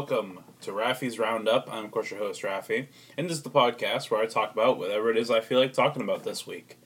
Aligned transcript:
welcome 0.00 0.38
to 0.62 0.70
Raffi's 0.70 1.18
Roundup. 1.18 1.68
I'm, 1.70 1.84
of 1.84 1.90
course, 1.90 2.10
your 2.10 2.20
host, 2.20 2.40
Raffi, 2.40 2.86
and 3.18 3.28
this 3.28 3.36
is 3.36 3.42
the 3.42 3.50
podcast 3.50 4.10
where 4.10 4.22
I 4.22 4.24
talk 4.24 4.50
about 4.50 4.78
whatever 4.78 5.10
it 5.10 5.18
is 5.18 5.30
I 5.30 5.42
feel 5.42 5.60
like 5.60 5.74
talking 5.74 6.00
about 6.00 6.22
this 6.22 6.46
week. 6.46 6.78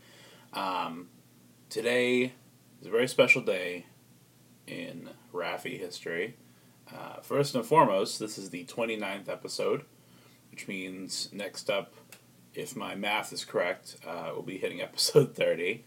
Um, 0.53 1.11
today 1.71 2.33
is 2.81 2.89
a 2.89 2.91
very 2.91 3.07
special 3.07 3.41
day 3.41 3.87
in 4.67 5.11
Raffi 5.33 5.79
history. 5.79 6.35
Uh, 6.93 7.21
first 7.23 7.55
and 7.55 7.65
foremost, 7.65 8.19
this 8.19 8.37
is 8.37 8.51
the 8.51 8.65
29th 8.65 9.29
episode, 9.29 9.85
which 10.51 10.67
means 10.67 11.29
next 11.33 11.71
up, 11.71 11.95
if 12.53 12.75
my 12.75 12.97
math 12.97 13.33
is 13.33 13.45
correct, 13.45 13.97
uh, 14.05 14.31
we'll 14.33 14.43
be 14.43 14.59
hitting 14.59 14.81
episode 14.81 15.37
30. 15.37 15.85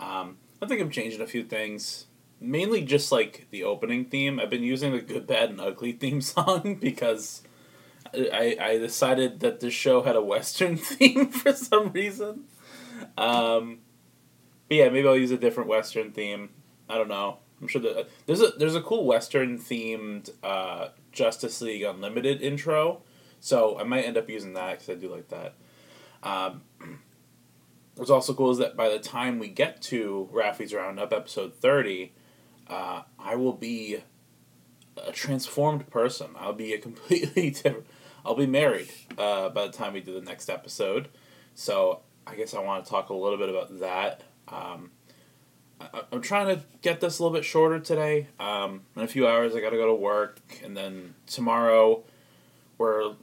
Um, 0.00 0.38
I 0.62 0.66
think 0.66 0.80
I'm 0.80 0.90
changing 0.90 1.20
a 1.20 1.26
few 1.26 1.44
things 1.44 2.06
mainly 2.42 2.82
just 2.82 3.12
like 3.12 3.46
the 3.50 3.64
opening 3.64 4.04
theme. 4.04 4.40
I've 4.40 4.50
been 4.50 4.62
using 4.62 4.92
the 4.92 5.00
good, 5.00 5.26
bad, 5.26 5.50
and 5.50 5.60
ugly 5.60 5.92
theme 5.92 6.20
song 6.20 6.78
because 6.80 7.42
I 8.14 8.56
I 8.60 8.78
decided 8.78 9.40
that 9.40 9.60
this 9.60 9.74
show 9.74 10.02
had 10.02 10.16
a 10.16 10.22
western 10.22 10.76
theme 10.78 11.28
for 11.28 11.52
some 11.52 11.92
reason. 11.92 12.44
Um, 13.16 13.78
but 14.68 14.76
yeah, 14.76 14.88
maybe 14.88 15.08
I'll 15.08 15.16
use 15.16 15.30
a 15.30 15.38
different 15.38 15.68
western 15.68 16.12
theme. 16.12 16.50
I 16.88 16.96
don't 16.96 17.08
know. 17.08 17.38
I'm 17.60 17.68
sure 17.68 17.80
that 17.82 18.08
there's 18.26 18.40
a 18.40 18.48
there's 18.58 18.74
a 18.74 18.82
cool 18.82 19.06
western 19.06 19.58
themed 19.58 20.30
uh, 20.42 20.88
Justice 21.12 21.60
League 21.60 21.82
Unlimited 21.82 22.42
intro, 22.42 23.02
so 23.40 23.78
I 23.78 23.84
might 23.84 24.04
end 24.04 24.16
up 24.16 24.28
using 24.28 24.54
that 24.54 24.80
because 24.80 24.88
I 24.90 24.94
do 24.94 25.08
like 25.08 25.28
that. 25.28 25.54
Um, 26.22 26.62
what's 27.96 28.10
also 28.10 28.34
cool 28.34 28.50
is 28.50 28.58
that 28.58 28.76
by 28.76 28.88
the 28.88 28.98
time 28.98 29.38
we 29.38 29.48
get 29.48 29.80
to 29.82 30.28
Raffi's 30.32 30.74
Roundup 30.74 31.12
episode 31.12 31.54
thirty, 31.54 32.14
uh, 32.72 33.02
I 33.18 33.36
will 33.36 33.52
be 33.52 33.98
a 34.96 35.12
transformed 35.12 35.90
person. 35.90 36.28
I'll 36.38 36.54
be 36.54 36.72
a 36.72 36.78
completely 36.78 37.50
different. 37.62 37.86
I'll 38.24 38.34
be 38.34 38.46
married 38.46 38.88
uh, 39.18 39.50
by 39.50 39.66
the 39.66 39.72
time 39.72 39.92
we 39.92 40.00
do 40.00 40.14
the 40.14 40.24
next 40.24 40.48
episode. 40.48 41.08
So 41.54 42.00
I 42.26 42.34
guess 42.34 42.54
I 42.54 42.60
want 42.60 42.84
to 42.84 42.90
talk 42.90 43.10
a 43.10 43.14
little 43.14 43.36
bit 43.36 43.50
about 43.50 43.80
that. 43.80 44.22
Um, 44.48 44.90
I, 45.80 46.02
am 46.12 46.22
trying 46.22 46.56
to 46.56 46.64
get 46.80 47.00
this 47.00 47.18
a 47.18 47.22
little 47.22 47.36
bit 47.36 47.44
shorter 47.44 47.78
today. 47.78 48.28
Um, 48.40 48.82
in 48.96 49.02
a 49.02 49.08
few 49.08 49.26
hours, 49.26 49.54
I 49.54 49.60
got 49.60 49.70
to 49.70 49.76
go 49.76 49.86
to 49.86 49.94
work, 49.94 50.38
and 50.64 50.74
then 50.74 51.14
tomorrow 51.26 52.04
we're 52.78 53.14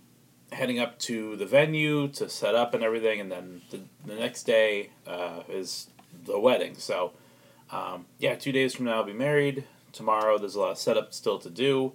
heading 0.52 0.80
up 0.80 1.00
to 1.00 1.36
the 1.38 1.46
venue 1.46 2.08
to 2.10 2.30
set 2.30 2.54
up 2.54 2.76
and 2.76 2.84
everything, 2.84 3.20
and 3.20 3.32
then 3.32 3.62
the, 3.72 3.82
the 4.06 4.16
next 4.16 4.44
day 4.44 4.92
uh, 5.08 5.42
is 5.50 5.90
the 6.26 6.40
wedding. 6.40 6.76
So 6.76 7.14
um, 7.72 8.06
yeah, 8.18 8.36
two 8.36 8.52
days 8.52 8.74
from 8.74 8.86
now 8.86 8.98
I'll 8.98 9.04
be 9.04 9.14
married. 9.14 9.66
Tomorrow 9.92 10.38
there's 10.38 10.56
a 10.56 10.60
lot 10.60 10.72
of 10.72 10.78
setup 10.78 11.14
still 11.14 11.40
to 11.40 11.50
do. 11.50 11.94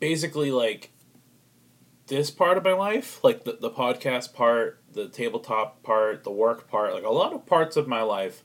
Basically, 0.00 0.50
like 0.50 0.90
this 2.06 2.30
part 2.30 2.56
of 2.56 2.64
my 2.64 2.72
life, 2.72 3.22
like 3.22 3.44
the, 3.44 3.58
the 3.60 3.70
podcast 3.70 4.32
part, 4.32 4.80
the 4.92 5.08
tabletop 5.08 5.82
part, 5.82 6.24
the 6.24 6.30
work 6.30 6.68
part, 6.68 6.94
like 6.94 7.04
a 7.04 7.10
lot 7.10 7.32
of 7.32 7.46
parts 7.46 7.76
of 7.76 7.86
my 7.86 8.02
life 8.02 8.42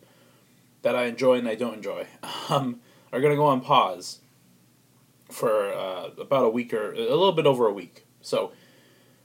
that 0.82 0.96
I 0.96 1.06
enjoy 1.06 1.36
and 1.36 1.48
I 1.48 1.56
don't 1.56 1.76
enjoy, 1.76 2.08
um, 2.50 2.82
are 3.12 3.22
going 3.22 3.32
to 3.32 3.38
go 3.38 3.46
on 3.46 3.62
pause 3.62 4.20
for 5.30 5.74
uh, 5.74 6.10
about 6.20 6.46
a 6.46 6.50
week 6.50 6.74
or 6.74 6.94
a 6.94 6.98
little 6.98 7.32
bit 7.32 7.46
over 7.46 7.68
a 7.68 7.74
week. 7.74 8.06
So 8.22 8.52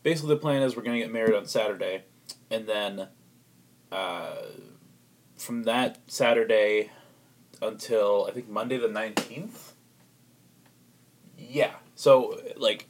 basically, 0.03 0.35
the 0.35 0.41
plan 0.41 0.63
is 0.63 0.77
we're 0.77 0.83
going 0.83 0.99
to 0.99 1.05
get 1.05 1.13
married 1.13 1.35
on 1.35 1.47
Saturday, 1.47 2.05
and 2.51 2.67
then 2.67 3.09
uh, 3.91 4.37
from 5.39 5.63
that 5.63 5.99
Saturday 6.07 6.91
until 7.63 8.27
I 8.29 8.33
think 8.33 8.49
Monday 8.49 8.77
the 8.77 8.89
nineteenth. 8.89 9.73
Yeah. 11.39 11.75
So 11.95 12.41
like 12.57 12.87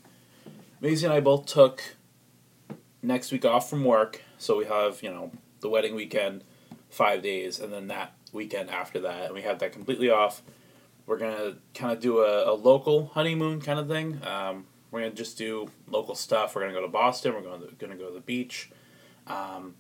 Maisie 0.81 1.06
and 1.06 1.15
I 1.15 1.21
both 1.21 1.47
took 1.47 1.83
next 3.03 3.31
week 3.31 3.45
off 3.45 3.71
from 3.71 3.84
work, 3.84 4.22
so 4.39 4.59
we 4.59 4.65
have, 4.65 5.03
you 5.03 5.11
know, 5.11 5.31
the 5.61 5.69
wedding 5.69 5.95
weekend, 5.95 6.45
five 6.91 7.22
days, 7.22 7.61
and 7.61 7.72
then 7.72 7.87
that 7.89 8.12
weekend 8.33 8.71
after 8.71 9.01
that, 9.01 9.27
and 9.27 9.34
we 9.34 9.43
have 9.43 9.59
that 9.61 9.72
completely 9.72 10.11
off. 10.11 10.43
We're 11.06 11.19
gonna 11.19 11.56
kind 11.75 11.93
of 11.93 12.01
do 12.01 12.19
a, 12.19 12.53
a 12.53 12.55
local 12.55 13.06
honeymoon 13.15 13.61
kind 13.61 13.78
of 13.78 13.89
thing. 13.89 14.21
Um, 14.27 14.67
we're 14.91 15.01
gonna 15.01 15.15
just 15.15 15.39
do 15.39 15.71
local 15.89 16.15
stuff. 16.15 16.55
We're 16.55 16.62
gonna 16.62 16.75
go 16.75 16.83
to 16.83 16.89
Boston. 16.89 17.34
We're 17.34 17.43
going 17.43 17.61
to, 17.61 17.75
gonna 17.77 17.97
go 17.97 18.09
to 18.09 18.15
the 18.15 18.21
beach. 18.21 18.71
Um, 19.27 19.75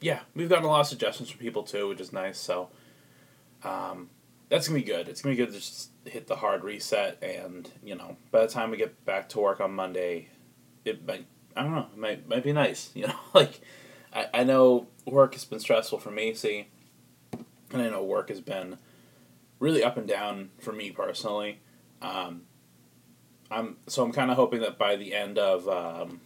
yeah, 0.00 0.20
we've 0.34 0.48
gotten 0.48 0.64
a 0.64 0.68
lot 0.68 0.80
of 0.80 0.86
suggestions 0.86 1.30
from 1.30 1.40
people 1.40 1.62
too, 1.62 1.88
which 1.88 2.00
is 2.00 2.12
nice. 2.12 2.38
So 2.38 2.70
um, 3.64 4.10
that's 4.48 4.68
gonna 4.68 4.80
be 4.80 4.84
good. 4.84 5.08
It's 5.08 5.22
gonna 5.22 5.34
be 5.34 5.42
good 5.42 5.52
to 5.52 5.58
just 5.58 5.90
hit 6.04 6.26
the 6.26 6.36
hard 6.36 6.64
reset, 6.64 7.22
and 7.22 7.70
you 7.82 7.94
know, 7.94 8.16
by 8.30 8.42
the 8.42 8.48
time 8.48 8.70
we 8.70 8.76
get 8.76 9.04
back 9.04 9.28
to 9.30 9.40
work 9.40 9.60
on 9.60 9.72
Monday, 9.72 10.28
it 10.84 11.06
might 11.06 11.26
I 11.56 11.62
don't 11.62 11.74
know, 11.74 11.86
it 11.92 11.98
might 11.98 12.28
might 12.28 12.44
be 12.44 12.52
nice. 12.52 12.90
You 12.94 13.08
know, 13.08 13.18
like 13.34 13.60
I, 14.12 14.28
I 14.32 14.44
know 14.44 14.88
work 15.04 15.34
has 15.34 15.44
been 15.44 15.60
stressful 15.60 15.98
for 15.98 16.10
Macy, 16.10 16.68
and 17.72 17.82
I 17.82 17.88
know 17.88 18.02
work 18.02 18.28
has 18.28 18.40
been 18.40 18.78
really 19.58 19.82
up 19.82 19.96
and 19.96 20.06
down 20.06 20.50
for 20.58 20.72
me 20.72 20.90
personally. 20.90 21.60
Um, 22.02 22.42
I'm 23.50 23.76
so 23.86 24.04
I'm 24.04 24.12
kind 24.12 24.30
of 24.30 24.36
hoping 24.36 24.60
that 24.60 24.78
by 24.78 24.96
the 24.96 25.14
end 25.14 25.38
of 25.38 25.68
um, 25.68 26.20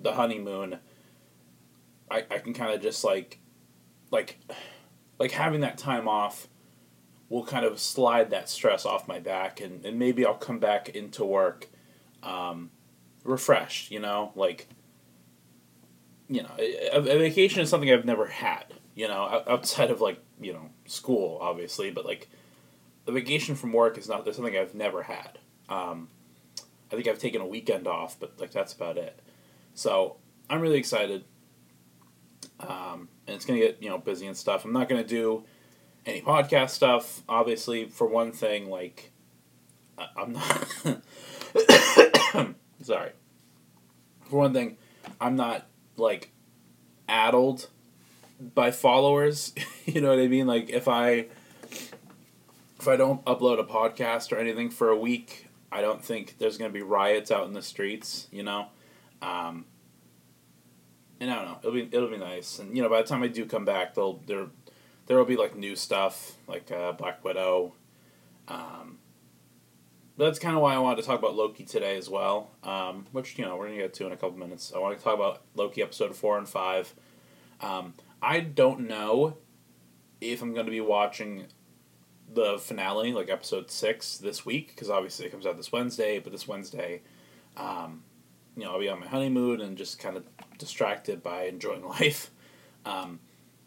the 0.00 0.12
honeymoon 0.12 0.78
I, 2.10 2.18
I 2.30 2.38
can 2.38 2.52
kind 2.52 2.72
of 2.72 2.82
just 2.82 3.04
like 3.04 3.38
like 4.10 4.38
like 5.18 5.30
having 5.30 5.60
that 5.60 5.78
time 5.78 6.08
off 6.08 6.48
will 7.28 7.44
kind 7.44 7.64
of 7.64 7.78
slide 7.78 8.30
that 8.30 8.48
stress 8.48 8.84
off 8.84 9.06
my 9.06 9.20
back 9.20 9.60
and, 9.60 9.84
and 9.84 9.98
maybe 9.98 10.26
I'll 10.26 10.34
come 10.34 10.58
back 10.58 10.88
into 10.88 11.24
work 11.24 11.68
um, 12.24 12.70
refreshed, 13.22 13.90
you 13.90 14.00
know, 14.00 14.32
like 14.34 14.68
you 16.28 16.42
know, 16.42 16.50
a, 16.58 16.96
a, 16.96 17.18
vacation 17.18 17.60
is 17.60 17.68
something 17.68 17.90
I've 17.90 18.04
never 18.04 18.26
had, 18.26 18.66
you 18.94 19.08
know, 19.08 19.42
outside 19.48 19.90
of 19.90 20.00
like, 20.00 20.22
you 20.40 20.52
know, 20.52 20.70
school 20.86 21.38
obviously, 21.40 21.90
but 21.90 22.04
like 22.04 22.28
the 23.04 23.12
vacation 23.12 23.54
from 23.54 23.72
work 23.72 23.98
is 23.98 24.08
not 24.08 24.24
there's 24.24 24.36
something 24.36 24.56
I've 24.56 24.74
never 24.74 25.02
had. 25.02 25.38
Um, 25.68 26.08
I 26.92 26.96
think 26.96 27.06
I've 27.06 27.18
taken 27.18 27.40
a 27.40 27.46
weekend 27.46 27.86
off, 27.86 28.18
but 28.18 28.34
like 28.40 28.50
that's 28.50 28.72
about 28.72 28.98
it. 28.98 29.18
So, 29.74 30.16
I'm 30.48 30.60
really 30.60 30.78
excited. 30.78 31.24
Um, 32.60 33.08
and 33.26 33.36
it's 33.36 33.44
gonna 33.44 33.60
get 33.60 33.82
you 33.82 33.88
know 33.88 33.98
busy 33.98 34.26
and 34.26 34.36
stuff. 34.36 34.64
I'm 34.64 34.72
not 34.72 34.88
gonna 34.88 35.04
do 35.04 35.44
any 36.06 36.20
podcast 36.20 36.70
stuff. 36.70 37.22
Obviously, 37.28 37.86
for 37.86 38.06
one 38.06 38.32
thing, 38.32 38.68
like 38.70 39.12
I'm 40.16 40.32
not. 40.32 40.68
sorry. 42.82 43.12
For 44.28 44.36
one 44.36 44.52
thing, 44.52 44.76
I'm 45.20 45.36
not 45.36 45.66
like 45.96 46.32
addled 47.08 47.68
by 48.54 48.70
followers. 48.70 49.52
you 49.84 50.00
know 50.00 50.10
what 50.10 50.18
I 50.18 50.28
mean? 50.28 50.46
Like 50.46 50.70
if 50.70 50.88
I 50.88 51.26
if 52.78 52.88
I 52.88 52.96
don't 52.96 53.24
upload 53.24 53.58
a 53.58 53.64
podcast 53.64 54.32
or 54.32 54.36
anything 54.36 54.70
for 54.70 54.88
a 54.88 54.96
week, 54.96 55.46
I 55.70 55.80
don't 55.80 56.04
think 56.04 56.36
there's 56.38 56.58
gonna 56.58 56.70
be 56.70 56.82
riots 56.82 57.30
out 57.30 57.46
in 57.46 57.52
the 57.52 57.62
streets. 57.62 58.28
You 58.30 58.42
know. 58.42 58.66
Um, 59.22 59.66
and 61.20 61.30
I 61.30 61.34
don't 61.36 61.44
know. 61.44 61.58
It'll 61.60 61.72
be 61.72 61.88
it'll 61.92 62.10
be 62.10 62.16
nice, 62.16 62.58
and 62.58 62.76
you 62.76 62.82
know, 62.82 62.88
by 62.88 63.02
the 63.02 63.08
time 63.08 63.22
I 63.22 63.28
do 63.28 63.44
come 63.44 63.64
back, 63.64 63.94
they'll 63.94 64.20
there 64.26 64.46
there 65.06 65.16
will 65.16 65.24
be 65.24 65.36
like 65.36 65.56
new 65.56 65.76
stuff 65.76 66.36
like 66.48 66.72
uh, 66.72 66.92
Black 66.92 67.24
Widow. 67.24 67.74
Um, 68.48 68.98
that's 70.16 70.38
kind 70.38 70.56
of 70.56 70.62
why 70.62 70.74
I 70.74 70.78
wanted 70.78 71.02
to 71.02 71.06
talk 71.06 71.18
about 71.18 71.34
Loki 71.34 71.64
today 71.64 71.96
as 71.96 72.08
well, 72.08 72.50
um, 72.62 73.06
which 73.12 73.38
you 73.38 73.44
know 73.44 73.56
we're 73.56 73.66
gonna 73.66 73.78
get 73.78 73.94
to 73.94 74.06
in 74.06 74.12
a 74.12 74.16
couple 74.16 74.38
minutes. 74.38 74.72
I 74.74 74.78
want 74.78 74.96
to 74.96 75.04
talk 75.04 75.14
about 75.14 75.42
Loki 75.54 75.82
episode 75.82 76.16
four 76.16 76.38
and 76.38 76.48
five. 76.48 76.94
Um, 77.60 77.94
I 78.22 78.40
don't 78.40 78.88
know 78.88 79.36
if 80.20 80.42
I'm 80.42 80.54
to 80.54 80.64
be 80.64 80.80
watching 80.80 81.46
the 82.32 82.58
finale, 82.58 83.12
like 83.12 83.28
episode 83.28 83.70
six, 83.70 84.18
this 84.18 84.46
week 84.46 84.68
because 84.68 84.90
obviously 84.90 85.26
it 85.26 85.30
comes 85.30 85.46
out 85.46 85.56
this 85.56 85.72
Wednesday. 85.72 86.18
But 86.18 86.32
this 86.32 86.46
Wednesday, 86.46 87.02
um, 87.56 88.04
you 88.60 88.66
know, 88.66 88.72
I'll 88.72 88.80
be 88.80 88.90
on 88.90 89.00
my 89.00 89.06
honeymoon 89.06 89.62
and 89.62 89.78
just 89.78 89.98
kind 89.98 90.18
of 90.18 90.24
distracted 90.58 91.22
by 91.22 91.44
enjoying 91.44 91.86
life. 91.88 92.30
Um, 92.84 93.20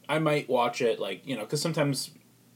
I 0.08 0.20
might 0.20 0.48
watch 0.48 0.82
it 0.82 1.00
like 1.00 1.26
you 1.26 1.36
know 1.36 1.42
because 1.42 1.62
sometimes 1.62 2.12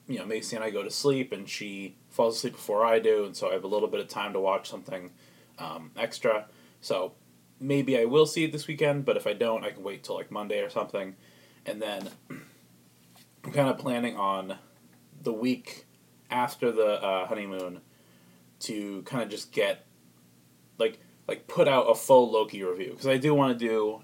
you 0.07 0.19
know 0.19 0.25
Macy 0.25 0.55
and 0.55 0.63
I 0.63 0.69
go 0.69 0.83
to 0.83 0.91
sleep 0.91 1.31
and 1.31 1.49
she 1.49 1.95
falls 2.09 2.37
asleep 2.37 2.53
before 2.53 2.85
I 2.85 2.99
do, 2.99 3.25
and 3.25 3.35
so 3.35 3.49
I 3.49 3.53
have 3.53 3.63
a 3.63 3.67
little 3.67 3.87
bit 3.87 3.99
of 3.99 4.07
time 4.07 4.33
to 4.33 4.39
watch 4.39 4.69
something 4.69 5.11
um, 5.57 5.91
extra. 5.97 6.45
So 6.79 7.13
maybe 7.59 7.99
I 7.99 8.05
will 8.05 8.27
see 8.27 8.43
it 8.43 8.51
this 8.51 8.67
weekend, 8.67 9.05
but 9.05 9.17
if 9.17 9.25
I 9.25 9.33
don't, 9.33 9.63
I 9.63 9.71
can 9.71 9.83
wait 9.83 10.03
till 10.03 10.15
like 10.15 10.29
Monday 10.29 10.61
or 10.61 10.69
something, 10.69 11.15
and 11.65 11.81
then 11.81 12.09
I'm 12.29 13.51
kind 13.51 13.69
of 13.69 13.79
planning 13.79 14.15
on 14.15 14.57
the 15.23 15.33
week 15.33 15.85
after 16.29 16.71
the 16.71 17.01
uh, 17.03 17.25
honeymoon 17.25 17.81
to 18.59 19.01
kind 19.03 19.23
of 19.23 19.29
just 19.29 19.51
get 19.51 19.85
like 20.77 20.99
like 21.27 21.47
put 21.47 21.67
out 21.67 21.83
a 21.83 21.95
full 21.95 22.31
Loki 22.31 22.63
review 22.63 22.91
because 22.91 23.07
I 23.07 23.17
do 23.17 23.33
want 23.33 23.57
to 23.57 23.65
do 23.67 24.01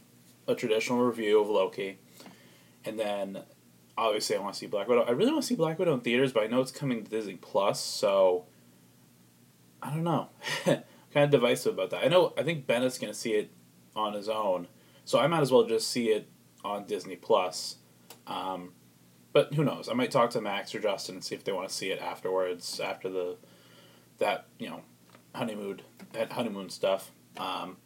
a 0.47 0.55
traditional 0.55 0.99
review 0.99 1.41
of 1.41 1.49
Loki, 1.49 1.99
and 2.85 2.99
then 2.99 3.43
obviously 3.97 4.35
I 4.35 4.39
want 4.39 4.53
to 4.55 4.59
see 4.59 4.67
Black 4.67 4.87
Widow. 4.87 5.03
I 5.03 5.11
really 5.11 5.31
want 5.31 5.43
to 5.43 5.47
see 5.47 5.55
Black 5.55 5.79
Widow 5.79 5.93
in 5.93 6.01
theaters, 6.01 6.33
but 6.33 6.43
I 6.43 6.47
know 6.47 6.61
it's 6.61 6.71
coming 6.71 7.03
to 7.03 7.09
Disney 7.09 7.35
Plus, 7.35 7.79
so 7.79 8.45
I 9.81 9.89
don't 9.89 10.03
know. 10.03 10.29
kind 10.65 11.25
of 11.25 11.29
divisive 11.29 11.73
about 11.73 11.91
that. 11.91 12.03
I 12.03 12.07
know. 12.07 12.33
I 12.37 12.43
think 12.43 12.67
Bennett's 12.67 12.97
gonna 12.97 13.13
see 13.13 13.33
it 13.33 13.51
on 13.95 14.13
his 14.13 14.27
own, 14.27 14.67
so 15.05 15.19
I 15.19 15.27
might 15.27 15.41
as 15.41 15.51
well 15.51 15.65
just 15.65 15.89
see 15.89 16.07
it 16.09 16.27
on 16.63 16.85
Disney 16.85 17.15
Plus. 17.15 17.77
Um, 18.27 18.71
but 19.31 19.53
who 19.53 19.63
knows? 19.63 19.89
I 19.89 19.93
might 19.93 20.11
talk 20.11 20.29
to 20.31 20.41
Max 20.41 20.73
or 20.75 20.79
Justin 20.79 21.15
and 21.15 21.23
see 21.23 21.35
if 21.35 21.43
they 21.43 21.51
want 21.51 21.67
to 21.67 21.73
see 21.73 21.91
it 21.91 21.99
afterwards, 21.99 22.79
after 22.79 23.09
the 23.09 23.37
that 24.19 24.47
you 24.59 24.69
know 24.69 24.81
honeymoon 25.33 25.81
that 26.13 26.31
honeymoon 26.31 26.69
stuff. 26.69 27.11
Um, 27.37 27.77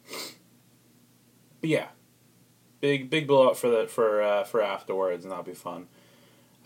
but 1.60 1.70
yeah, 1.70 1.86
big 2.80 3.10
big 3.10 3.26
blowout 3.26 3.56
for 3.56 3.68
the 3.68 3.86
for 3.86 4.22
uh, 4.22 4.44
for 4.44 4.62
afterwards, 4.62 5.24
and 5.24 5.32
that'll 5.32 5.44
be 5.44 5.54
fun. 5.54 5.88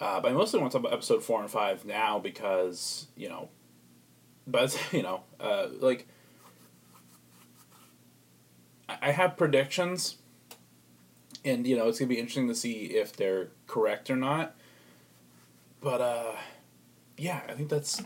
Uh, 0.00 0.20
but 0.20 0.32
I 0.32 0.34
mostly 0.34 0.60
want 0.60 0.72
to 0.72 0.78
talk 0.78 0.86
about 0.86 0.94
episode 0.94 1.22
four 1.22 1.40
and 1.40 1.50
five 1.50 1.84
now 1.84 2.18
because 2.18 3.06
you 3.16 3.28
know, 3.28 3.48
but 4.46 4.76
you 4.92 5.02
know, 5.02 5.22
uh, 5.40 5.68
like 5.80 6.06
I 8.88 9.12
have 9.12 9.36
predictions, 9.36 10.16
and 11.44 11.66
you 11.66 11.76
know 11.76 11.88
it's 11.88 11.98
gonna 11.98 12.08
be 12.08 12.18
interesting 12.18 12.48
to 12.48 12.54
see 12.54 12.84
if 12.86 13.14
they're 13.16 13.48
correct 13.66 14.10
or 14.10 14.16
not. 14.16 14.56
But 15.80 16.00
uh, 16.00 16.32
yeah, 17.16 17.40
I 17.48 17.52
think 17.52 17.68
that's 17.68 18.02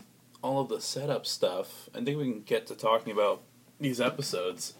all 0.47 0.61
of 0.61 0.69
the 0.69 0.79
setup 0.79 1.25
stuff. 1.25 1.89
I 1.93 2.01
think 2.01 2.17
we 2.17 2.31
can 2.31 2.41
get 2.41 2.67
to 2.67 2.75
talking 2.75 3.11
about 3.11 3.41
these 3.79 3.99
episodes. 3.99 4.73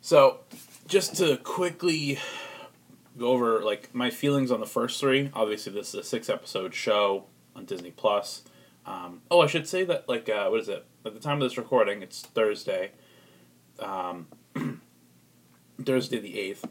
So, 0.00 0.40
just 0.86 1.16
to 1.16 1.36
quickly 1.38 2.18
go 3.18 3.28
over 3.28 3.60
like 3.60 3.92
my 3.92 4.10
feelings 4.10 4.52
on 4.52 4.60
the 4.60 4.66
first 4.66 5.00
three. 5.00 5.30
Obviously, 5.34 5.72
this 5.72 5.88
is 5.88 5.94
a 5.94 6.04
six 6.04 6.30
episode 6.30 6.74
show 6.74 7.24
on 7.56 7.64
Disney 7.64 7.90
Plus. 7.90 8.42
Um, 8.86 9.22
oh, 9.30 9.40
I 9.40 9.48
should 9.48 9.66
say 9.66 9.84
that 9.84 10.08
like 10.08 10.28
uh, 10.28 10.48
what 10.48 10.60
is 10.60 10.68
it? 10.68 10.86
At 11.04 11.14
the 11.14 11.20
time 11.20 11.42
of 11.42 11.48
this 11.48 11.58
recording, 11.58 12.00
it's 12.00 12.22
Thursday. 12.22 12.92
Um, 13.80 14.28
Thursday 15.82 16.20
the 16.20 16.38
eighth. 16.38 16.64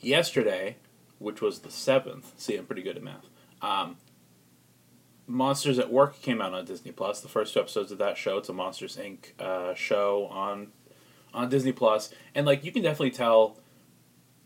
Yesterday, 0.00 0.76
which 1.18 1.40
was 1.40 1.60
the 1.60 1.70
seventh. 1.70 2.32
See, 2.36 2.56
I'm 2.56 2.66
pretty 2.66 2.82
good 2.82 2.96
at 2.96 3.02
math. 3.02 3.28
Um, 3.60 3.96
Monsters 5.32 5.78
at 5.78 5.90
Work 5.90 6.20
came 6.20 6.42
out 6.42 6.52
on 6.52 6.64
Disney 6.66 6.92
Plus. 6.92 7.20
The 7.20 7.28
first 7.28 7.54
two 7.54 7.60
episodes 7.60 7.90
of 7.90 7.98
that 7.98 8.18
show. 8.18 8.36
It's 8.36 8.50
a 8.50 8.52
Monsters 8.52 8.98
Inc. 8.98 9.38
Uh, 9.40 9.74
show 9.74 10.26
on 10.26 10.68
on 11.32 11.48
Disney 11.48 11.72
Plus, 11.72 12.12
and 12.34 12.44
like 12.44 12.62
you 12.64 12.70
can 12.70 12.82
definitely 12.82 13.12
tell, 13.12 13.56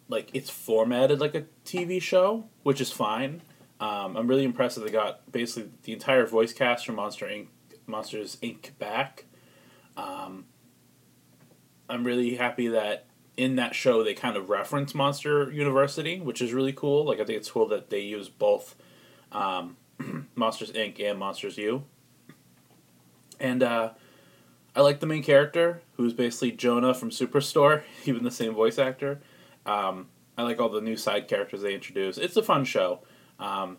like 0.09 0.31
it's 0.33 0.49
formatted 0.49 1.19
like 1.19 1.35
a 1.35 1.45
TV 1.65 2.01
show, 2.01 2.45
which 2.63 2.81
is 2.81 2.93
fine. 2.93 3.43
Um, 3.81 4.17
I'm 4.17 4.29
really 4.29 4.45
impressed 4.45 4.77
that 4.77 4.85
they 4.85 4.93
got 4.93 5.31
basically 5.31 5.71
the 5.83 5.93
entire 5.93 6.25
voice 6.25 6.53
cast 6.53 6.87
from 6.87 6.95
Monster 6.95 7.27
Inc. 7.27 7.49
Monsters 7.87 8.37
Inc. 8.41 8.79
back. 8.79 9.25
Um, 9.97 10.47
I'm 11.89 12.05
really 12.05 12.37
happy 12.37 12.69
that 12.69 13.07
in 13.37 13.57
that 13.57 13.75
show 13.75 14.05
they 14.05 14.15
kind 14.15 14.37
of 14.37 14.49
reference 14.49 14.95
Monster 14.95 15.51
University, 15.51 16.21
which 16.21 16.41
is 16.41 16.53
really 16.53 16.73
cool. 16.73 17.05
Like 17.05 17.19
I 17.19 17.25
think 17.25 17.39
it's 17.39 17.51
cool 17.51 17.67
that 17.69 17.91
they 17.91 18.01
use 18.01 18.29
both 18.29 18.77
um, 19.33 19.77
Monsters 20.35 20.73
Inc. 20.73 21.01
and 21.03 21.19
Monsters 21.19 21.59
U. 21.59 21.85
And 23.39 23.63
uh, 23.63 23.91
I 24.75 24.81
like 24.81 25.01
the 25.01 25.07
main 25.07 25.23
character, 25.23 25.83
who's 25.97 26.13
basically 26.13 26.53
Jonah 26.53 26.95
from 26.95 27.11
Superstore, 27.11 27.83
even 28.05 28.25
the 28.25 28.31
same 28.31 28.55
voice 28.55 28.79
actor. 28.79 29.21
Um, 29.65 30.09
I 30.39 30.43
like 30.43 30.61
all 30.61 30.69
the 30.69 30.81
new 30.81 30.97
side 30.97 31.29
characters 31.29 31.63
they 31.63 31.75
introduce. 31.75 32.19
It's 32.19 32.37
a 32.37 32.43
fun 32.43 32.65
show. 32.65 33.01
Um, 33.39 33.79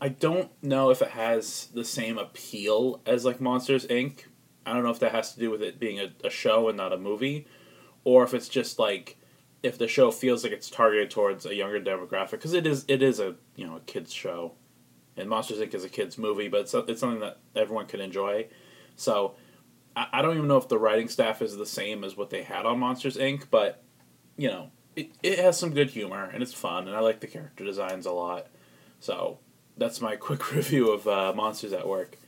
I 0.00 0.08
don't 0.08 0.50
know 0.62 0.90
if 0.90 1.00
it 1.00 1.10
has 1.10 1.68
the 1.72 1.84
same 1.84 2.18
appeal 2.18 3.00
as 3.06 3.24
like 3.24 3.40
Monsters 3.40 3.86
Inc. 3.86 4.24
I 4.66 4.72
don't 4.72 4.82
know 4.82 4.90
if 4.90 4.98
that 5.00 5.12
has 5.12 5.32
to 5.34 5.40
do 5.40 5.50
with 5.50 5.62
it 5.62 5.78
being 5.78 6.00
a, 6.00 6.12
a 6.24 6.30
show 6.30 6.68
and 6.68 6.76
not 6.76 6.92
a 6.92 6.98
movie, 6.98 7.46
or 8.02 8.24
if 8.24 8.34
it's 8.34 8.48
just 8.48 8.78
like 8.78 9.16
if 9.62 9.78
the 9.78 9.88
show 9.88 10.10
feels 10.10 10.44
like 10.44 10.52
it's 10.52 10.68
targeted 10.68 11.10
towards 11.10 11.46
a 11.46 11.54
younger 11.54 11.80
demographic 11.80 12.32
because 12.32 12.52
it 12.52 12.66
is 12.66 12.84
it 12.88 13.02
is 13.02 13.18
a 13.20 13.36
you 13.56 13.66
know 13.66 13.76
a 13.76 13.80
kids 13.80 14.12
show, 14.12 14.52
and 15.16 15.28
Monsters 15.28 15.58
Inc. 15.58 15.74
is 15.74 15.84
a 15.84 15.88
kids 15.88 16.18
movie, 16.18 16.48
but 16.48 16.62
it's 16.62 16.74
it's 16.74 17.00
something 17.00 17.20
that 17.20 17.38
everyone 17.54 17.86
can 17.86 18.00
enjoy. 18.00 18.46
So 18.96 19.34
I, 19.96 20.06
I 20.14 20.22
don't 20.22 20.36
even 20.36 20.48
know 20.48 20.56
if 20.56 20.68
the 20.68 20.78
writing 20.78 21.08
staff 21.08 21.42
is 21.42 21.56
the 21.56 21.66
same 21.66 22.04
as 22.04 22.16
what 22.16 22.30
they 22.30 22.42
had 22.42 22.66
on 22.66 22.78
Monsters 22.78 23.16
Inc. 23.16 23.44
But 23.50 23.82
you 24.36 24.48
know 24.48 24.70
it 24.96 25.10
it 25.22 25.38
has 25.38 25.58
some 25.58 25.72
good 25.72 25.90
humor 25.90 26.30
and 26.32 26.42
it's 26.42 26.54
fun, 26.54 26.88
and 26.88 26.96
I 26.96 27.00
like 27.00 27.20
the 27.20 27.26
character 27.26 27.64
designs 27.64 28.06
a 28.06 28.12
lot. 28.12 28.48
So 29.00 29.38
that's 29.76 30.00
my 30.00 30.16
quick 30.28 30.52
review 30.52 30.90
of 30.90 31.06
uh, 31.06 31.32
Monsters 31.34 31.72
at 31.72 31.86
Work. 31.86 32.18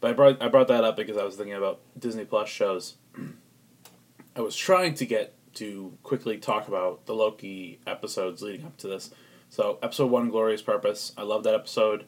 But 0.00 0.10
I 0.10 0.12
brought 0.14 0.42
I 0.42 0.48
brought 0.48 0.68
that 0.68 0.84
up 0.84 0.96
because 0.96 1.16
I 1.16 1.24
was 1.24 1.36
thinking 1.36 1.54
about 1.54 1.80
Disney 1.98 2.24
Plus 2.24 2.48
shows. 2.48 2.96
I 4.36 4.40
was 4.40 4.54
trying 4.54 4.94
to 4.94 5.06
get 5.06 5.34
to 5.54 5.96
quickly 6.02 6.36
talk 6.36 6.68
about 6.68 7.06
the 7.06 7.14
Loki 7.14 7.80
episodes 7.86 8.42
leading 8.42 8.66
up 8.66 8.76
to 8.78 8.88
this. 8.88 9.10
So 9.56 9.78
episode 9.82 10.10
one, 10.10 10.28
Glorious 10.28 10.60
Purpose. 10.60 11.14
I 11.16 11.22
love 11.22 11.42
that 11.44 11.54
episode. 11.54 12.04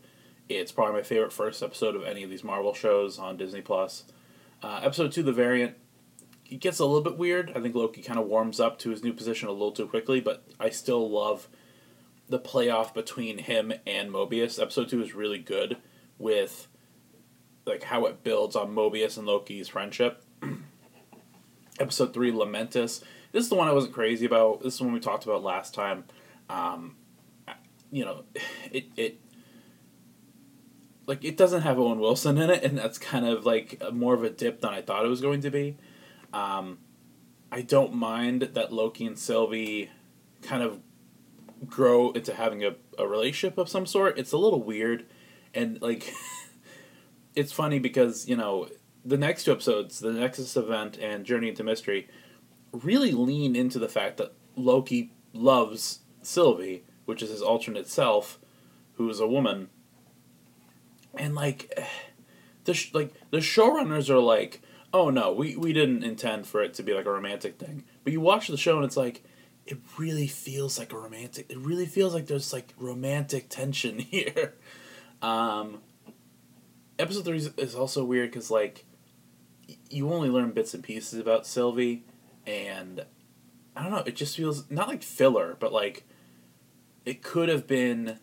It's 0.50 0.70
probably 0.70 0.96
my 0.96 1.02
favorite 1.02 1.32
first 1.32 1.62
episode 1.62 1.96
of 1.96 2.04
any 2.04 2.22
of 2.22 2.28
these 2.28 2.44
Marvel 2.44 2.74
shows 2.74 3.18
on 3.18 3.38
Disney 3.38 3.62
Plus. 3.62 4.04
Uh, 4.62 4.80
episode 4.82 5.12
two, 5.12 5.22
The 5.22 5.32
Variant. 5.32 5.74
It 6.44 6.60
gets 6.60 6.78
a 6.78 6.84
little 6.84 7.00
bit 7.00 7.16
weird. 7.16 7.50
I 7.56 7.60
think 7.62 7.74
Loki 7.74 8.02
kind 8.02 8.18
of 8.18 8.26
warms 8.26 8.60
up 8.60 8.78
to 8.80 8.90
his 8.90 9.02
new 9.02 9.14
position 9.14 9.48
a 9.48 9.52
little 9.52 9.72
too 9.72 9.86
quickly, 9.86 10.20
but 10.20 10.44
I 10.60 10.68
still 10.68 11.08
love 11.08 11.48
the 12.28 12.38
playoff 12.38 12.92
between 12.92 13.38
him 13.38 13.72
and 13.86 14.10
Mobius. 14.12 14.60
Episode 14.60 14.90
two 14.90 15.00
is 15.00 15.14
really 15.14 15.38
good 15.38 15.78
with 16.18 16.68
like 17.64 17.84
how 17.84 18.04
it 18.04 18.22
builds 18.22 18.56
on 18.56 18.74
Mobius 18.74 19.16
and 19.16 19.26
Loki's 19.26 19.68
friendship. 19.68 20.22
Episode 21.80 22.12
three, 22.12 22.30
Lamentis. 22.30 23.02
This 23.32 23.44
is 23.44 23.48
the 23.48 23.54
one 23.54 23.68
I 23.68 23.72
wasn't 23.72 23.94
crazy 23.94 24.26
about. 24.26 24.62
This 24.62 24.74
is 24.74 24.80
the 24.80 24.84
one 24.84 24.92
we 24.92 25.00
talked 25.00 25.24
about 25.24 25.42
last 25.42 25.72
time. 25.72 26.04
Um, 26.50 26.96
you 27.90 28.04
know, 28.04 28.24
it 28.70 28.86
it 28.96 29.20
like 31.06 31.24
it 31.24 31.36
doesn't 31.36 31.62
have 31.62 31.78
Owen 31.78 31.98
Wilson 31.98 32.38
in 32.38 32.50
it, 32.50 32.62
and 32.62 32.76
that's 32.76 32.98
kind 32.98 33.26
of 33.26 33.46
like 33.46 33.82
more 33.92 34.14
of 34.14 34.22
a 34.22 34.30
dip 34.30 34.60
than 34.60 34.70
I 34.70 34.82
thought 34.82 35.04
it 35.04 35.08
was 35.08 35.20
going 35.20 35.40
to 35.40 35.50
be. 35.50 35.76
Um, 36.32 36.78
I 37.50 37.62
don't 37.62 37.94
mind 37.94 38.42
that 38.42 38.72
Loki 38.72 39.06
and 39.06 39.18
Sylvie 39.18 39.90
kind 40.42 40.62
of 40.62 40.80
grow 41.66 42.10
into 42.12 42.34
having 42.34 42.62
a, 42.64 42.76
a 42.98 43.06
relationship 43.06 43.58
of 43.58 43.68
some 43.68 43.86
sort. 43.86 44.18
It's 44.18 44.32
a 44.32 44.38
little 44.38 44.62
weird, 44.62 45.06
and 45.54 45.80
like 45.80 46.12
it's 47.34 47.52
funny 47.52 47.78
because 47.78 48.28
you 48.28 48.36
know 48.36 48.68
the 49.04 49.16
next 49.16 49.44
two 49.44 49.52
episodes, 49.52 50.00
the 50.00 50.12
Nexus 50.12 50.56
event 50.56 50.98
and 50.98 51.24
Journey 51.24 51.48
into 51.48 51.64
Mystery, 51.64 52.08
really 52.72 53.12
lean 53.12 53.56
into 53.56 53.78
the 53.78 53.88
fact 53.88 54.18
that 54.18 54.34
Loki 54.56 55.12
loves 55.32 56.00
Sylvie, 56.20 56.84
which 57.08 57.22
is 57.22 57.30
his 57.30 57.40
alternate 57.40 57.88
self, 57.88 58.38
who 58.96 59.08
is 59.08 59.18
a 59.18 59.26
woman. 59.26 59.70
And 61.14 61.34
like, 61.34 61.74
the 62.64 62.74
sh- 62.74 62.92
like 62.92 63.14
the 63.30 63.38
showrunners 63.38 64.10
are 64.10 64.18
like, 64.18 64.60
oh 64.92 65.08
no, 65.08 65.32
we 65.32 65.56
we 65.56 65.72
didn't 65.72 66.04
intend 66.04 66.46
for 66.46 66.62
it 66.62 66.74
to 66.74 66.82
be 66.82 66.92
like 66.92 67.06
a 67.06 67.10
romantic 67.10 67.58
thing. 67.58 67.84
But 68.04 68.12
you 68.12 68.20
watch 68.20 68.48
the 68.48 68.58
show 68.58 68.76
and 68.76 68.84
it's 68.84 68.96
like, 68.96 69.24
it 69.64 69.78
really 69.96 70.26
feels 70.26 70.78
like 70.78 70.92
a 70.92 70.98
romantic. 70.98 71.46
It 71.48 71.56
really 71.56 71.86
feels 71.86 72.12
like 72.12 72.26
there's 72.26 72.52
like 72.52 72.74
romantic 72.78 73.48
tension 73.48 73.98
here. 74.00 74.52
Um, 75.22 75.80
episode 76.98 77.24
three 77.24 77.48
is 77.56 77.74
also 77.74 78.04
weird 78.04 78.30
because 78.30 78.50
like 78.50 78.84
you 79.88 80.12
only 80.12 80.28
learn 80.28 80.50
bits 80.50 80.74
and 80.74 80.84
pieces 80.84 81.18
about 81.18 81.46
Sylvie, 81.46 82.04
and 82.46 83.06
I 83.74 83.82
don't 83.82 83.92
know. 83.92 84.02
It 84.04 84.14
just 84.14 84.36
feels 84.36 84.70
not 84.70 84.88
like 84.88 85.02
filler, 85.02 85.56
but 85.58 85.72
like 85.72 86.04
it 87.08 87.22
could 87.22 87.48
have 87.48 87.66
been 87.66 88.18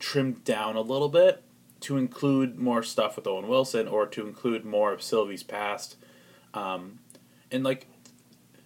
trimmed 0.00 0.42
down 0.42 0.74
a 0.74 0.80
little 0.80 1.08
bit 1.08 1.44
to 1.78 1.96
include 1.96 2.58
more 2.58 2.82
stuff 2.82 3.14
with 3.14 3.24
Owen 3.24 3.46
Wilson 3.46 3.86
or 3.86 4.04
to 4.04 4.26
include 4.26 4.64
more 4.64 4.92
of 4.92 5.00
Sylvie's 5.00 5.44
past. 5.44 5.96
Um, 6.54 6.98
and 7.52 7.62
like 7.62 7.86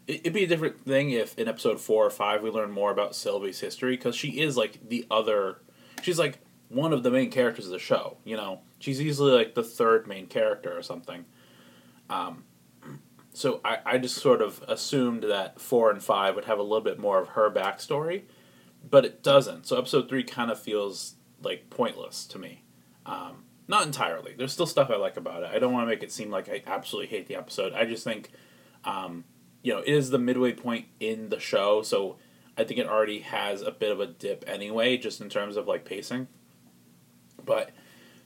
it'd 0.07 0.33
be 0.33 0.45
a 0.45 0.47
different 0.47 0.83
thing 0.83 1.11
if 1.11 1.39
in 1.39 1.47
episode 1.47 1.79
four 1.79 2.07
or 2.07 2.11
five 2.11 2.43
we 2.43 2.49
learn 2.49 2.71
more 2.71 2.91
about 2.91 3.15
Sylvie's 3.15 3.61
history 3.61 3.99
because 3.99 4.17
she 4.17 4.41
is 4.41 4.57
like 4.57 4.89
the 4.89 5.07
other. 5.11 5.59
She's 6.01 6.19
like 6.19 6.39
one 6.71 6.95
of 6.95 7.03
the 7.03 7.11
main 7.11 7.31
characters 7.31 7.67
of 7.67 7.73
the 7.73 7.79
show. 7.79 8.17
You 8.25 8.39
know, 8.39 8.61
she's 8.79 8.99
easily 8.99 9.33
like 9.33 9.55
the 9.55 9.63
third 9.63 10.07
main 10.07 10.27
character 10.27 10.75
or 10.75 10.83
something. 10.83 11.27
Um, 12.09 12.45
so 13.35 13.61
I, 13.63 13.81
I 13.85 13.99
just 13.99 14.17
sort 14.17 14.41
of 14.41 14.65
assumed 14.67 15.25
that 15.25 15.61
four 15.61 15.91
and 15.91 16.03
five 16.03 16.35
would 16.35 16.47
have 16.47 16.59
a 16.59 16.63
little 16.63 16.81
bit 16.81 16.99
more 16.99 17.21
of 17.21 17.29
her 17.29 17.51
backstory, 17.51 18.23
but 18.89 19.05
it 19.05 19.23
doesn't. 19.23 19.67
So 19.67 19.77
episode 19.77 20.09
three 20.09 20.25
kind 20.25 20.51
of 20.51 20.59
feels 20.59 21.15
like 21.43 21.71
pointless 21.71 22.27
to 22.27 22.39
me. 22.39 22.65
Um, 23.07 23.45
not 23.67 23.87
entirely. 23.87 24.35
There's 24.37 24.53
still 24.53 24.67
stuff 24.67 24.91
I 24.91 24.97
like 24.97 25.17
about 25.17 25.43
it. 25.43 25.51
I 25.53 25.59
don't 25.59 25.73
want 25.73 25.85
to 25.85 25.95
make 25.95 26.03
it 26.03 26.13
seem 26.13 26.31
like 26.31 26.49
I 26.49 26.63
absolutely 26.67 27.09
hate 27.09 27.27
the 27.27 27.37
episode. 27.37 27.73
I 27.75 27.85
just 27.85 28.05
think, 28.05 28.31
um, 28.85 29.25
you 29.63 29.73
know, 29.73 29.81
it 29.81 29.93
is 29.93 30.11
the 30.11 30.19
midway 30.19 30.53
point 30.53 30.87
in 31.01 31.29
the 31.29 31.39
show, 31.39 31.83
so 31.83 32.17
I 32.57 32.65
think 32.65 32.81
it 32.81 32.89
already 32.89 33.21
has 33.21 33.63
a 33.63 33.71
bit 33.71 33.93
of 33.93 34.01
a 34.01 34.07
dip 34.07 34.45
anyway, 34.47 34.97
just 34.97 35.21
in 35.21 35.29
terms 35.29 35.57
of 35.57 35.69
like 35.69 35.85
pacing. 35.85 36.29
But 37.45 37.71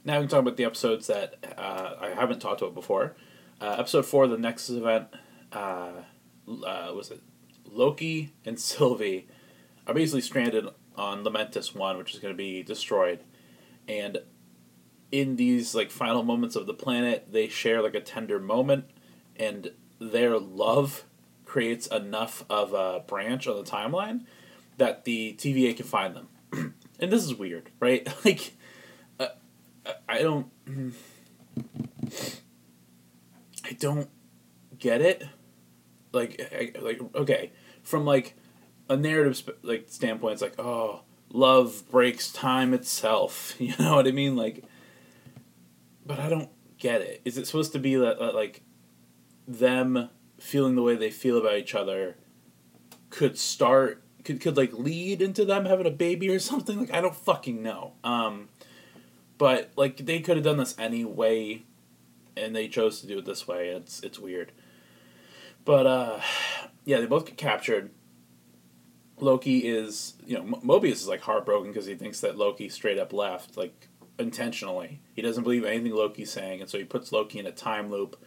now 0.05 0.15
we 0.15 0.23
can 0.23 0.29
talk 0.29 0.41
about 0.41 0.57
the 0.57 0.65
episodes 0.65 1.09
that 1.09 1.35
uh, 1.59 1.95
I 2.01 2.09
haven't 2.11 2.41
talked 2.41 2.63
about 2.63 2.75
before. 2.75 3.17
Uh, 3.61 3.77
episode 3.79 4.07
four, 4.07 4.27
the 4.27 4.39
Nexus 4.39 4.77
event, 4.77 5.09
uh, 5.53 5.91
uh, 6.49 6.93
was 6.95 7.11
it 7.11 7.21
Loki 7.65 8.33
and 8.45 8.59
Sylvie 8.61 9.27
are 9.87 9.95
basically 9.95 10.21
stranded 10.21 10.67
on 10.97 11.25
Lamentis 11.25 11.75
One, 11.75 11.99
which 11.99 12.15
is 12.15 12.21
going 12.21 12.35
to 12.35 12.39
be 12.39 12.63
destroyed, 12.63 13.21
and 13.89 14.19
in 15.11 15.37
these 15.37 15.75
like 15.75 15.91
final 15.91 16.23
moments 16.23 16.57
of 16.57 16.67
the 16.67 16.75
planet, 16.75 17.29
they 17.31 17.49
share 17.49 17.83
like 17.83 17.95
a 17.95 18.01
tender 18.01 18.39
moment, 18.39 18.87
and 19.37 19.73
their 20.01 20.39
love 20.39 21.05
creates 21.45 21.87
enough 21.89 22.45
of 22.49 22.73
a 22.73 23.05
branch 23.07 23.47
on 23.47 23.57
the 23.57 23.63
timeline 23.63 24.25
that 24.79 25.05
the 25.05 25.35
TVA 25.35 25.77
can 25.77 25.85
find 25.85 26.17
them. 26.17 26.29
and 26.99 27.13
this 27.13 27.23
is 27.23 27.35
weird, 27.35 27.71
right? 27.79 28.09
Like, 28.25 28.55
uh, 29.21 29.29
I 30.09 30.23
don't, 30.23 30.51
I 33.65 33.73
don't 33.79 34.09
get 34.79 35.03
it. 35.03 35.25
Like, 36.13 36.41
I, 36.53 36.73
like 36.81 37.01
okay, 37.15 37.53
from 37.83 38.05
like 38.05 38.35
a 38.93 38.97
narrative 38.97 39.37
sp- 39.41 39.59
like 39.63 39.87
standpoint, 39.89 40.35
it's 40.35 40.43
like, 40.43 40.59
oh, 40.59 41.03
love 41.31 41.85
breaks 41.91 42.31
time 42.31 42.75
itself. 42.75 43.55
You 43.61 43.75
know 43.79 43.97
what 43.97 44.07
I 44.07 44.13
mean? 44.13 44.37
Like, 44.37 44.65
but 46.05 46.19
I 46.19 46.29
don't 46.29 46.51
get 46.79 47.01
it. 47.01 47.23
Is 47.25 47.39
it 47.39 47.47
supposed 47.47 47.73
to 47.73 47.79
be 47.79 47.97
that, 47.97 48.19
that 48.19 48.35
like 48.35 48.63
them 49.47 50.11
feeling 50.39 50.75
the 50.75 50.83
way 50.83 50.97
they 50.97 51.11
feel 51.11 51.39
about 51.39 51.57
each 51.57 51.75
other 51.75 52.17
could 53.11 53.39
start 53.39 54.03
could 54.25 54.41
could 54.41 54.57
like 54.57 54.73
lead 54.73 55.23
into 55.23 55.45
them 55.45 55.65
having 55.65 55.87
a 55.87 55.91
baby 55.91 56.29
or 56.29 56.39
something? 56.39 56.79
Like 56.79 56.93
I 56.93 57.01
don't 57.01 57.17
fucking 57.17 57.63
know. 57.63 57.95
Um, 58.05 58.49
but 59.39 59.73
like 59.77 59.97
they 59.99 60.21
could 60.21 60.37
have 60.37 60.45
done 60.45 60.59
this 60.59 60.77
anyway, 60.79 61.63
and 62.37 62.55
they 62.55 62.69
chose 62.69 63.01
to 63.01 63.07
do 63.07 63.19
it 63.19 63.25
this 63.25 63.49
way. 63.49 63.69
It's 63.69 64.01
it's 64.01 64.19
weird. 64.19 64.53
But 65.65 65.87
uh, 65.87 66.21
yeah, 66.85 67.01
they 67.01 67.07
both 67.07 67.27
get 67.27 67.37
captured. 67.37 67.91
Loki 69.23 69.59
is, 69.61 70.15
you 70.27 70.37
know, 70.37 70.43
Mobius 70.59 70.93
is 70.93 71.09
like 71.09 71.21
heartbroken 71.21 71.71
because 71.71 71.87
he 71.87 71.95
thinks 71.95 72.21
that 72.21 72.37
Loki 72.37 72.69
straight 72.69 72.99
up 72.99 73.13
left, 73.13 73.57
like 73.57 73.89
intentionally. 74.19 75.01
He 75.15 75.23
doesn't 75.23 75.45
believe 75.45 75.65
anything 75.65 75.95
Loki's 75.95 76.33
saying, 76.33 76.61
and 76.61 76.69
so 76.69 76.77
he 76.77 76.85
puts 76.85 77.13
Loki 77.13 77.39
in 77.39 77.47
a 77.47 77.53
time 77.53 77.89
loop 77.89 78.21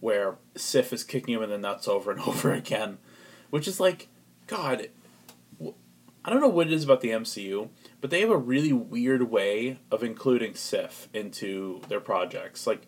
where 0.00 0.38
Sif 0.56 0.92
is 0.92 1.04
kicking 1.04 1.34
him 1.34 1.42
in 1.42 1.50
the 1.50 1.58
nuts 1.58 1.86
over 1.86 2.10
and 2.10 2.20
over 2.26 2.52
again, 2.52 2.98
which 3.50 3.68
is 3.68 3.78
like, 3.78 4.08
God, 4.48 4.88
I 6.24 6.30
don't 6.30 6.40
know 6.40 6.48
what 6.48 6.66
it 6.66 6.72
is 6.72 6.82
about 6.82 7.00
the 7.00 7.10
MCU, 7.10 7.68
but 8.00 8.10
they 8.10 8.20
have 8.20 8.30
a 8.30 8.36
really 8.36 8.72
weird 8.72 9.30
way 9.30 9.78
of 9.90 10.02
including 10.02 10.56
Sif 10.56 11.08
into 11.14 11.80
their 11.88 12.00
projects. 12.00 12.66
Like, 12.66 12.82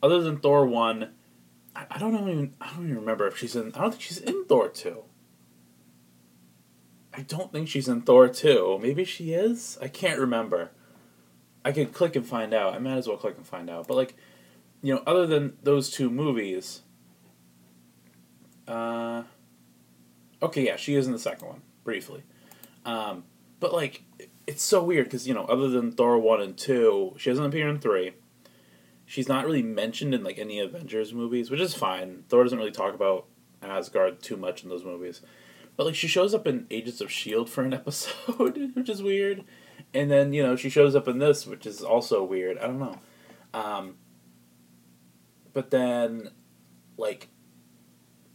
other 0.00 0.22
than 0.22 0.38
Thor 0.38 0.64
one, 0.64 1.10
I, 1.74 1.98
don't 1.98 2.14
even 2.14 2.54
I 2.60 2.68
don't 2.68 2.84
even 2.84 2.96
remember 2.96 3.26
if 3.26 3.36
she's 3.36 3.56
in. 3.56 3.72
I 3.74 3.80
don't 3.80 3.90
think 3.90 4.02
she's 4.02 4.18
in 4.18 4.44
Thor 4.44 4.68
two. 4.68 5.04
I 7.12 7.22
don't 7.22 7.52
think 7.52 7.68
she's 7.68 7.88
in 7.88 8.02
Thor 8.02 8.28
2. 8.28 8.78
Maybe 8.80 9.04
she 9.04 9.32
is? 9.32 9.78
I 9.82 9.88
can't 9.88 10.20
remember. 10.20 10.70
I 11.64 11.72
could 11.72 11.92
click 11.92 12.16
and 12.16 12.26
find 12.26 12.54
out. 12.54 12.74
I 12.74 12.78
might 12.78 12.96
as 12.96 13.08
well 13.08 13.16
click 13.16 13.36
and 13.36 13.46
find 13.46 13.68
out. 13.68 13.88
But, 13.88 13.96
like, 13.96 14.14
you 14.82 14.94
know, 14.94 15.02
other 15.06 15.26
than 15.26 15.56
those 15.62 15.90
two 15.90 16.08
movies. 16.08 16.82
Uh, 18.66 19.24
okay, 20.40 20.66
yeah, 20.66 20.76
she 20.76 20.94
is 20.94 21.06
in 21.06 21.12
the 21.12 21.18
second 21.18 21.48
one, 21.48 21.62
briefly. 21.82 22.22
Um, 22.84 23.24
but, 23.58 23.74
like, 23.74 24.04
it's 24.46 24.62
so 24.62 24.82
weird 24.82 25.06
because, 25.06 25.26
you 25.26 25.34
know, 25.34 25.44
other 25.46 25.68
than 25.68 25.92
Thor 25.92 26.18
1 26.18 26.40
and 26.40 26.56
2, 26.56 27.14
she 27.18 27.30
doesn't 27.30 27.44
appear 27.44 27.68
in 27.68 27.80
3. 27.80 28.12
She's 29.04 29.28
not 29.28 29.44
really 29.44 29.62
mentioned 29.62 30.14
in, 30.14 30.22
like, 30.22 30.38
any 30.38 30.60
Avengers 30.60 31.12
movies, 31.12 31.50
which 31.50 31.60
is 31.60 31.74
fine. 31.74 32.24
Thor 32.28 32.44
doesn't 32.44 32.58
really 32.58 32.70
talk 32.70 32.94
about 32.94 33.26
Asgard 33.60 34.22
too 34.22 34.36
much 34.36 34.62
in 34.62 34.68
those 34.68 34.84
movies. 34.84 35.20
But 35.80 35.86
like 35.86 35.94
she 35.94 36.08
shows 36.08 36.34
up 36.34 36.46
in 36.46 36.66
Agents 36.70 37.00
of 37.00 37.10
Shield 37.10 37.48
for 37.48 37.64
an 37.64 37.72
episode, 37.82 38.72
which 38.74 38.90
is 38.90 39.02
weird, 39.02 39.44
and 39.94 40.10
then 40.10 40.34
you 40.34 40.42
know 40.42 40.54
she 40.54 40.68
shows 40.68 40.94
up 40.94 41.08
in 41.08 41.20
this, 41.20 41.46
which 41.46 41.64
is 41.64 41.80
also 41.80 42.22
weird. 42.22 42.58
I 42.58 42.66
don't 42.66 42.80
know. 42.80 42.98
Um, 43.54 43.96
but 45.54 45.70
then, 45.70 46.32
like, 46.98 47.28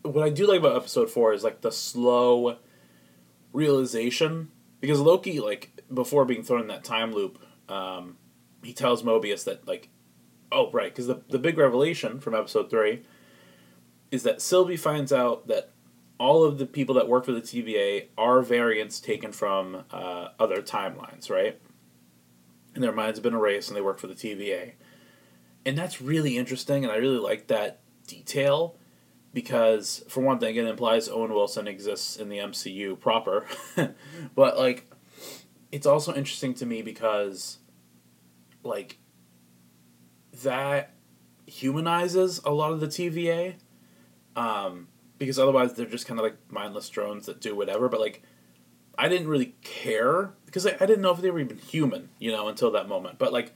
what 0.02 0.24
I 0.26 0.32
do 0.32 0.48
like 0.48 0.58
about 0.58 0.76
episode 0.76 1.12
four 1.12 1.34
is 1.34 1.44
like 1.44 1.62
the 1.62 1.72
slow 1.72 2.58
realization 3.54 4.50
because 4.82 5.00
Loki, 5.00 5.40
like, 5.40 5.84
before 5.94 6.26
being 6.26 6.42
thrown 6.42 6.62
in 6.62 6.68
that 6.70 6.84
time 6.84 7.14
loop, 7.14 7.38
um, 7.70 8.18
he 8.64 8.74
tells 8.74 9.04
Mobius 9.04 9.44
that 9.44 9.68
like, 9.68 9.90
oh 10.52 10.72
right, 10.72 10.92
because 10.92 11.06
the 11.06 11.22
the 11.30 11.38
big 11.38 11.60
revelation 11.60 12.20
from 12.20 12.34
episode 12.34 12.72
three 12.72 13.04
is 14.10 14.24
that 14.24 14.42
Sylvie 14.42 14.78
finds 14.78 15.14
out 15.14 15.48
that 15.48 15.75
all 16.18 16.44
of 16.44 16.58
the 16.58 16.66
people 16.66 16.96
that 16.96 17.08
work 17.08 17.26
for 17.26 17.32
the 17.32 17.42
TVA 17.42 18.08
are 18.18 18.42
variants 18.42 19.00
taken 19.00 19.32
from 19.32 19.84
uh, 19.92 20.30
other 20.40 20.62
timelines, 20.62 21.30
right? 21.30 21.60
And 22.74 22.84
their 22.84 22.92
minds 22.92 23.18
have 23.18 23.24
been 23.24 23.34
erased 23.34 23.70
and 23.70 23.78
they 23.78 23.82
work 23.82 24.00
for 24.00 24.08
the 24.08 24.14
TVA. 24.14 24.74
And 25.66 25.78
that's 25.78 26.02
really 26.02 26.38
interesting, 26.38 26.84
and 26.84 26.92
I 26.92 26.98
really 26.98 27.18
like 27.18 27.48
that 27.48 27.80
detail 28.08 28.76
because, 29.34 30.04
for 30.08 30.22
one 30.22 30.40
thing, 30.40 30.56
it 30.56 30.66
implies 30.66 31.10
Owen 31.10 31.34
Wilson 31.34 31.68
exists 31.68 32.18
in 32.18 32.30
the 32.30 32.38
MCU 32.38 33.00
proper. 33.00 33.46
but, 34.36 34.58
like, 34.58 34.90
it's 35.72 35.88
also 35.88 36.14
interesting 36.14 36.54
to 36.56 36.66
me 36.66 36.82
because, 36.82 37.58
like, 38.64 39.00
that 40.44 40.94
humanizes 41.48 42.40
a 42.46 42.52
lot 42.52 42.72
of 42.72 42.80
the 42.80 42.88
TVA. 42.88 43.56
Um, 44.36 44.88
because 45.18 45.40
otherwise 45.40 45.74
they're 45.74 45.86
just 45.86 46.08
kind 46.08 46.20
of 46.20 46.24
like 46.24 46.38
mindless 46.50 46.90
drones 46.90 47.26
that 47.26 47.40
do 47.40 47.56
whatever. 47.56 47.90
But 47.90 48.00
like, 48.00 48.22
I 48.98 49.10
didn't 49.10 49.28
really 49.28 49.56
care 49.64 50.32
because 50.46 50.66
I, 50.66 50.72
didn't 50.72 51.02
know 51.02 51.12
if 51.12 51.22
they 51.22 51.32
were 51.32 51.40
even 51.40 51.58
human, 51.58 52.10
you 52.20 52.32
know, 52.32 52.48
until 52.48 52.72
that 52.72 52.88
moment. 52.88 53.18
But 53.18 53.34
like, 53.34 53.54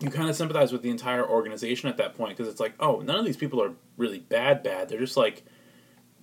you 0.00 0.10
kind 0.10 0.28
of 0.28 0.34
sympathize 0.34 0.72
with 0.72 0.82
the 0.82 0.90
entire 0.90 1.26
organization 1.26 1.88
at 1.88 1.96
that 1.98 2.16
point 2.16 2.36
because 2.36 2.50
it's 2.50 2.60
like, 2.60 2.74
oh, 2.80 3.00
none 3.00 3.18
of 3.18 3.24
these 3.24 3.36
people 3.36 3.62
are 3.62 3.72
really 3.96 4.18
bad, 4.18 4.62
bad. 4.62 4.88
They're 4.88 4.98
just 4.98 5.16
like 5.16 5.44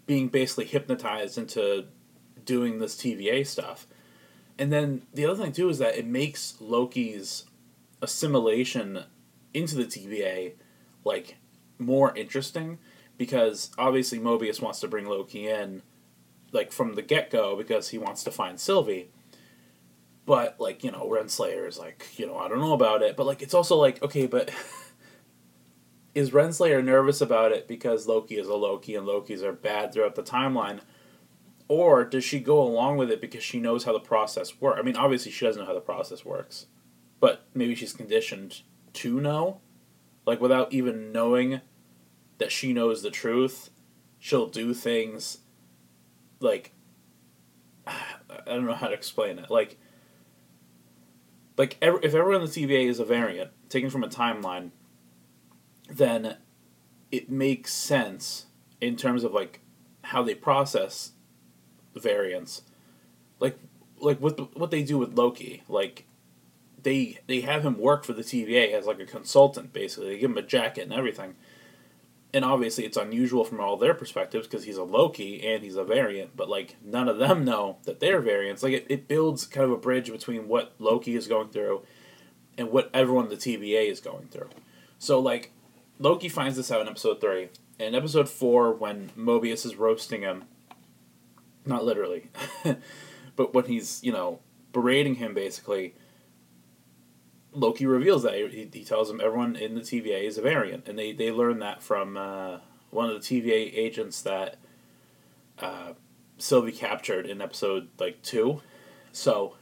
being 0.05 0.27
basically 0.27 0.65
hypnotized 0.65 1.37
into 1.37 1.85
doing 2.43 2.79
this 2.79 2.95
TVA 2.97 3.47
stuff. 3.47 3.87
And 4.57 4.73
then 4.73 5.03
the 5.13 5.25
other 5.25 5.41
thing 5.41 5.53
too 5.53 5.69
is 5.69 5.77
that 5.77 5.97
it 5.97 6.05
makes 6.05 6.55
Loki's 6.59 7.45
assimilation 8.01 9.05
into 9.53 9.75
the 9.75 9.85
TVA 9.85 10.53
like 11.05 11.37
more 11.77 12.15
interesting 12.17 12.77
because 13.19 13.69
obviously 13.77 14.17
Mobius 14.17 14.61
wants 14.61 14.79
to 14.79 14.87
bring 14.87 15.05
Loki 15.05 15.47
in, 15.47 15.83
like 16.53 16.71
from 16.71 16.95
the 16.95 17.01
get 17.03 17.29
go, 17.29 17.55
because 17.55 17.89
he 17.89 17.99
wants 17.99 18.23
to 18.23 18.31
find 18.31 18.59
Sylvie. 18.59 19.11
But 20.25 20.59
like 20.59 20.83
you 20.83 20.91
know, 20.91 21.07
Renslayer 21.07 21.67
is 21.67 21.77
like 21.77 22.07
you 22.17 22.25
know 22.25 22.37
I 22.37 22.47
don't 22.47 22.61
know 22.61 22.73
about 22.73 23.03
it, 23.03 23.15
but 23.17 23.27
like 23.27 23.43
it's 23.43 23.53
also 23.53 23.75
like 23.75 24.01
okay, 24.01 24.25
but 24.25 24.49
is 26.15 26.31
Renslayer 26.31 26.83
nervous 26.83 27.19
about 27.19 27.51
it 27.51 27.67
because 27.67 28.07
Loki 28.07 28.37
is 28.37 28.47
a 28.47 28.55
Loki 28.55 28.95
and 28.95 29.05
Lokis 29.05 29.43
are 29.43 29.51
bad 29.51 29.93
throughout 29.93 30.15
the 30.15 30.23
timeline? 30.23 30.79
Or 31.67 32.03
does 32.03 32.23
she 32.23 32.39
go 32.39 32.59
along 32.61 32.97
with 32.97 33.11
it 33.11 33.21
because 33.21 33.43
she 33.43 33.59
knows 33.59 33.83
how 33.83 33.93
the 33.93 33.99
process 33.99 34.59
works? 34.59 34.79
I 34.79 34.81
mean, 34.81 34.95
obviously 34.95 35.31
she 35.31 35.45
doesn't 35.45 35.61
know 35.61 35.67
how 35.67 35.75
the 35.75 35.81
process 35.81 36.25
works, 36.25 36.65
but 37.19 37.45
maybe 37.53 37.75
she's 37.75 37.93
conditioned 37.93 38.61
to 38.93 39.21
know, 39.21 39.59
like 40.25 40.41
without 40.41 40.73
even 40.73 41.11
knowing 41.11 41.61
that 42.39 42.51
she 42.51 42.73
knows 42.73 43.03
the 43.03 43.11
truth, 43.11 43.69
she'll 44.17 44.47
do 44.47 44.73
things 44.73 45.39
like 46.39 46.73
I 47.87 47.95
don't 48.45 48.65
know 48.65 48.73
how 48.73 48.87
to 48.87 48.93
explain 48.93 49.39
it. 49.39 49.49
Like 49.49 49.77
like 51.57 51.77
every, 51.81 51.99
if 52.03 52.15
everyone 52.15 52.41
in 52.41 52.47
the 52.47 52.65
TVA 52.65 52.87
is 52.87 52.99
a 52.99 53.05
variant 53.05 53.51
taken 53.69 53.89
from 53.89 54.03
a 54.03 54.07
timeline, 54.07 54.71
then 55.89 56.37
it 57.11 57.29
makes 57.29 57.73
sense 57.73 58.45
in 58.79 58.95
terms 58.95 59.23
of 59.23 59.33
like 59.33 59.59
how 60.03 60.23
they 60.23 60.35
process 60.35 61.11
the 61.93 61.99
variants. 61.99 62.61
Like 63.39 63.59
like 63.99 64.19
what 64.19 64.57
what 64.57 64.71
they 64.71 64.83
do 64.83 64.97
with 64.97 65.17
Loki, 65.17 65.63
like 65.67 66.05
they 66.81 67.19
they 67.27 67.41
have 67.41 67.65
him 67.65 67.77
work 67.77 68.05
for 68.05 68.13
the 68.13 68.23
TVA 68.23 68.73
as 68.73 68.85
like 68.85 68.99
a 68.99 69.05
consultant 69.05 69.73
basically. 69.73 70.09
They 70.09 70.19
give 70.19 70.31
him 70.31 70.37
a 70.37 70.43
jacket 70.43 70.83
and 70.83 70.93
everything 70.93 71.35
and 72.33 72.45
obviously 72.45 72.85
it's 72.85 72.97
unusual 72.97 73.43
from 73.43 73.59
all 73.59 73.77
their 73.77 73.93
perspectives 73.93 74.47
because 74.47 74.63
he's 74.63 74.77
a 74.77 74.83
Loki 74.83 75.45
and 75.45 75.63
he's 75.63 75.75
a 75.75 75.83
variant, 75.83 76.35
but 76.35 76.49
like 76.49 76.75
none 76.83 77.07
of 77.07 77.17
them 77.17 77.43
know 77.43 77.77
that 77.83 77.99
they're 77.99 78.21
variants. 78.21 78.61
Like 78.61 78.73
it, 78.73 78.85
it 78.89 79.07
builds 79.07 79.45
kind 79.45 79.65
of 79.65 79.71
a 79.71 79.77
bridge 79.77 80.11
between 80.11 80.47
what 80.47 80.73
Loki 80.77 81.15
is 81.15 81.27
going 81.27 81.49
through 81.49 81.83
and 82.57 82.69
what 82.71 82.89
everyone 82.93 83.25
in 83.25 83.29
the 83.31 83.37
TVA 83.37 83.89
is 83.89 83.99
going 83.99 84.27
through. 84.27 84.49
So 84.99 85.19
like 85.19 85.51
Loki 85.97 86.29
finds 86.29 86.55
this 86.55 86.71
out 86.71 86.81
in 86.81 86.87
episode 86.87 87.19
three. 87.19 87.49
In 87.79 87.95
episode 87.95 88.29
four, 88.29 88.73
when 88.73 89.09
Mobius 89.17 89.65
is 89.65 89.75
roasting 89.75 90.21
him, 90.21 90.43
not 91.65 91.85
literally, 91.85 92.29
but 93.35 93.53
when 93.53 93.65
he's, 93.65 94.03
you 94.03 94.11
know, 94.11 94.39
berating 94.71 95.15
him 95.15 95.33
basically, 95.33 95.95
Loki 97.51 97.85
reveals 97.85 98.23
that 98.23 98.35
he, 98.35 98.69
he 98.71 98.83
tells 98.83 99.07
them 99.07 99.21
everyone 99.23 99.55
in 99.55 99.75
the 99.75 99.81
TVA 99.81 100.23
is 100.23 100.37
a 100.37 100.41
variant, 100.41 100.87
and 100.87 100.97
they 100.97 101.11
they 101.11 101.31
learn 101.31 101.59
that 101.59 101.81
from 101.81 102.17
uh, 102.17 102.59
one 102.91 103.09
of 103.09 103.13
the 103.13 103.41
TVA 103.41 103.75
agents 103.75 104.21
that 104.21 104.57
uh, 105.59 105.93
Sylvie 106.37 106.71
captured 106.71 107.25
in 107.25 107.41
episode 107.41 107.89
like 107.99 108.21
two. 108.21 108.61
So 109.11 109.55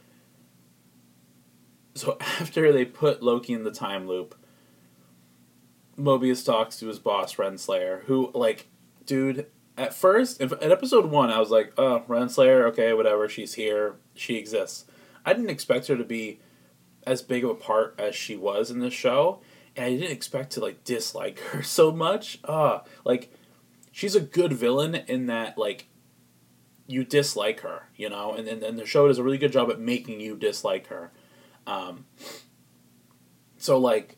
so 1.94 2.16
after 2.40 2.72
they 2.72 2.84
put 2.84 3.22
Loki 3.22 3.52
in 3.52 3.64
the 3.64 3.70
time 3.70 4.06
loop, 4.06 4.34
Mobius 5.98 6.44
talks 6.44 6.78
to 6.78 6.86
his 6.86 6.98
boss 6.98 7.34
Renslayer, 7.34 8.04
who 8.04 8.30
like, 8.34 8.68
dude. 9.04 9.46
At 9.76 9.94
first, 9.94 10.40
in, 10.40 10.52
in 10.60 10.72
episode 10.72 11.06
one, 11.06 11.30
I 11.30 11.38
was 11.38 11.50
like, 11.50 11.72
"Oh, 11.78 12.02
Renslayer, 12.08 12.66
okay, 12.70 12.92
whatever. 12.94 13.28
She's 13.28 13.54
here. 13.54 13.94
She 14.12 14.34
exists." 14.34 14.86
I 15.24 15.32
didn't 15.32 15.50
expect 15.50 15.86
her 15.86 15.96
to 15.96 16.02
be 16.02 16.40
as 17.08 17.22
big 17.22 17.42
of 17.42 17.50
a 17.50 17.54
part 17.54 17.94
as 17.98 18.14
she 18.14 18.36
was 18.36 18.70
in 18.70 18.80
the 18.80 18.90
show, 18.90 19.40
and 19.74 19.86
I 19.86 19.90
didn't 19.90 20.12
expect 20.12 20.52
to 20.52 20.60
like 20.60 20.84
dislike 20.84 21.38
her 21.50 21.62
so 21.62 21.90
much. 21.90 22.38
Uh, 22.44 22.80
like 23.04 23.32
she's 23.90 24.14
a 24.14 24.20
good 24.20 24.52
villain 24.52 24.94
in 24.94 25.26
that 25.26 25.56
like 25.56 25.88
you 26.86 27.04
dislike 27.04 27.60
her, 27.60 27.88
you 27.96 28.10
know, 28.10 28.34
and 28.34 28.46
then 28.46 28.76
the 28.76 28.86
show 28.86 29.08
does 29.08 29.18
a 29.18 29.22
really 29.22 29.38
good 29.38 29.52
job 29.52 29.70
at 29.70 29.80
making 29.80 30.20
you 30.20 30.36
dislike 30.36 30.86
her. 30.88 31.12
Um, 31.66 32.06
so 33.56 33.78
like, 33.78 34.16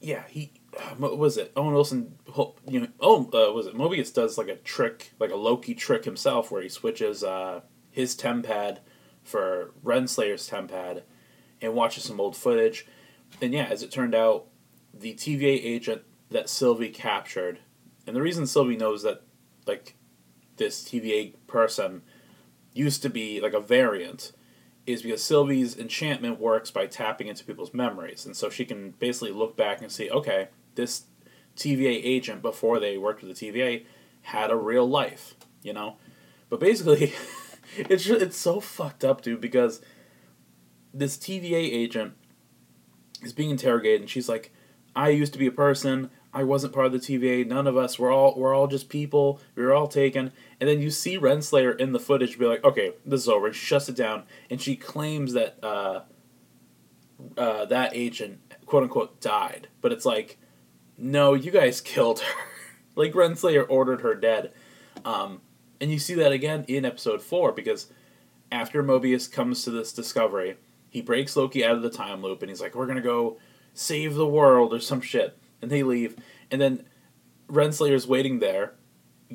yeah, 0.00 0.24
he 0.28 0.52
what 0.96 1.18
was 1.18 1.36
it 1.36 1.52
Owen 1.56 1.74
Wilson? 1.74 2.14
You 2.68 2.80
know, 2.80 2.88
oh, 3.00 3.24
uh, 3.32 3.52
was 3.52 3.66
it 3.66 3.76
Mobius 3.76 4.14
does 4.14 4.38
like 4.38 4.48
a 4.48 4.56
trick, 4.56 5.12
like 5.18 5.30
a 5.30 5.36
Loki 5.36 5.74
trick 5.74 6.04
himself, 6.04 6.50
where 6.52 6.62
he 6.62 6.68
switches 6.68 7.24
uh, 7.24 7.62
his 7.90 8.16
tempad 8.16 8.78
for 9.24 9.72
Renslayer's 9.82 10.48
tempad, 10.48 11.02
and 11.60 11.74
watches 11.74 12.04
some 12.04 12.20
old 12.20 12.36
footage. 12.36 12.86
And 13.40 13.52
yeah, 13.52 13.64
as 13.64 13.82
it 13.82 13.90
turned 13.90 14.14
out, 14.14 14.46
the 14.92 15.14
TVA 15.14 15.64
agent 15.64 16.02
that 16.30 16.48
Sylvie 16.48 16.90
captured, 16.90 17.58
and 18.06 18.14
the 18.14 18.22
reason 18.22 18.46
Sylvie 18.46 18.76
knows 18.76 19.02
that, 19.02 19.22
like, 19.66 19.96
this 20.56 20.84
TVA 20.84 21.34
person 21.46 22.02
used 22.72 23.02
to 23.02 23.08
be 23.08 23.40
like 23.40 23.54
a 23.54 23.60
variant 23.60 24.32
is 24.86 25.02
because 25.02 25.22
Sylvie's 25.22 25.76
enchantment 25.76 26.38
works 26.38 26.70
by 26.70 26.86
tapping 26.86 27.28
into 27.28 27.44
people's 27.44 27.72
memories. 27.72 28.26
And 28.26 28.36
so 28.36 28.50
she 28.50 28.64
can 28.64 28.90
basically 28.98 29.32
look 29.32 29.56
back 29.56 29.80
and 29.80 29.90
see, 29.90 30.10
okay, 30.10 30.48
this 30.74 31.04
TVA 31.56 32.00
agent 32.02 32.42
before 32.42 32.78
they 32.78 32.98
worked 32.98 33.22
with 33.22 33.38
the 33.38 33.50
TVA 33.50 33.86
had 34.22 34.50
a 34.50 34.56
real 34.56 34.86
life, 34.86 35.34
you 35.62 35.72
know? 35.72 35.96
But 36.50 36.60
basically, 36.60 37.14
it's 37.76 38.06
it's 38.06 38.36
so 38.36 38.60
fucked 38.60 39.04
up, 39.04 39.22
dude, 39.22 39.40
because 39.40 39.80
this 40.92 41.16
TVA 41.16 41.72
agent 41.72 42.14
is 43.22 43.32
being 43.32 43.50
interrogated 43.50 44.02
and 44.02 44.10
she's 44.10 44.28
like, 44.28 44.52
I 44.94 45.08
used 45.08 45.32
to 45.32 45.38
be 45.38 45.46
a 45.46 45.52
person, 45.52 46.10
I 46.34 46.42
wasn't 46.42 46.72
part 46.72 46.86
of 46.86 46.92
the 46.92 46.98
TVA. 46.98 47.46
None 47.46 47.68
of 47.68 47.76
us. 47.76 47.96
We're 47.96 48.12
all 48.12 48.34
we're 48.36 48.54
all 48.54 48.66
just 48.66 48.88
people. 48.88 49.40
we 49.54 49.62
are 49.62 49.72
all 49.72 49.86
taken. 49.86 50.32
And 50.60 50.68
then 50.68 50.80
you 50.80 50.90
see 50.90 51.16
Renslayer 51.16 51.78
in 51.78 51.92
the 51.92 52.00
footage 52.00 52.38
be 52.38 52.46
like, 52.46 52.64
okay, 52.64 52.92
this 53.06 53.22
is 53.22 53.28
over. 53.28 53.46
And 53.46 53.54
she 53.54 53.64
shuts 53.64 53.88
it 53.88 53.96
down, 53.96 54.24
and 54.50 54.60
she 54.60 54.74
claims 54.74 55.32
that 55.34 55.58
uh, 55.62 56.00
uh, 57.38 57.66
that 57.66 57.94
agent, 57.94 58.40
quote 58.66 58.82
unquote, 58.82 59.20
died. 59.20 59.68
But 59.80 59.92
it's 59.92 60.04
like, 60.04 60.38
no, 60.98 61.34
you 61.34 61.52
guys 61.52 61.80
killed 61.80 62.20
her. 62.20 62.40
like 62.96 63.12
Renslayer 63.12 63.64
ordered 63.68 64.00
her 64.00 64.16
dead. 64.16 64.52
Um, 65.04 65.40
and 65.84 65.92
you 65.92 65.98
see 65.98 66.14
that 66.14 66.32
again 66.32 66.64
in 66.66 66.86
episode 66.86 67.20
four 67.20 67.52
because 67.52 67.88
after 68.50 68.82
Mobius 68.82 69.30
comes 69.30 69.64
to 69.64 69.70
this 69.70 69.92
discovery, 69.92 70.56
he 70.88 71.02
breaks 71.02 71.36
Loki 71.36 71.62
out 71.62 71.76
of 71.76 71.82
the 71.82 71.90
time 71.90 72.22
loop, 72.22 72.40
and 72.40 72.48
he's 72.48 72.62
like, 72.62 72.74
we're 72.74 72.86
gonna 72.86 73.02
go 73.02 73.36
save 73.74 74.14
the 74.14 74.26
world 74.26 74.72
or 74.72 74.80
some 74.80 75.02
shit 75.02 75.36
and 75.60 75.70
they 75.70 75.82
leave. 75.82 76.16
And 76.50 76.58
then 76.58 76.86
Renslayer's 77.50 78.06
waiting 78.06 78.38
there, 78.38 78.72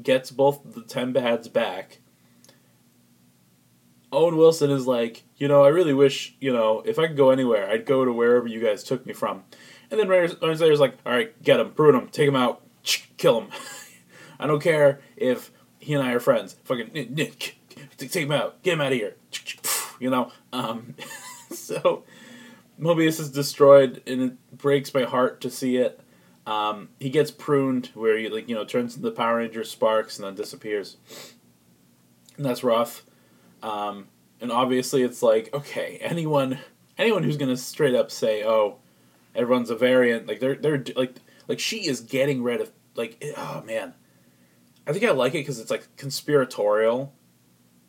gets 0.01 0.31
both 0.31 0.62
the 0.73 0.81
tempads 0.81 1.53
back. 1.53 1.99
Owen 4.12 4.35
Wilson 4.35 4.71
is 4.71 4.88
like, 4.88 5.21
you 5.38 5.47
know, 5.47 5.63
I 5.63 5.67
really 5.67 5.93
wish, 5.93 6.35
you 6.39 6.51
know, 6.51 6.81
if 6.83 6.97
I 6.97 7.05
could 7.05 7.17
go 7.17 7.29
anywhere, 7.29 7.69
I'd 7.69 7.85
go 7.85 8.05
to 8.05 8.12
wherever 8.12 8.47
you 8.47 8.59
guys 8.59 8.83
took 8.83 9.05
me 9.05 9.13
from. 9.13 9.43
And 9.91 9.99
then 9.99 10.07
Renslayer's 10.07 10.79
like, 10.79 10.97
all 11.05 11.12
right, 11.12 11.39
get 11.43 11.59
him, 11.59 11.73
prune 11.73 11.93
him, 11.93 12.07
take 12.07 12.27
him 12.27 12.35
out, 12.35 12.63
kill 13.17 13.41
him. 13.41 13.51
I 14.39 14.47
don't 14.47 14.63
care 14.63 14.99
if 15.15 15.51
he 15.79 15.93
and 15.93 16.03
I 16.03 16.13
are 16.13 16.19
friends. 16.19 16.55
Fucking 16.65 17.15
take 17.97 18.15
him 18.15 18.31
out, 18.31 18.61
get 18.63 18.73
him 18.73 18.81
out 18.81 18.91
of 18.91 18.97
here. 18.97 19.15
You 19.99 20.09
know, 20.09 20.31
um, 20.53 20.95
so 21.51 22.05
Mobius 22.79 23.19
is 23.19 23.29
destroyed, 23.29 24.01
and 24.07 24.21
it 24.21 24.57
breaks 24.57 24.93
my 24.93 25.03
heart 25.03 25.41
to 25.41 25.49
see 25.49 25.75
it. 25.75 25.99
Um, 26.47 26.87
he 27.01 27.09
gets 27.09 27.31
pruned 27.31 27.87
where 27.87 28.17
he 28.17 28.29
like 28.29 28.47
you 28.47 28.55
know 28.55 28.63
turns 28.63 28.95
into 28.95 29.09
the 29.09 29.15
Power 29.15 29.37
Ranger 29.37 29.65
Sparks 29.65 30.17
and 30.17 30.25
then 30.25 30.35
disappears, 30.35 30.95
and 32.37 32.45
that's 32.45 32.63
rough. 32.63 33.03
Um, 33.61 34.07
and 34.39 34.53
obviously, 34.53 35.03
it's 35.03 35.21
like 35.21 35.53
okay, 35.53 35.97
anyone 36.01 36.59
anyone 36.97 37.23
who's 37.23 37.37
gonna 37.37 37.57
straight 37.57 37.95
up 37.95 38.09
say, 38.09 38.43
"Oh, 38.45 38.77
everyone's 39.35 39.69
a 39.69 39.75
variant," 39.75 40.27
like 40.27 40.39
they're 40.39 40.55
they're 40.55 40.83
like 40.95 41.17
like 41.49 41.59
she 41.59 41.87
is 41.87 41.99
getting 41.99 42.41
rid 42.41 42.61
of 42.61 42.71
like 42.95 43.21
oh 43.35 43.63
man, 43.65 43.93
I 44.89 44.91
think 44.91 45.06
I 45.06 45.12
like 45.12 45.36
it 45.36 45.41
because 45.41 45.60
it's 45.60 45.69
like 45.69 45.95
conspiratorial, 45.97 47.13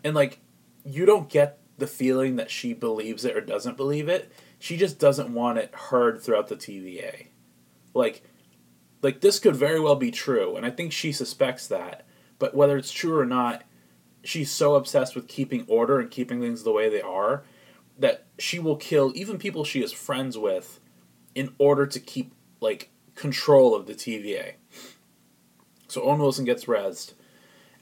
and 0.04 0.14
like 0.14 0.38
you 0.84 1.06
don't 1.06 1.30
get 1.30 1.58
the 1.78 1.86
feeling 1.86 2.36
that 2.36 2.50
she 2.50 2.74
believes 2.74 3.24
it 3.24 3.34
or 3.34 3.40
doesn't 3.40 3.78
believe 3.78 4.06
it. 4.06 4.30
She 4.58 4.76
just 4.76 4.98
doesn't 4.98 5.32
want 5.32 5.56
it 5.56 5.74
heard 5.74 6.20
throughout 6.20 6.48
the 6.48 6.56
TVA. 6.56 7.28
Like 7.94 8.22
like 9.00 9.22
this 9.22 9.38
could 9.38 9.56
very 9.56 9.80
well 9.80 9.96
be 9.96 10.10
true, 10.10 10.56
and 10.56 10.66
I 10.66 10.70
think 10.70 10.92
she 10.92 11.10
suspects 11.10 11.66
that. 11.68 12.04
But 12.38 12.54
whether 12.54 12.76
it's 12.76 12.92
true 12.92 13.18
or 13.18 13.24
not, 13.24 13.62
she's 14.22 14.50
so 14.50 14.74
obsessed 14.74 15.14
with 15.14 15.26
keeping 15.26 15.64
order 15.68 16.00
and 16.00 16.10
keeping 16.10 16.42
things 16.42 16.64
the 16.64 16.72
way 16.72 16.90
they 16.90 17.00
are 17.00 17.44
that 17.98 18.26
she 18.38 18.58
will 18.58 18.76
kill 18.76 19.10
even 19.14 19.38
people 19.38 19.64
she 19.64 19.82
is 19.82 19.90
friends 19.90 20.36
with 20.36 20.80
in 21.34 21.54
order 21.56 21.86
to 21.86 21.98
keep 21.98 22.34
like 22.60 22.90
control 23.14 23.74
of 23.74 23.86
the 23.86 23.94
TVA. 23.94 24.56
So 25.90 26.02
Owen 26.02 26.20
Wilson 26.20 26.44
gets 26.44 26.66
rezzed, 26.66 27.14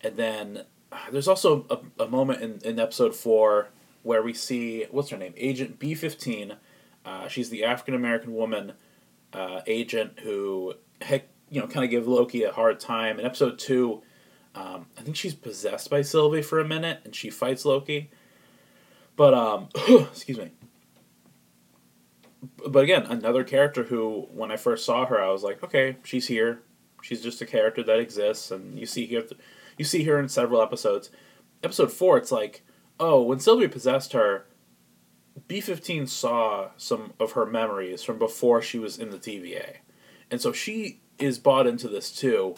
and 0.03 0.17
then 0.17 0.65
uh, 0.91 0.97
there's 1.13 1.29
also 1.29 1.67
a, 1.71 2.05
a 2.05 2.09
moment 2.09 2.43
in, 2.43 2.61
in 2.65 2.79
episode 2.79 3.15
four 3.15 3.69
where 4.03 4.23
we 4.23 4.33
see 4.33 4.87
what's 4.91 5.11
her 5.11 5.17
name, 5.17 5.35
Agent 5.37 5.79
B 5.79 5.95
fifteen. 5.95 6.55
Uh, 7.05 7.29
she's 7.29 7.51
the 7.51 7.65
African 7.65 7.95
American 7.95 8.35
woman 8.35 8.73
uh, 9.33 9.61
agent 9.67 10.21
who 10.21 10.75
heck, 11.01 11.29
you 11.51 11.61
know, 11.61 11.67
kind 11.67 11.85
of 11.85 11.91
give 11.91 12.09
Loki 12.09 12.45
a 12.45 12.53
hard 12.53 12.81
time. 12.81 13.19
In 13.19 13.27
episode 13.27 13.59
two, 13.59 14.03
um, 14.55 14.87
I 14.97 15.03
think 15.03 15.17
she's 15.17 15.35
possessed 15.35 15.91
by 15.91 16.03
Sylvie 16.03 16.43
for 16.43 16.59
a 16.59 16.67
minute, 16.67 17.01
and 17.05 17.15
she 17.15 17.31
fights 17.31 17.65
Loki. 17.65 18.11
But 19.17 19.35
um, 19.35 19.69
excuse 19.89 20.39
me. 20.39 20.53
But 22.67 22.85
again, 22.85 23.05
another 23.07 23.45
character 23.45 23.85
who, 23.85 24.29
when 24.33 24.51
I 24.53 24.57
first 24.57 24.85
saw 24.85 25.07
her, 25.07 25.21
I 25.21 25.31
was 25.31 25.43
like, 25.43 25.63
okay, 25.63 25.97
she's 26.05 26.29
here. 26.29 26.63
She's 27.03 27.23
just 27.23 27.41
a 27.43 27.47
character 27.47 27.83
that 27.83 27.99
exists, 27.99 28.51
and 28.51 28.79
you 28.79 28.87
see 28.87 29.07
here, 29.07 29.25
you 29.77 29.85
see 29.85 30.05
her 30.05 30.19
in 30.19 30.29
several 30.29 30.63
episodes. 30.63 31.11
Episode 31.63 31.93
four, 31.93 32.19
it's 32.19 32.33
like, 32.33 32.65
oh, 32.99 33.23
when 33.23 33.41
Sylvie 33.41 33.69
possessed 33.69 34.13
her, 34.13 34.47
B 35.47 35.61
fifteen 35.61 36.07
saw 36.07 36.71
some 36.77 37.13
of 37.21 37.33
her 37.33 37.47
memories 37.47 38.03
from 38.03 38.19
before 38.19 38.61
she 38.61 38.79
was 38.79 38.99
in 38.99 39.11
the 39.11 39.19
TVA. 39.19 39.77
And 40.31 40.41
so 40.41 40.53
she 40.53 41.01
is 41.19 41.39
bought 41.39 41.67
into 41.67 41.89
this 41.89 42.11
too. 42.11 42.57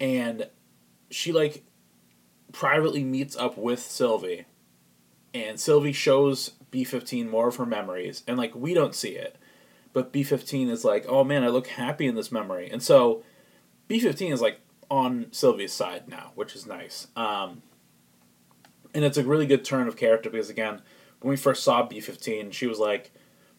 And 0.00 0.48
she 1.10 1.32
like 1.32 1.64
privately 2.52 3.04
meets 3.04 3.36
up 3.36 3.56
with 3.56 3.80
Sylvie. 3.80 4.46
And 5.34 5.58
Sylvie 5.58 5.92
shows 5.92 6.52
B15 6.70 7.28
more 7.28 7.48
of 7.48 7.56
her 7.56 7.66
memories. 7.66 8.22
And 8.26 8.36
like 8.36 8.54
we 8.54 8.74
don't 8.74 8.94
see 8.94 9.10
it. 9.10 9.36
But 9.92 10.12
B15 10.12 10.70
is 10.70 10.84
like, 10.84 11.04
oh 11.08 11.22
man, 11.22 11.44
I 11.44 11.48
look 11.48 11.66
happy 11.66 12.06
in 12.06 12.14
this 12.14 12.32
memory. 12.32 12.70
And 12.70 12.82
so 12.82 13.22
B15 13.92 14.32
is 14.32 14.40
like 14.40 14.60
on 14.90 15.26
Sylvie's 15.32 15.72
side 15.72 16.08
now, 16.08 16.32
which 16.34 16.56
is 16.56 16.66
nice. 16.66 17.08
Um, 17.14 17.62
and 18.94 19.04
it's 19.04 19.18
a 19.18 19.24
really 19.24 19.46
good 19.46 19.64
turn 19.66 19.86
of 19.86 19.96
character 19.96 20.30
because 20.30 20.48
again, 20.48 20.80
when 21.20 21.30
we 21.30 21.36
first 21.36 21.62
saw 21.62 21.86
B15, 21.86 22.54
she 22.54 22.66
was 22.66 22.78
like, 22.78 23.12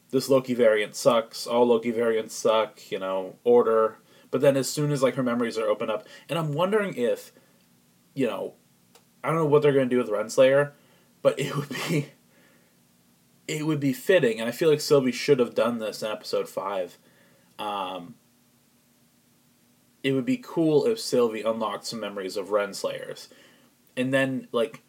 this 0.09 0.29
Loki 0.29 0.55
variant 0.55 0.95
sucks. 0.95 1.45
All 1.45 1.67
Loki 1.67 1.91
variants 1.91 2.33
suck. 2.33 2.91
You 2.91 2.99
know, 2.99 3.35
order. 3.43 3.97
But 4.31 4.41
then 4.41 4.57
as 4.57 4.67
soon 4.67 4.91
as 4.91 5.03
like 5.03 5.15
her 5.15 5.23
memories 5.23 5.57
are 5.57 5.67
opened 5.67 5.91
up, 5.91 6.07
and 6.27 6.39
I'm 6.39 6.53
wondering 6.53 6.95
if, 6.95 7.31
you 8.15 8.25
know, 8.25 8.55
I 9.23 9.27
don't 9.27 9.37
know 9.37 9.45
what 9.45 9.61
they're 9.61 9.73
gonna 9.73 9.85
do 9.85 9.99
with 9.99 10.09
Renslayer, 10.09 10.71
but 11.21 11.39
it 11.39 11.55
would 11.55 11.69
be. 11.69 12.07
It 13.45 13.67
would 13.67 13.81
be 13.81 13.91
fitting, 13.91 14.39
and 14.39 14.47
I 14.47 14.53
feel 14.53 14.69
like 14.69 14.79
Sylvie 14.79 15.11
should 15.11 15.39
have 15.39 15.53
done 15.53 15.79
this 15.79 16.01
in 16.01 16.09
episode 16.09 16.47
five. 16.47 16.97
Um, 17.59 18.15
it 20.03 20.11
would 20.11 20.25
be 20.25 20.37
cool 20.37 20.85
if 20.85 20.99
Sylvie 20.99 21.41
unlocked 21.41 21.85
some 21.85 22.01
memories 22.01 22.35
of 22.35 22.49
Renslayers, 22.49 23.29
and 23.95 24.13
then 24.13 24.47
like, 24.51 24.81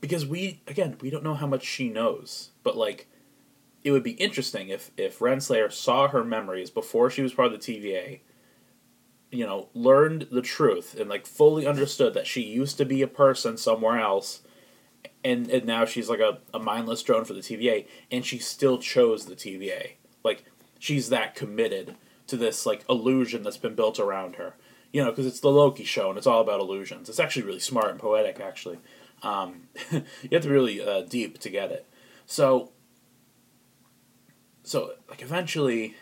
because 0.00 0.26
we 0.26 0.60
again 0.66 0.96
we 1.00 1.10
don't 1.10 1.24
know 1.24 1.34
how 1.34 1.46
much 1.46 1.64
she 1.64 1.88
knows, 1.88 2.50
but 2.62 2.76
like 2.76 3.08
it 3.82 3.90
would 3.90 4.02
be 4.02 4.12
interesting 4.12 4.68
if 4.68 4.90
if 4.96 5.18
Renslayer 5.18 5.72
saw 5.72 6.08
her 6.08 6.22
memories 6.22 6.70
before 6.70 7.10
she 7.10 7.22
was 7.22 7.32
part 7.32 7.52
of 7.52 7.52
the 7.52 7.58
TVA. 7.58 8.20
You 9.30 9.46
know, 9.46 9.70
learned 9.72 10.28
the 10.30 10.42
truth 10.42 10.94
and 11.00 11.08
like 11.08 11.26
fully 11.26 11.66
understood 11.66 12.12
that 12.12 12.26
she 12.26 12.42
used 12.42 12.76
to 12.76 12.84
be 12.84 13.00
a 13.00 13.08
person 13.08 13.56
somewhere 13.56 13.98
else, 13.98 14.42
and 15.24 15.48
and 15.50 15.64
now 15.64 15.86
she's 15.86 16.10
like 16.10 16.20
a, 16.20 16.40
a 16.52 16.58
mindless 16.58 17.02
drone 17.02 17.24
for 17.24 17.32
the 17.32 17.40
TVA, 17.40 17.86
and 18.10 18.26
she 18.26 18.38
still 18.38 18.76
chose 18.76 19.24
the 19.24 19.34
TVA. 19.34 19.92
Like 20.22 20.44
she's 20.78 21.08
that 21.08 21.34
committed 21.34 21.96
to 22.26 22.36
this 22.36 22.66
like 22.66 22.84
illusion 22.88 23.42
that's 23.42 23.56
been 23.56 23.74
built 23.74 23.98
around 23.98 24.36
her. 24.36 24.54
You 24.92 25.02
know, 25.02 25.10
because 25.10 25.26
it's 25.26 25.40
the 25.40 25.50
Loki 25.50 25.84
show 25.84 26.10
and 26.10 26.18
it's 26.18 26.26
all 26.26 26.42
about 26.42 26.60
illusions. 26.60 27.08
It's 27.08 27.20
actually 27.20 27.44
really 27.44 27.60
smart 27.60 27.90
and 27.90 27.98
poetic. 27.98 28.40
Actually, 28.40 28.78
um, 29.22 29.68
you 29.90 30.02
have 30.32 30.42
to 30.42 30.48
be 30.48 30.54
really 30.54 30.80
uh, 30.80 31.02
deep 31.02 31.38
to 31.38 31.50
get 31.50 31.70
it. 31.70 31.86
So 32.26 32.72
so 34.62 34.92
like 35.08 35.22
eventually 35.22 35.94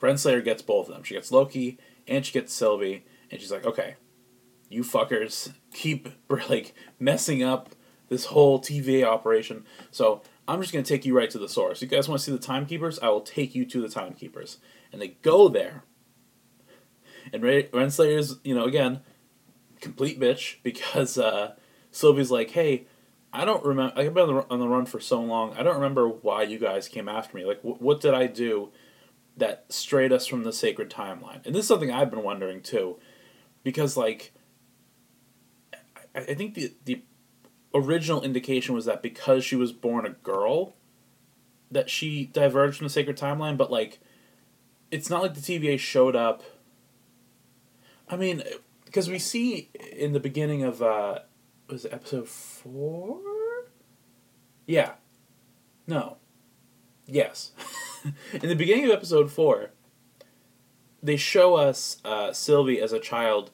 Renslayer 0.00 0.44
gets 0.44 0.62
both 0.62 0.88
of 0.88 0.94
them. 0.94 1.04
She 1.04 1.14
gets 1.14 1.32
Loki 1.32 1.78
and 2.08 2.24
she 2.24 2.32
gets 2.32 2.52
Sylvie, 2.52 3.04
and 3.30 3.40
she's 3.40 3.52
like, 3.52 3.64
okay, 3.64 3.96
you 4.68 4.82
fuckers 4.82 5.52
keep 5.72 6.08
like 6.48 6.74
messing 6.98 7.42
up 7.42 7.70
this 8.08 8.26
whole 8.26 8.60
TVA 8.60 9.04
operation. 9.04 9.64
So 9.90 10.22
I'm 10.50 10.60
just 10.60 10.72
gonna 10.72 10.84
take 10.84 11.04
you 11.04 11.16
right 11.16 11.30
to 11.30 11.38
the 11.38 11.48
source. 11.48 11.80
You 11.80 11.86
guys 11.86 12.08
want 12.08 12.20
to 12.20 12.24
see 12.24 12.32
the 12.32 12.38
timekeepers? 12.38 12.98
I 12.98 13.08
will 13.08 13.20
take 13.20 13.54
you 13.54 13.64
to 13.66 13.80
the 13.80 13.88
timekeepers. 13.88 14.58
And 14.92 15.00
they 15.00 15.08
go 15.22 15.48
there. 15.48 15.84
And 17.32 17.44
Renslayer's, 17.44 18.40
you 18.42 18.56
know, 18.56 18.64
again, 18.64 19.00
complete 19.80 20.18
bitch 20.18 20.56
because 20.64 21.16
uh, 21.16 21.54
Sylvie's 21.92 22.32
like, 22.32 22.50
hey, 22.50 22.86
I 23.32 23.44
don't 23.44 23.64
remember. 23.64 23.96
I've 23.96 24.12
been 24.12 24.28
on 24.28 24.34
the, 24.34 24.50
on 24.50 24.58
the 24.58 24.66
run 24.66 24.86
for 24.86 24.98
so 24.98 25.20
long. 25.20 25.54
I 25.56 25.62
don't 25.62 25.76
remember 25.76 26.08
why 26.08 26.42
you 26.42 26.58
guys 26.58 26.88
came 26.88 27.08
after 27.08 27.36
me. 27.36 27.44
Like, 27.44 27.60
wh- 27.60 27.80
what 27.80 28.00
did 28.00 28.12
I 28.12 28.26
do 28.26 28.72
that 29.36 29.66
strayed 29.68 30.12
us 30.12 30.26
from 30.26 30.42
the 30.42 30.52
sacred 30.52 30.90
timeline? 30.90 31.46
And 31.46 31.54
this 31.54 31.62
is 31.62 31.68
something 31.68 31.92
I've 31.92 32.10
been 32.10 32.24
wondering 32.24 32.60
too, 32.60 32.98
because 33.62 33.96
like, 33.96 34.32
I, 36.12 36.18
I 36.18 36.34
think 36.34 36.54
the 36.54 36.74
the 36.84 37.02
original 37.74 38.22
indication 38.22 38.74
was 38.74 38.84
that 38.84 39.02
because 39.02 39.44
she 39.44 39.56
was 39.56 39.72
born 39.72 40.06
a 40.06 40.10
girl, 40.10 40.74
that 41.70 41.88
she 41.88 42.26
diverged 42.26 42.76
from 42.76 42.86
the 42.86 42.90
sacred 42.90 43.16
timeline. 43.16 43.56
But 43.56 43.70
like, 43.70 44.00
it's 44.90 45.10
not 45.10 45.22
like 45.22 45.34
the 45.34 45.40
TVA 45.40 45.78
showed 45.78 46.16
up. 46.16 46.42
I 48.08 48.16
mean, 48.16 48.42
because 48.84 49.08
we 49.08 49.18
see 49.18 49.70
in 49.96 50.12
the 50.12 50.20
beginning 50.20 50.64
of 50.64 50.82
uh, 50.82 51.20
was 51.68 51.84
it 51.84 51.92
episode 51.92 52.28
four? 52.28 53.20
Yeah. 54.66 54.92
No. 55.86 56.16
Yes. 57.06 57.52
In 58.32 58.48
the 58.48 58.54
beginning 58.54 58.84
of 58.84 58.92
episode 58.92 59.30
four, 59.30 59.70
they 61.02 61.16
show 61.16 61.56
us 61.56 61.98
uh, 62.04 62.32
Sylvie 62.32 62.80
as 62.80 62.92
a 62.92 63.00
child, 63.00 63.50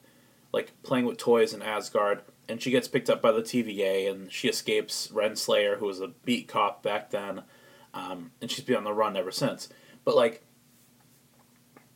like 0.53 0.71
playing 0.83 1.05
with 1.05 1.17
toys 1.17 1.53
in 1.53 1.61
Asgard, 1.61 2.21
and 2.49 2.61
she 2.61 2.71
gets 2.71 2.87
picked 2.87 3.09
up 3.09 3.21
by 3.21 3.31
the 3.31 3.41
TVA, 3.41 4.09
and 4.09 4.31
she 4.31 4.47
escapes 4.47 5.07
Renslayer, 5.07 5.77
who 5.77 5.85
was 5.85 5.99
a 5.99 6.09
beat 6.25 6.47
cop 6.47 6.83
back 6.83 7.09
then, 7.09 7.43
um, 7.93 8.31
and 8.41 8.49
she's 8.49 8.63
been 8.63 8.77
on 8.77 8.83
the 8.83 8.93
run 8.93 9.17
ever 9.17 9.31
since. 9.31 9.69
But 10.05 10.15
like, 10.15 10.43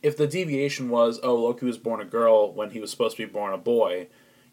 if 0.02 0.16
the 0.16 0.26
deviation 0.26 0.88
was, 0.88 1.20
oh, 1.22 1.36
Loki 1.36 1.64
was 1.64 1.78
born 1.78 2.00
a 2.00 2.04
girl 2.04 2.52
when 2.52 2.70
he 2.70 2.80
was 2.80 2.90
supposed 2.90 3.16
to 3.16 3.26
be 3.26 3.32
born 3.32 3.54
a 3.54 3.58
boy, 3.58 4.08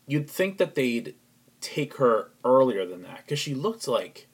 you'd 0.06 0.30
think 0.30 0.58
that 0.58 0.76
they'd 0.76 1.16
take 1.62 1.96
her 1.96 2.32
earlier 2.46 2.86
than 2.86 3.04
that 3.04 3.18
because 3.18 3.40
she 3.40 3.54
looked 3.54 3.88
like 3.88 4.28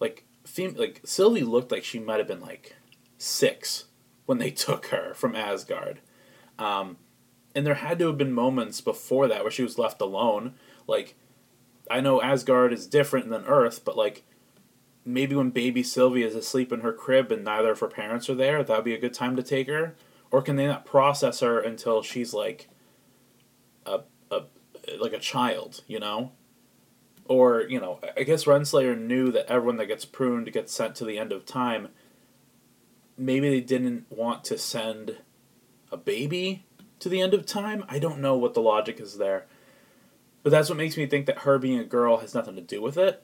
like 0.00 0.24
fem- 0.44 0.74
like 0.74 1.00
Sylvie 1.04 1.42
looked 1.42 1.70
like 1.70 1.84
she 1.84 1.98
might 1.98 2.18
have 2.18 2.26
been 2.26 2.40
like 2.40 2.76
six 3.18 3.84
when 4.26 4.38
they 4.38 4.50
took 4.66 4.86
her 4.86 5.14
from 5.14 5.36
Asgard. 5.36 6.00
Um, 6.58 6.96
and 7.54 7.66
there 7.66 7.74
had 7.74 7.98
to 7.98 8.06
have 8.06 8.18
been 8.18 8.32
moments 8.32 8.80
before 8.80 9.26
that 9.28 9.42
where 9.42 9.50
she 9.50 9.62
was 9.62 9.78
left 9.78 10.00
alone. 10.00 10.54
Like, 10.90 11.14
I 11.90 12.00
know 12.00 12.20
Asgard 12.20 12.72
is 12.72 12.86
different 12.86 13.30
than 13.30 13.46
Earth, 13.46 13.84
but 13.84 13.96
like, 13.96 14.24
maybe 15.04 15.34
when 15.34 15.50
baby 15.50 15.82
Sylvie 15.82 16.22
is 16.22 16.34
asleep 16.34 16.72
in 16.72 16.80
her 16.80 16.92
crib 16.92 17.32
and 17.32 17.44
neither 17.44 17.70
of 17.70 17.80
her 17.80 17.88
parents 17.88 18.28
are 18.28 18.34
there, 18.34 18.62
that 18.62 18.76
would 18.76 18.84
be 18.84 18.94
a 18.94 19.00
good 19.00 19.14
time 19.14 19.36
to 19.36 19.42
take 19.42 19.68
her. 19.68 19.94
Or 20.30 20.42
can 20.42 20.56
they 20.56 20.66
not 20.66 20.84
process 20.84 21.40
her 21.40 21.58
until 21.58 22.02
she's 22.02 22.34
like 22.34 22.68
a, 23.86 24.00
a 24.30 24.42
like 25.00 25.12
a 25.12 25.18
child, 25.18 25.82
you 25.88 25.98
know? 25.98 26.32
or 27.30 27.62
you 27.62 27.80
know, 27.80 28.00
I 28.16 28.24
guess 28.24 28.44
Renslayer 28.44 29.00
knew 29.00 29.30
that 29.30 29.46
everyone 29.46 29.76
that 29.76 29.86
gets 29.86 30.04
pruned 30.04 30.52
gets 30.52 30.74
sent 30.74 30.96
to 30.96 31.04
the 31.04 31.16
end 31.16 31.30
of 31.30 31.46
time. 31.46 31.88
Maybe 33.16 33.48
they 33.48 33.60
didn't 33.60 34.06
want 34.10 34.42
to 34.46 34.58
send 34.58 35.18
a 35.92 35.96
baby 35.96 36.64
to 36.98 37.08
the 37.08 37.20
end 37.20 37.32
of 37.32 37.46
time. 37.46 37.84
I 37.88 38.00
don't 38.00 38.18
know 38.18 38.36
what 38.36 38.54
the 38.54 38.60
logic 38.60 38.98
is 38.98 39.18
there, 39.18 39.46
but 40.42 40.50
that's 40.50 40.68
what 40.68 40.78
makes 40.78 40.96
me 40.96 41.06
think 41.06 41.26
that 41.26 41.40
her 41.40 41.58
being 41.58 41.78
a 41.78 41.84
girl 41.84 42.18
has 42.18 42.34
nothing 42.34 42.56
to 42.56 42.62
do 42.62 42.80
with 42.80 42.96
it. 42.96 43.22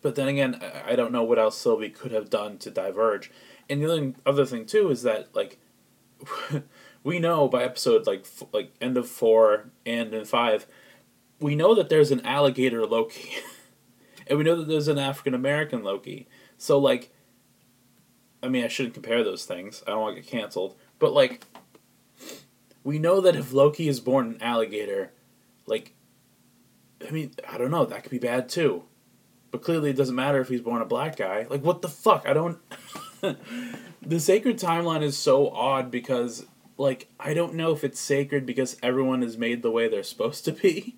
But 0.00 0.14
then 0.14 0.28
again, 0.28 0.60
I 0.86 0.96
don't 0.96 1.12
know 1.12 1.22
what 1.22 1.38
else 1.38 1.56
Sylvie 1.56 1.90
could 1.90 2.12
have 2.12 2.30
done 2.30 2.58
to 2.58 2.70
diverge. 2.70 3.30
And 3.68 3.80
the 3.80 4.14
other 4.26 4.44
thing 4.44 4.66
too 4.66 4.90
is 4.90 5.02
that 5.02 5.34
like 5.34 5.58
we 7.04 7.18
know 7.18 7.48
by 7.48 7.62
episode 7.62 8.06
like 8.06 8.26
like 8.52 8.72
end 8.80 8.96
of 8.96 9.08
four 9.08 9.70
and 9.86 10.12
in 10.12 10.24
five 10.24 10.66
we 11.42 11.56
know 11.56 11.74
that 11.74 11.88
there's 11.88 12.10
an 12.10 12.24
alligator 12.24 12.86
Loki, 12.86 13.36
and 14.26 14.38
we 14.38 14.44
know 14.44 14.56
that 14.56 14.68
there's 14.68 14.88
an 14.88 14.98
African 14.98 15.34
American 15.34 15.82
Loki. 15.82 16.28
So 16.56 16.78
like, 16.78 17.12
I 18.42 18.48
mean, 18.48 18.64
I 18.64 18.68
shouldn't 18.68 18.94
compare 18.94 19.24
those 19.24 19.44
things. 19.44 19.82
I 19.86 19.90
don't 19.90 20.00
want 20.00 20.16
to 20.16 20.22
get 20.22 20.30
canceled. 20.30 20.76
But 20.98 21.12
like, 21.12 21.44
we 22.84 22.98
know 22.98 23.20
that 23.20 23.36
if 23.36 23.52
Loki 23.52 23.88
is 23.88 24.00
born 24.00 24.26
an 24.28 24.42
alligator, 24.42 25.12
like, 25.66 25.94
I 27.06 27.10
mean, 27.10 27.32
I 27.48 27.58
don't 27.58 27.70
know. 27.70 27.84
That 27.84 28.02
could 28.02 28.12
be 28.12 28.18
bad 28.18 28.48
too. 28.48 28.84
But 29.50 29.62
clearly, 29.62 29.90
it 29.90 29.96
doesn't 29.96 30.14
matter 30.14 30.40
if 30.40 30.48
he's 30.48 30.60
born 30.60 30.82
a 30.82 30.86
black 30.86 31.16
guy. 31.16 31.46
Like, 31.48 31.62
what 31.62 31.82
the 31.82 31.88
fuck? 31.88 32.26
I 32.26 32.32
don't. 32.32 32.58
the 34.02 34.20
sacred 34.20 34.58
timeline 34.58 35.02
is 35.02 35.18
so 35.18 35.50
odd 35.50 35.90
because, 35.90 36.46
like, 36.78 37.08
I 37.20 37.34
don't 37.34 37.54
know 37.54 37.72
if 37.72 37.84
it's 37.84 38.00
sacred 38.00 38.46
because 38.46 38.76
everyone 38.82 39.22
is 39.22 39.36
made 39.36 39.62
the 39.62 39.70
way 39.70 39.88
they're 39.88 40.02
supposed 40.02 40.44
to 40.46 40.52
be, 40.52 40.96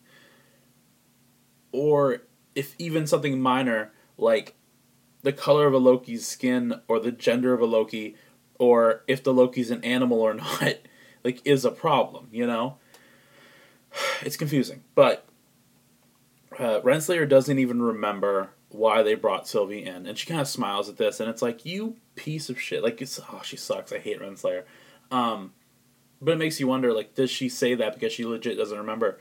or 1.73 2.23
if 2.55 2.75
even 2.79 3.07
something 3.07 3.41
minor 3.41 3.93
like 4.17 4.55
the 5.23 5.33
color 5.33 5.67
of 5.67 5.75
a 5.75 5.79
Loki's 5.79 6.27
skin 6.27 6.81
or 6.87 7.01
the 7.01 7.11
gender 7.11 7.53
of 7.53 7.61
a 7.61 7.67
Loki 7.67 8.15
or 8.59 9.03
if 9.09 9.23
the 9.25 9.33
Loki's 9.33 9.71
an 9.71 9.83
animal 9.83 10.21
or 10.21 10.35
not 10.35 10.75
like 11.25 11.41
is 11.45 11.65
a 11.65 11.71
problem, 11.71 12.29
you 12.31 12.47
know? 12.47 12.79
It's 14.23 14.37
confusing. 14.37 14.83
But 14.95 15.27
uh, 16.59 16.81
Renslayer 16.81 17.29
doesn't 17.29 17.59
even 17.59 17.83
remember 17.83 18.51
why 18.71 19.03
they 19.03 19.15
brought 19.15 19.47
Sylvie 19.47 19.85
in, 19.85 20.07
and 20.07 20.19
she 20.19 20.27
kind 20.27 20.41
of 20.41 20.49
smiles 20.49 20.89
at 20.89 20.97
this, 20.97 21.21
and 21.21 21.29
it's 21.29 21.43
like 21.43 21.65
you 21.65 21.97
piece 22.17 22.49
of 22.49 22.61
shit. 22.61 22.83
Like 22.83 23.01
it's 23.01 23.21
oh 23.33 23.41
she 23.45 23.57
sucks. 23.57 23.93
I 23.93 23.99
hate 23.99 24.21
Renslayer. 24.21 24.65
Um, 25.11 25.53
but 26.21 26.33
it 26.33 26.39
makes 26.39 26.59
you 26.59 26.67
wonder 26.67 26.93
like 26.93 27.15
does 27.15 27.31
she 27.31 27.49
say 27.49 27.75
that 27.75 27.95
because 27.95 28.13
she 28.13 28.25
legit 28.25 28.57
doesn't 28.57 28.79
remember, 28.79 29.19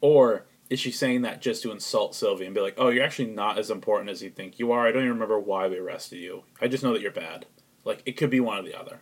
or 0.00 0.46
is 0.70 0.80
she 0.80 0.90
saying 0.90 1.22
that 1.22 1.40
just 1.40 1.62
to 1.62 1.70
insult 1.70 2.14
Sylvie 2.14 2.46
and 2.46 2.54
be 2.54 2.60
like, 2.60 2.74
"Oh, 2.78 2.88
you're 2.88 3.04
actually 3.04 3.30
not 3.30 3.58
as 3.58 3.70
important 3.70 4.10
as 4.10 4.22
you 4.22 4.30
think 4.30 4.58
you 4.58 4.72
are. 4.72 4.86
I 4.86 4.92
don't 4.92 5.02
even 5.02 5.14
remember 5.14 5.38
why 5.38 5.68
we 5.68 5.78
arrested 5.78 6.18
you. 6.18 6.44
I 6.60 6.68
just 6.68 6.82
know 6.82 6.92
that 6.92 7.02
you're 7.02 7.10
bad." 7.10 7.46
Like 7.84 8.02
it 8.04 8.16
could 8.16 8.30
be 8.30 8.40
one 8.40 8.58
or 8.58 8.62
the 8.62 8.78
other. 8.78 9.00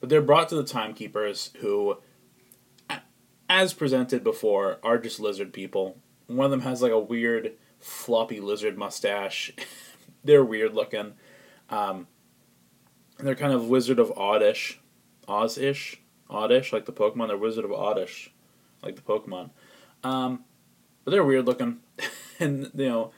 But 0.00 0.08
they're 0.08 0.22
brought 0.22 0.48
to 0.50 0.56
the 0.56 0.64
timekeepers 0.64 1.50
who 1.58 1.98
as 3.48 3.72
presented 3.74 4.24
before 4.24 4.78
are 4.82 4.98
just 4.98 5.20
lizard 5.20 5.52
people. 5.52 5.96
One 6.26 6.46
of 6.46 6.50
them 6.50 6.62
has 6.62 6.82
like 6.82 6.92
a 6.92 6.98
weird 6.98 7.52
floppy 7.78 8.40
lizard 8.40 8.76
mustache. 8.76 9.52
they're 10.24 10.44
weird 10.44 10.74
looking. 10.74 11.14
Um, 11.70 12.06
they're 13.18 13.34
kind 13.34 13.52
of 13.52 13.68
Wizard 13.68 13.98
of 13.98 14.12
Oddish, 14.16 14.78
Oz-ish, 15.26 16.00
Oddish, 16.28 16.72
like 16.72 16.84
the 16.84 16.92
Pokemon. 16.92 17.28
They're 17.28 17.38
Wizard 17.38 17.64
of 17.64 17.72
Oddish, 17.72 18.32
like 18.82 18.96
the 18.96 19.02
Pokemon. 19.02 19.50
Um, 20.04 20.44
but 21.04 21.12
they're 21.12 21.24
weird 21.24 21.46
looking, 21.46 21.78
and 22.40 22.70
you 22.74 22.88
know, 22.88 23.10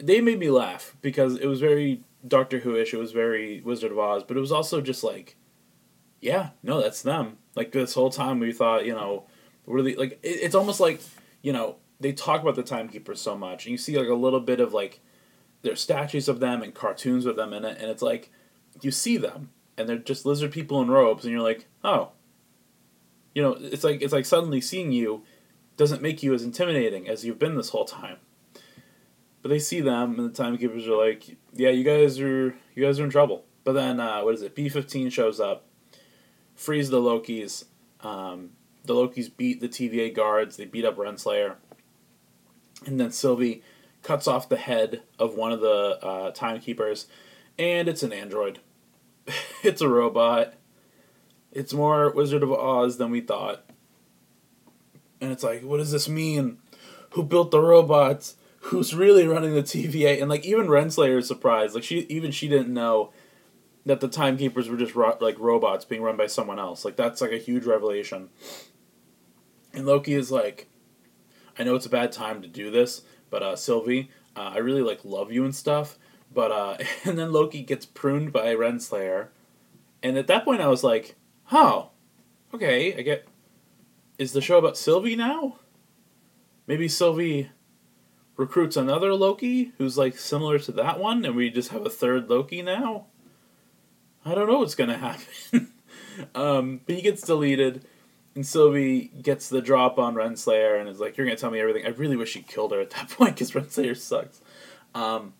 they 0.00 0.20
made 0.20 0.38
me 0.38 0.50
laugh 0.50 0.96
because 1.02 1.36
it 1.36 1.46
was 1.46 1.60
very 1.60 2.02
Doctor 2.26 2.60
Who-ish. 2.60 2.94
It 2.94 2.98
was 2.98 3.12
very 3.12 3.60
Wizard 3.62 3.92
of 3.92 3.98
Oz, 3.98 4.22
but 4.22 4.36
it 4.36 4.40
was 4.40 4.52
also 4.52 4.80
just 4.80 5.02
like, 5.02 5.36
yeah, 6.24 6.50
no, 6.62 6.80
that's 6.80 7.02
them. 7.02 7.36
Like 7.54 7.72
this 7.72 7.92
whole 7.92 8.10
time 8.10 8.40
we 8.40 8.50
thought, 8.50 8.86
you 8.86 8.94
know, 8.94 9.26
really 9.66 9.94
like 9.94 10.18
it, 10.22 10.38
it's 10.42 10.54
almost 10.54 10.80
like 10.80 11.00
you 11.42 11.52
know 11.52 11.76
they 12.00 12.12
talk 12.12 12.40
about 12.40 12.56
the 12.56 12.62
timekeepers 12.62 13.20
so 13.20 13.36
much, 13.36 13.66
and 13.66 13.72
you 13.72 13.78
see 13.78 13.98
like 13.98 14.08
a 14.08 14.14
little 14.14 14.40
bit 14.40 14.58
of 14.58 14.72
like 14.72 15.00
there's 15.60 15.82
statues 15.82 16.26
of 16.26 16.40
them 16.40 16.62
and 16.62 16.74
cartoons 16.74 17.26
with 17.26 17.36
them 17.36 17.52
in 17.52 17.64
it, 17.64 17.78
and 17.78 17.90
it's 17.90 18.02
like 18.02 18.30
you 18.80 18.90
see 18.90 19.18
them 19.18 19.50
and 19.76 19.88
they're 19.88 19.98
just 19.98 20.24
lizard 20.24 20.50
people 20.50 20.80
in 20.80 20.90
robes, 20.90 21.24
and 21.24 21.32
you're 21.32 21.42
like, 21.42 21.66
oh, 21.82 22.12
you 23.34 23.42
know, 23.42 23.58
it's 23.60 23.84
like 23.84 24.00
it's 24.00 24.12
like 24.12 24.24
suddenly 24.24 24.62
seeing 24.62 24.92
you 24.92 25.24
doesn't 25.76 26.00
make 26.00 26.22
you 26.22 26.32
as 26.32 26.42
intimidating 26.42 27.06
as 27.06 27.24
you've 27.24 27.38
been 27.38 27.56
this 27.56 27.68
whole 27.68 27.84
time. 27.84 28.16
But 29.42 29.50
they 29.50 29.58
see 29.58 29.82
them, 29.82 30.18
and 30.18 30.30
the 30.30 30.42
timekeepers 30.42 30.88
are 30.88 30.96
like, 30.96 31.36
"Yeah, 31.52 31.68
you 31.68 31.84
guys 31.84 32.18
are 32.18 32.56
you 32.74 32.82
guys 32.82 32.98
are 32.98 33.04
in 33.04 33.10
trouble." 33.10 33.44
But 33.62 33.74
then 33.74 34.00
uh, 34.00 34.22
what 34.22 34.34
is 34.34 34.40
it? 34.40 34.54
B 34.54 34.70
fifteen 34.70 35.10
shows 35.10 35.38
up, 35.38 35.66
frees 36.54 36.90
the 36.90 37.00
Lokis. 37.00 37.64
Um, 38.00 38.50
the 38.84 38.94
Lokis 38.94 39.34
beat 39.34 39.60
the 39.60 39.68
TVA 39.68 40.14
guards. 40.14 40.56
They 40.56 40.64
beat 40.64 40.84
up 40.84 40.96
Renslayer, 40.96 41.56
and 42.86 43.00
then 43.00 43.10
Sylvie 43.10 43.62
cuts 44.02 44.28
off 44.28 44.48
the 44.48 44.56
head 44.56 45.02
of 45.18 45.34
one 45.34 45.52
of 45.52 45.60
the 45.60 45.98
uh, 46.02 46.30
timekeepers, 46.32 47.06
and 47.58 47.88
it's 47.88 48.02
an 48.02 48.12
android. 48.12 48.60
it's 49.62 49.80
a 49.80 49.88
robot. 49.88 50.54
It's 51.52 51.72
more 51.72 52.10
Wizard 52.10 52.42
of 52.42 52.52
Oz 52.52 52.98
than 52.98 53.10
we 53.10 53.20
thought. 53.20 53.64
And 55.20 55.32
it's 55.32 55.44
like, 55.44 55.62
what 55.62 55.78
does 55.78 55.92
this 55.92 56.08
mean? 56.08 56.58
Who 57.10 57.22
built 57.22 57.50
the 57.50 57.60
robots? 57.60 58.36
who's 58.64 58.94
really 58.94 59.26
running 59.26 59.54
the 59.54 59.62
TVA, 59.62 60.20
and 60.20 60.30
like 60.30 60.44
even 60.44 60.66
Renslayer 60.66 61.18
is 61.18 61.28
surprised. 61.28 61.74
Like 61.74 61.84
she 61.84 62.00
even 62.08 62.30
she 62.30 62.48
didn't 62.48 62.72
know 62.72 63.12
that 63.86 64.00
the 64.00 64.08
timekeepers 64.08 64.68
were 64.68 64.76
just 64.76 64.94
ro- 64.94 65.18
like 65.20 65.38
robots 65.38 65.84
being 65.84 66.02
run 66.02 66.16
by 66.16 66.26
someone 66.26 66.58
else. 66.58 66.84
Like 66.84 66.96
that's 66.96 67.20
like 67.20 67.32
a 67.32 67.38
huge 67.38 67.64
revelation. 67.64 68.30
And 69.72 69.86
Loki 69.86 70.14
is 70.14 70.30
like, 70.30 70.68
I 71.58 71.64
know 71.64 71.74
it's 71.74 71.86
a 71.86 71.90
bad 71.90 72.12
time 72.12 72.42
to 72.42 72.48
do 72.48 72.70
this, 72.70 73.02
but 73.30 73.42
uh, 73.42 73.56
Sylvie, 73.56 74.10
uh, 74.36 74.52
I 74.54 74.58
really 74.58 74.82
like 74.82 75.04
love 75.04 75.32
you 75.32 75.44
and 75.44 75.54
stuff. 75.54 75.98
But 76.32 76.50
uh, 76.50 76.76
and 77.04 77.18
then 77.18 77.32
Loki 77.32 77.62
gets 77.62 77.86
pruned 77.86 78.32
by 78.32 78.54
Renslayer, 78.54 79.28
and 80.02 80.16
at 80.16 80.26
that 80.26 80.44
point 80.44 80.60
I 80.60 80.68
was 80.68 80.84
like, 80.84 81.16
oh, 81.52 81.90
okay, 82.52 82.96
I 82.96 83.02
get. 83.02 83.28
Is 84.16 84.32
the 84.32 84.40
show 84.40 84.58
about 84.58 84.76
Sylvie 84.76 85.16
now? 85.16 85.58
Maybe 86.68 86.86
Sylvie 86.86 87.50
recruits 88.36 88.76
another 88.76 89.12
Loki 89.12 89.72
who's 89.76 89.98
like 89.98 90.16
similar 90.16 90.58
to 90.60 90.72
that 90.72 90.98
one, 91.00 91.24
and 91.24 91.34
we 91.34 91.50
just 91.50 91.70
have 91.70 91.84
a 91.84 91.90
third 91.90 92.30
Loki 92.30 92.62
now. 92.62 93.06
I 94.24 94.34
don't 94.34 94.48
know 94.48 94.58
what's 94.58 94.74
gonna 94.74 94.98
happen. 95.52 95.72
um, 96.34 96.80
but 96.86 96.96
he 96.96 97.02
gets 97.02 97.22
deleted, 97.22 97.84
and 98.34 98.46
Sylvie 98.46 99.10
gets 99.22 99.48
the 99.48 99.60
drop 99.62 99.98
on 99.98 100.14
Renslayer 100.14 100.78
and 100.78 100.88
is 100.88 101.00
like, 101.00 101.16
"You're 101.16 101.26
gonna 101.26 101.36
tell 101.36 101.50
me 101.50 101.60
everything." 101.60 101.84
I 101.86 101.90
really 101.90 102.16
wish 102.16 102.34
he 102.34 102.42
killed 102.42 102.72
her 102.72 102.80
at 102.80 102.90
that 102.90 103.08
point 103.10 103.34
because 103.34 103.52
Renslayer 103.52 103.96
sucks. 103.96 104.40
Um, 104.94 105.34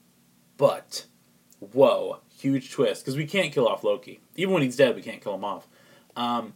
but 0.57 1.07
whoa, 1.61 2.21
huge 2.37 2.71
twist 2.71 3.03
because 3.05 3.17
we 3.17 3.27
can't 3.27 3.53
kill 3.53 3.67
off 3.69 3.85
Loki. 3.85 4.21
Even 4.37 4.55
when 4.55 4.63
he's 4.63 4.77
dead, 4.77 4.95
we 4.97 5.03
can't 5.03 5.23
kill 5.23 5.35
him 5.35 5.45
off. 5.45 5.67
Um, 6.17 6.55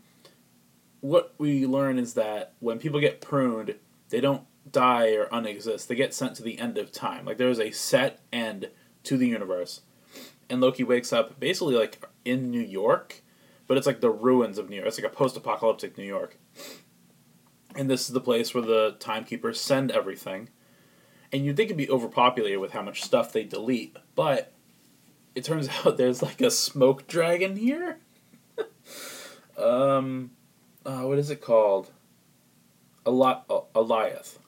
what 1.00 1.34
we 1.38 1.66
learn 1.66 1.98
is 1.98 2.14
that 2.14 2.54
when 2.60 2.78
people 2.78 3.00
get 3.00 3.20
pruned, 3.20 3.76
they 4.10 4.20
don't 4.20 4.42
die 4.70 5.10
or 5.12 5.26
unexist. 5.26 5.86
They 5.86 5.94
get 5.94 6.12
sent 6.14 6.34
to 6.36 6.42
the 6.42 6.58
end 6.58 6.78
of 6.78 6.92
time. 6.92 7.24
Like 7.24 7.38
there 7.38 7.48
is 7.48 7.60
a 7.60 7.70
set 7.70 8.20
end 8.32 8.70
to 9.04 9.16
the 9.16 9.26
universe. 9.28 9.82
And 10.50 10.60
Loki 10.60 10.82
wakes 10.82 11.12
up 11.12 11.38
basically 11.38 11.76
like 11.76 12.02
in 12.28 12.50
New 12.50 12.60
York, 12.60 13.22
but 13.66 13.76
it's 13.76 13.86
like 13.86 14.00
the 14.00 14.10
ruins 14.10 14.58
of 14.58 14.68
New 14.68 14.76
York. 14.76 14.88
It's 14.88 14.98
like 14.98 15.10
a 15.10 15.14
post-apocalyptic 15.14 15.96
New 15.96 16.04
York. 16.04 16.38
And 17.74 17.88
this 17.88 18.08
is 18.08 18.14
the 18.14 18.20
place 18.20 18.54
where 18.54 18.64
the 18.64 18.96
timekeepers 18.98 19.60
send 19.60 19.90
everything. 19.90 20.48
And 21.32 21.44
you'd 21.44 21.56
think 21.56 21.66
it'd 21.66 21.76
be 21.76 21.90
overpopulated 21.90 22.58
with 22.58 22.72
how 22.72 22.82
much 22.82 23.02
stuff 23.02 23.32
they 23.32 23.44
delete, 23.44 23.96
but 24.14 24.52
it 25.34 25.44
turns 25.44 25.68
out 25.84 25.96
there's 25.96 26.22
like 26.22 26.40
a 26.40 26.50
smoke 26.50 27.06
dragon 27.06 27.56
here. 27.56 27.98
um, 29.58 30.32
uh, 30.84 31.02
what 31.02 31.18
is 31.18 31.30
it 31.30 31.40
called? 31.40 31.90
A 33.06 33.10
lot, 33.10 33.44
uh, 33.48 33.60
Alioth. 33.74 34.38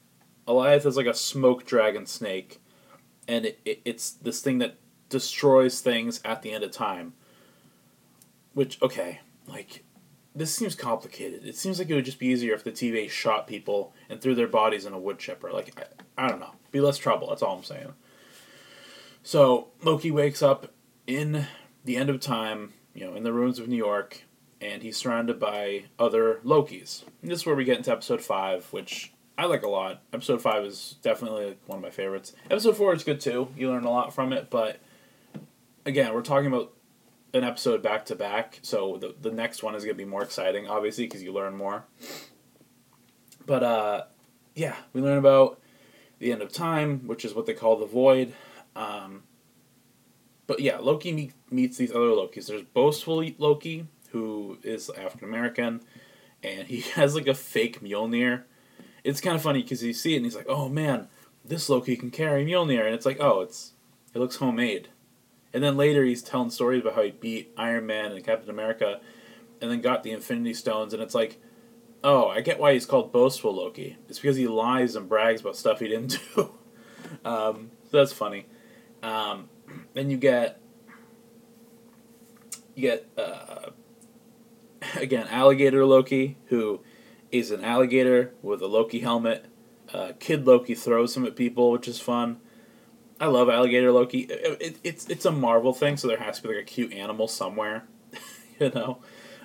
Alioth 0.47 0.87
is 0.87 0.97
like 0.97 1.07
a 1.07 1.15
smoke 1.15 1.65
dragon 1.65 2.07
snake, 2.07 2.61
and 3.29 3.47
it, 3.47 3.61
it, 3.65 3.81
it's 3.85 4.11
this 4.11 4.41
thing 4.41 4.59
that 4.59 4.79
destroys 5.09 5.81
things 5.81 6.21
at 6.25 6.43
the 6.43 6.53
end 6.53 6.65
of 6.65 6.71
time. 6.71 7.13
Which 8.55 8.81
okay, 8.83 9.21
like 9.47 9.85
this 10.35 10.55
seems 10.55 10.75
complicated. 10.75 11.45
It 11.45 11.57
seems 11.57 11.79
like 11.79 11.91
it 11.91 11.95
would 11.95 12.05
just 12.05 12.19
be 12.19 12.29
easier 12.29 12.55
if 12.55 12.65
the 12.65 12.73
TVA 12.73 13.11
shot 13.11 13.47
people 13.47 13.93
and 14.09 14.21
threw 14.21 14.35
their 14.35 14.49
bodies 14.49 14.87
in 14.87 14.93
a 14.93 14.99
wood 14.99 15.19
chipper. 15.19 15.51
Like 15.53 15.81
I, 16.17 16.25
I 16.25 16.29
don't 16.29 16.41
know, 16.41 16.55
be 16.71 16.81
less 16.81 16.99
trouble. 16.99 17.29
That's 17.29 17.43
all 17.43 17.57
I'm 17.57 17.65
saying. 17.65 17.93
So 19.23 19.69
Loki 19.83 20.11
wakes 20.11 20.43
up 20.43 20.73
in 21.07 21.47
the 21.85 21.97
end 21.97 22.11
of 22.11 22.21
time, 22.21 22.73
you 22.95 23.07
know, 23.07 23.15
in 23.15 23.23
the 23.23 23.33
ruins 23.33 23.59
of 23.59 23.69
New 23.69 23.77
York, 23.77 24.25
and 24.61 24.83
he's 24.83 24.97
surrounded 24.97 25.39
by 25.39 25.85
other 25.99 26.41
Lokis. 26.45 27.05
And 27.23 27.31
this 27.31 27.41
is 27.41 27.47
where 27.47 27.57
we 27.57 27.65
get 27.65 27.79
into 27.79 27.93
episode 27.93 28.23
five, 28.23 28.67
which 28.73 29.13
I 29.37 29.47
like 29.47 29.63
a 29.63 29.69
lot. 29.69 30.03
Episode 30.13 30.41
five 30.41 30.65
is 30.65 30.97
definitely 31.03 31.57
one 31.67 31.79
of 31.79 31.83
my 31.83 31.91
favorites. 31.91 32.33
Episode 32.51 32.77
four 32.77 32.95
is 32.95 33.05
good 33.05 33.21
too. 33.21 33.49
You 33.57 33.71
learn 33.71 33.85
a 33.85 33.91
lot 33.91 34.15
from 34.15 34.33
it, 34.33 34.51
but 34.51 34.79
again, 35.85 36.15
we're 36.15 36.23
talking 36.23 36.47
about 36.47 36.73
an 37.33 37.45
episode 37.45 37.83
back 37.83 38.07
to 38.07 38.17
back, 38.17 38.59
so 38.63 38.97
the 38.97 39.15
the 39.21 39.31
next 39.31 39.63
one 39.63 39.75
is 39.75 39.85
gonna 39.85 39.95
be 39.95 40.05
more 40.05 40.23
exciting, 40.23 40.69
obviously, 40.69 41.05
because 41.05 41.23
you 41.23 41.33
learn 41.33 41.57
more. 41.57 41.85
But 43.47 43.63
uh, 43.63 44.05
yeah, 44.55 44.77
we 44.93 45.01
learn 45.01 45.19
about 45.19 45.61
the 46.19 46.33
end 46.33 46.43
of 46.43 46.53
time, 46.53 47.07
which 47.07 47.25
is 47.25 47.35
what 47.35 47.47
they 47.47 47.55
call 47.55 47.77
the 47.77 47.87
void. 47.87 48.35
Um, 48.77 49.25
but 50.47 50.61
yeah, 50.61 50.79
Loki 50.79 51.13
meet, 51.13 51.33
meets 51.51 51.77
these 51.77 51.91
other 51.91 52.11
Lokis. 52.11 52.49
There's 52.49 52.63
boastful 52.63 53.25
Loki, 53.39 53.87
who 54.11 54.59
is 54.63 54.91
African 54.91 55.29
American, 55.29 55.81
and 56.43 56.67
he 56.69 56.81
has 56.95 57.15
like 57.15 57.27
a 57.27 57.35
fake 57.35 57.81
Mjolnir 57.81 58.45
it's 59.05 59.21
kind 59.21 59.37
of 59.37 59.43
funny 59.43 59.63
because 59.63 59.83
you 59.83 59.93
see 59.93 60.15
it 60.15 60.17
and 60.17 60.25
he's 60.25 60.37
like, 60.37 60.49
oh 60.49 60.69
man, 60.69 61.09
this 61.45 61.69
Loki 61.69 61.97
can 61.97 62.11
carry 62.11 62.45
Mjolnir, 62.45 62.85
and 62.85 62.95
it's 62.95 63.07
like, 63.07 63.19
oh, 63.21 63.41
it's 63.41 63.73
it 64.15 64.19
looks 64.19 64.37
homemade. 64.37 64.89
And 65.53 65.63
then 65.63 65.77
later 65.77 66.05
he's 66.05 66.23
telling 66.23 66.51
stories 66.51 66.83
about 66.83 66.95
how 66.95 67.03
he 67.03 67.11
beat 67.11 67.53
Iron 67.57 67.87
Man 67.87 68.13
and 68.13 68.25
Captain 68.25 68.51
America, 68.51 69.01
and 69.61 69.71
then 69.71 69.81
got 69.81 70.03
the 70.03 70.13
Infinity 70.13 70.55
Stones, 70.55 70.95
and 70.95 71.03
it's 71.03 71.15
like, 71.15 71.41
oh, 72.03 72.29
I 72.29 72.41
get 72.41 72.59
why 72.59 72.73
he's 72.73 72.87
called 72.87 73.13
boastful 73.13 73.55
Loki. 73.55 73.97
It's 74.09 74.19
because 74.19 74.37
he 74.37 74.47
lies 74.47 74.97
and 74.97 75.09
brags 75.09 75.41
about 75.41 75.57
stuff 75.57 75.81
he 75.81 75.89
didn't 75.89 76.19
do. 76.35 76.51
um, 77.25 77.71
so 77.91 77.99
that's 77.99 78.13
funny. 78.13 78.47
Um, 79.03 79.49
then 79.95 80.11
you 80.11 80.17
get 80.17 80.61
you 82.75 82.83
get 82.83 83.09
uh, 83.17 83.71
again 84.97 85.27
alligator 85.29 85.85
Loki 85.85 86.37
who 86.47 86.81
is 87.31 87.51
an 87.51 87.65
alligator 87.65 88.35
with 88.43 88.61
a 88.63 88.67
Loki 88.67 89.01
helmet. 89.01 89.47
Uh, 89.93 90.13
Kid 90.19 90.47
Loki 90.47 90.75
throws 90.75 91.17
him 91.17 91.25
at 91.25 91.35
people, 91.37 91.71
which 91.71 91.89
is 91.89 92.01
fun. 92.01 92.41
I 93.21 93.27
love 93.27 93.51
alligator 93.51 93.93
Loki. 93.93 94.21
It, 94.21 94.63
it, 94.63 94.77
it's 94.83 95.07
it's 95.09 95.27
a 95.27 95.31
Marvel 95.31 95.75
thing, 95.75 95.99
so 95.99 96.09
there 96.09 96.17
has 96.17 96.41
to 96.41 96.49
be 96.49 96.55
like 96.55 96.63
a 96.63 96.67
cute 96.67 96.93
animal 96.95 97.29
somewhere, 97.29 97.85
you 98.59 98.71
know. 98.71 98.99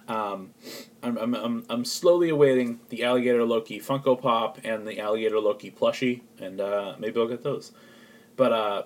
Um, 0.08 0.54
I'm, 1.02 1.18
I'm, 1.18 1.34
I'm, 1.34 1.66
I'm 1.68 1.86
slowly 1.86 2.30
awaiting 2.30 2.80
the 2.90 3.04
alligator 3.04 3.44
Loki 3.44 3.80
Funko 3.80 4.20
Pop 4.22 4.60
and 4.64 4.88
the 4.88 5.00
alligator 5.00 5.40
Loki 5.40 5.72
plushie, 5.72 6.22
and 6.40 6.62
uh, 6.62 6.96
maybe 7.00 7.20
I'll 7.20 7.28
get 7.28 7.44
those. 7.44 7.72
But 8.36 8.54
uh, 8.54 8.84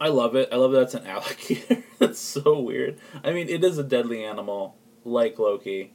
I 0.00 0.08
love 0.08 0.36
it. 0.36 0.50
I 0.52 0.56
love 0.56 0.72
that 0.72 0.82
it's 0.82 0.94
an 0.94 1.06
alligator. 1.06 1.82
that's 1.98 2.20
so 2.20 2.60
weird. 2.60 2.98
I 3.24 3.32
mean, 3.32 3.48
it 3.48 3.64
is 3.64 3.78
a 3.78 3.84
deadly 3.84 4.24
animal 4.24 4.76
like 5.04 5.38
Loki, 5.38 5.92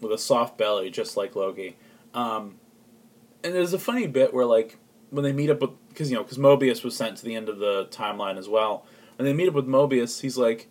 with 0.00 0.12
a 0.12 0.18
soft 0.18 0.56
belly, 0.56 0.90
just 0.90 1.16
like 1.16 1.36
Loki. 1.36 1.76
Um, 2.14 2.56
and 3.44 3.54
there's 3.54 3.72
a 3.72 3.78
funny 3.78 4.06
bit 4.06 4.34
where 4.34 4.46
like 4.46 4.78
when 5.10 5.24
they 5.24 5.32
meet 5.32 5.50
up 5.50 5.60
with 5.60 5.70
because 5.88 6.10
you 6.10 6.16
know 6.16 6.22
because 6.22 6.38
Mobius 6.38 6.82
was 6.82 6.96
sent 6.96 7.18
to 7.18 7.24
the 7.24 7.34
end 7.34 7.48
of 7.48 7.58
the 7.58 7.86
timeline 7.90 8.38
as 8.38 8.48
well. 8.48 8.86
When 9.16 9.26
they 9.26 9.34
meet 9.34 9.48
up 9.48 9.54
with 9.54 9.66
Mobius, 9.66 10.22
he's 10.22 10.38
like, 10.38 10.68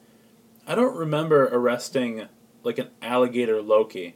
I 0.66 0.76
don't 0.76 0.96
remember 0.96 1.48
arresting 1.52 2.28
like 2.64 2.80
an 2.80 2.90
alligator 3.02 3.62
Loki. 3.62 4.16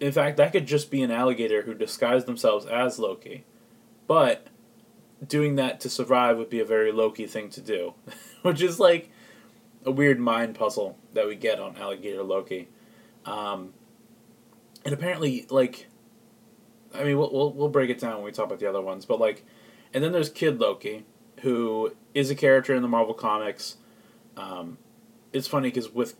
In 0.00 0.12
fact, 0.12 0.36
that 0.36 0.52
could 0.52 0.66
just 0.66 0.90
be 0.90 1.02
an 1.02 1.10
alligator 1.10 1.62
who 1.62 1.72
disguised 1.72 2.26
themselves 2.26 2.66
as 2.66 2.98
Loki. 2.98 3.44
But 4.06 4.48
doing 5.26 5.56
that 5.56 5.80
to 5.80 5.88
survive 5.88 6.36
would 6.36 6.50
be 6.50 6.60
a 6.60 6.64
very 6.64 6.92
Loki 6.92 7.26
thing 7.26 7.48
to 7.50 7.60
do, 7.60 7.94
which 8.42 8.60
is 8.60 8.78
like 8.78 9.10
a 9.84 9.90
weird 9.90 10.18
mind 10.18 10.54
puzzle 10.54 10.98
that 11.14 11.26
we 11.26 11.36
get 11.36 11.60
on 11.60 11.76
alligator 11.76 12.22
Loki. 12.22 12.68
Um, 13.24 13.72
and 14.84 14.92
apparently 14.92 15.46
like 15.50 15.86
I 16.94 17.04
mean 17.04 17.18
we'll, 17.18 17.32
we'll 17.32 17.52
we'll 17.52 17.68
break 17.68 17.90
it 17.90 17.98
down 17.98 18.16
when 18.16 18.24
we 18.24 18.32
talk 18.32 18.46
about 18.46 18.60
the 18.60 18.68
other 18.68 18.82
ones, 18.82 19.04
but 19.04 19.20
like 19.20 19.44
and 19.92 20.02
then 20.02 20.12
there's 20.12 20.30
Kid 20.30 20.60
Loki 20.60 21.04
who 21.42 21.92
is 22.14 22.30
a 22.30 22.34
character 22.34 22.74
in 22.74 22.82
the 22.82 22.88
Marvel 22.88 23.14
comics. 23.14 23.76
Um, 24.36 24.78
it's 25.32 25.46
funny 25.46 25.68
because 25.68 25.90
with 25.90 26.14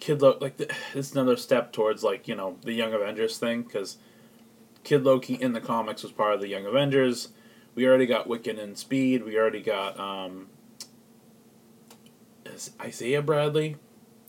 Kid 0.00 0.22
Loki, 0.22 0.38
like 0.40 0.56
the, 0.56 0.74
it's 0.94 1.12
another 1.12 1.36
step 1.36 1.72
towards 1.72 2.02
like 2.02 2.28
you 2.28 2.34
know 2.34 2.56
the 2.62 2.72
Young 2.72 2.92
Avengers 2.92 3.38
thing 3.38 3.62
because 3.62 3.98
Kid 4.84 5.04
Loki 5.04 5.34
in 5.34 5.52
the 5.52 5.60
comics 5.60 6.02
was 6.02 6.12
part 6.12 6.34
of 6.34 6.40
the 6.40 6.48
Young 6.48 6.66
Avengers. 6.66 7.28
We 7.74 7.86
already 7.86 8.06
got 8.06 8.28
Wiccan 8.28 8.58
and 8.58 8.76
Speed. 8.76 9.24
We 9.24 9.38
already 9.38 9.62
got 9.62 9.98
um, 10.00 10.48
Isaiah 12.80 13.22
Bradley 13.22 13.76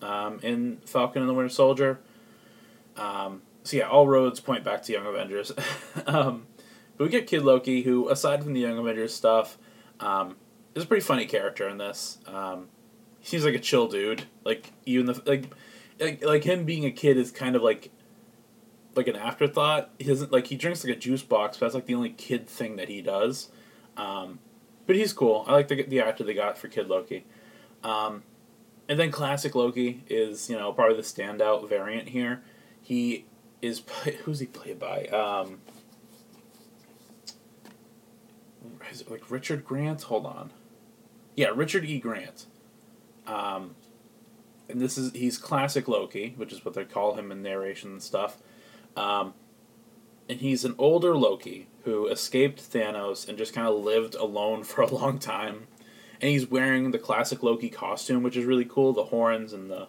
um, 0.02 0.40
in 0.44 0.78
Falcon 0.86 1.22
and 1.22 1.30
the 1.30 1.34
Winter 1.34 1.50
Soldier. 1.50 2.00
Um, 2.96 3.42
so 3.70 3.78
yeah, 3.78 3.88
all 3.88 4.08
roads 4.08 4.40
point 4.40 4.64
back 4.64 4.82
to 4.84 4.92
Young 4.92 5.06
Avengers. 5.06 5.52
um, 6.08 6.48
but 6.98 7.04
we 7.06 7.10
get 7.10 7.28
Kid 7.28 7.44
Loki, 7.44 7.84
who 7.84 8.10
aside 8.10 8.44
from 8.44 8.54
the 8.54 8.62
Young 8.62 8.78
Avengers 8.78 9.14
stuff, 9.14 9.58
Um, 10.00 10.38
he's 10.74 10.84
a 10.84 10.88
pretty 10.88 11.04
funny 11.04 11.26
character 11.26 11.68
in 11.68 11.78
this. 11.78 12.18
Um, 12.26 12.70
he 13.20 13.28
seems 13.28 13.46
like 13.46 13.56
a 13.56 13.60
chill 13.60 13.88
dude. 13.88 14.24
Like 14.44 14.72
even 14.86 15.06
the 15.06 15.22
like, 15.26 15.46
like 16.00 16.24
like 16.24 16.44
him 16.44 16.66
being 16.66 16.86
a 16.86 16.92
kid 16.92 17.18
is 17.18 17.32
kind 17.32 17.56
of 17.56 17.62
like 17.62 17.92
like 18.96 19.08
an 19.08 19.16
afterthought. 19.16 19.92
He 20.00 20.06
doesn't 20.06 20.32
like 20.32 20.48
he 20.48 20.56
drinks 20.56 20.84
like 20.84 20.96
a 20.96 21.00
juice 21.00 21.24
box, 21.24 21.58
but 21.58 21.68
that's 21.68 21.76
like 21.76 21.86
the 21.86 21.96
only 21.96 22.10
kid 22.10 22.48
thing 22.48 22.78
that 22.78 22.90
he 22.90 23.02
does. 23.02 23.50
Um, 23.98 24.40
but 24.88 24.96
he's 24.96 25.14
cool. 25.14 25.46
I 25.48 25.54
like 25.54 25.68
the 25.68 25.84
the 25.84 26.00
actor 26.00 26.24
they 26.24 26.34
got 26.34 26.58
for 26.58 26.70
Kid 26.70 26.88
Loki. 26.88 27.26
Um, 27.84 28.24
and 28.88 29.00
then 29.00 29.12
classic 29.12 29.54
Loki 29.54 30.04
is 30.10 30.50
you 30.50 30.58
know 30.58 30.74
probably 30.74 30.96
the 30.96 31.04
standout 31.04 31.70
variant 31.70 32.10
here. 32.10 32.42
He 32.82 33.26
is 33.62 33.82
who's 34.24 34.40
he 34.40 34.46
played 34.46 34.80
by? 34.80 35.06
Um, 35.06 35.60
is 38.92 39.02
it 39.02 39.12
like 39.12 39.30
Richard 39.30 39.66
Grant? 39.66 40.04
Hold 40.04 40.26
on. 40.26 40.52
Yeah, 41.36 41.50
Richard 41.54 41.86
E. 41.86 42.00
Grant. 42.00 42.46
Um, 43.28 43.76
and 44.68 44.82
this 44.82 44.98
is 44.98 45.12
he's 45.14 45.38
classic 45.38 45.88
Loki, 45.88 46.34
which 46.38 46.52
is 46.52 46.64
what 46.66 46.74
they 46.74 46.86
call 46.86 47.16
him 47.16 47.32
in 47.32 47.42
narration 47.42 47.92
and 47.92 48.04
stuff. 48.04 48.38
Um, 48.96 49.34
and 50.28 50.42
he's 50.42 50.64
an 50.66 50.76
older 50.78 51.16
Loki 51.16 51.68
who 51.84 52.08
escaped 52.08 52.72
Thanos 52.72 53.28
and 53.28 53.38
just 53.38 53.54
kind 53.54 53.68
of 53.68 53.76
lived 53.76 54.16
alone 54.16 54.64
for 54.66 54.82
a 54.82 54.94
long 54.94 55.20
time. 55.20 55.68
And 56.22 56.30
he's 56.30 56.48
wearing 56.48 56.92
the 56.92 57.00
classic 57.00 57.42
Loki 57.44 57.70
costume, 57.70 58.24
which 58.24 58.36
is 58.36 58.44
really 58.44 58.66
cool. 58.66 58.92
The 58.92 59.06
horns 59.06 59.54
and 59.54 59.72
the 59.72 59.88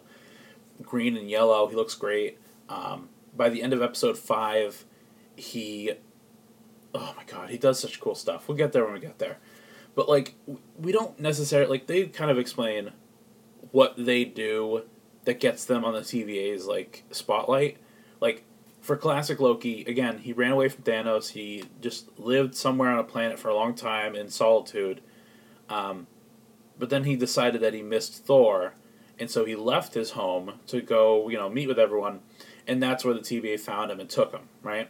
green 0.81 1.17
and 1.17 1.29
yellow. 1.29 1.67
He 1.67 1.75
looks 1.75 1.93
great. 1.93 2.39
Um, 2.69 3.09
by 3.35 3.49
the 3.49 3.61
end 3.61 3.73
of 3.73 3.81
episode 3.81 4.17
five, 4.17 4.85
he 5.35 5.91
oh 6.93 7.13
my 7.15 7.23
god, 7.25 7.49
he 7.49 7.57
does 7.57 7.79
such 7.79 7.99
cool 7.99 8.15
stuff. 8.15 8.47
We'll 8.47 8.57
get 8.57 8.71
there 8.71 8.83
when 8.83 8.93
we 8.93 8.99
get 8.99 9.19
there. 9.19 9.37
But 9.95 10.09
like 10.09 10.35
we 10.77 10.91
don't 10.91 11.19
necessarily 11.19 11.69
like 11.69 11.87
they 11.87 12.05
kind 12.07 12.31
of 12.31 12.37
explain 12.37 12.91
what 13.71 13.93
they 13.97 14.25
do 14.25 14.83
that 15.25 15.39
gets 15.39 15.65
them 15.65 15.85
on 15.85 15.93
the 15.93 16.01
TVA's 16.01 16.65
like 16.65 17.03
spotlight. 17.11 17.77
Like 18.19 18.43
for 18.81 18.97
classic 18.97 19.39
Loki, 19.39 19.83
again, 19.85 20.19
he 20.19 20.33
ran 20.33 20.51
away 20.51 20.67
from 20.67 20.83
Thanos. 20.83 21.29
He 21.29 21.65
just 21.79 22.17
lived 22.19 22.55
somewhere 22.55 22.89
on 22.89 22.99
a 22.99 23.03
planet 23.03 23.39
for 23.39 23.49
a 23.49 23.55
long 23.55 23.75
time 23.75 24.15
in 24.15 24.29
solitude. 24.29 25.01
Um, 25.69 26.07
but 26.77 26.89
then 26.89 27.03
he 27.03 27.15
decided 27.15 27.61
that 27.61 27.75
he 27.75 27.83
missed 27.83 28.25
Thor, 28.25 28.73
and 29.19 29.29
so 29.29 29.45
he 29.45 29.55
left 29.55 29.93
his 29.93 30.11
home 30.11 30.53
to 30.67 30.81
go, 30.81 31.29
you 31.29 31.37
know, 31.37 31.47
meet 31.47 31.67
with 31.67 31.77
everyone, 31.77 32.21
and 32.71 32.81
that's 32.81 33.03
where 33.03 33.13
the 33.13 33.19
TVA 33.19 33.59
found 33.59 33.91
him 33.91 33.99
and 33.99 34.09
took 34.09 34.31
him, 34.31 34.47
right? 34.63 34.89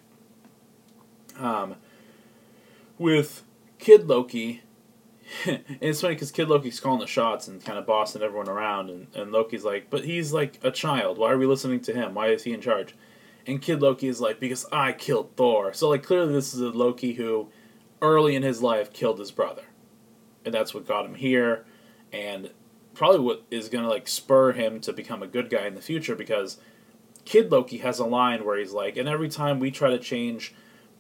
Um, 1.39 1.77
with 2.99 3.41
Kid 3.79 4.07
Loki, 4.07 4.61
and 5.47 5.63
it's 5.81 6.01
funny 6.01 6.13
because 6.13 6.31
Kid 6.31 6.47
Loki's 6.47 6.79
calling 6.79 6.99
the 6.99 7.07
shots 7.07 7.47
and 7.47 7.65
kind 7.65 7.79
of 7.79 7.87
bossing 7.87 8.21
everyone 8.21 8.47
around, 8.47 8.91
and, 8.91 9.07
and 9.15 9.31
Loki's 9.31 9.65
like, 9.65 9.89
but 9.89 10.05
he's 10.05 10.31
like 10.31 10.59
a 10.63 10.69
child. 10.69 11.17
Why 11.17 11.31
are 11.31 11.39
we 11.39 11.47
listening 11.47 11.79
to 11.81 11.93
him? 11.93 12.13
Why 12.13 12.27
is 12.27 12.43
he 12.43 12.53
in 12.53 12.61
charge? 12.61 12.93
And 13.47 13.59
Kid 13.59 13.81
Loki 13.81 14.07
is 14.07 14.21
like, 14.21 14.39
because 14.39 14.67
I 14.71 14.91
killed 14.91 15.35
Thor. 15.35 15.73
So 15.73 15.89
like 15.89 16.03
clearly 16.03 16.33
this 16.33 16.53
is 16.53 16.61
a 16.61 16.69
Loki 16.69 17.13
who, 17.13 17.49
early 17.99 18.35
in 18.35 18.43
his 18.43 18.61
life, 18.61 18.93
killed 18.93 19.17
his 19.17 19.31
brother, 19.31 19.63
and 20.45 20.53
that's 20.53 20.75
what 20.75 20.87
got 20.87 21.07
him 21.07 21.15
here, 21.15 21.65
and 22.13 22.51
probably 22.93 23.21
what 23.21 23.41
is 23.49 23.69
gonna 23.69 23.89
like 23.89 24.07
spur 24.07 24.51
him 24.51 24.79
to 24.81 24.93
become 24.93 25.23
a 25.23 25.27
good 25.27 25.49
guy 25.49 25.65
in 25.65 25.73
the 25.73 25.81
future 25.81 26.15
because 26.15 26.59
Kid 27.25 27.51
Loki 27.51 27.79
has 27.79 27.99
a 27.99 28.05
line 28.05 28.45
where 28.45 28.57
he's 28.57 28.71
like, 28.71 28.97
and 28.97 29.07
every 29.07 29.29
time 29.29 29.59
we 29.59 29.71
try 29.71 29.89
to 29.89 29.99
change 29.99 30.53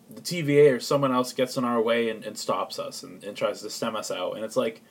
the 0.09 0.21
TVA 0.21 0.75
or 0.75 0.79
someone 0.79 1.11
else 1.11 1.33
gets 1.33 1.57
in 1.57 1.63
our 1.63 1.81
way 1.81 2.09
and, 2.09 2.23
and 2.23 2.37
stops 2.37 2.79
us 2.79 3.03
and, 3.03 3.23
and 3.23 3.35
tries 3.35 3.61
to 3.61 3.69
stem 3.69 3.95
us 3.95 4.11
out. 4.11 4.35
And 4.35 4.43
it's 4.43 4.55
like, 4.55 4.81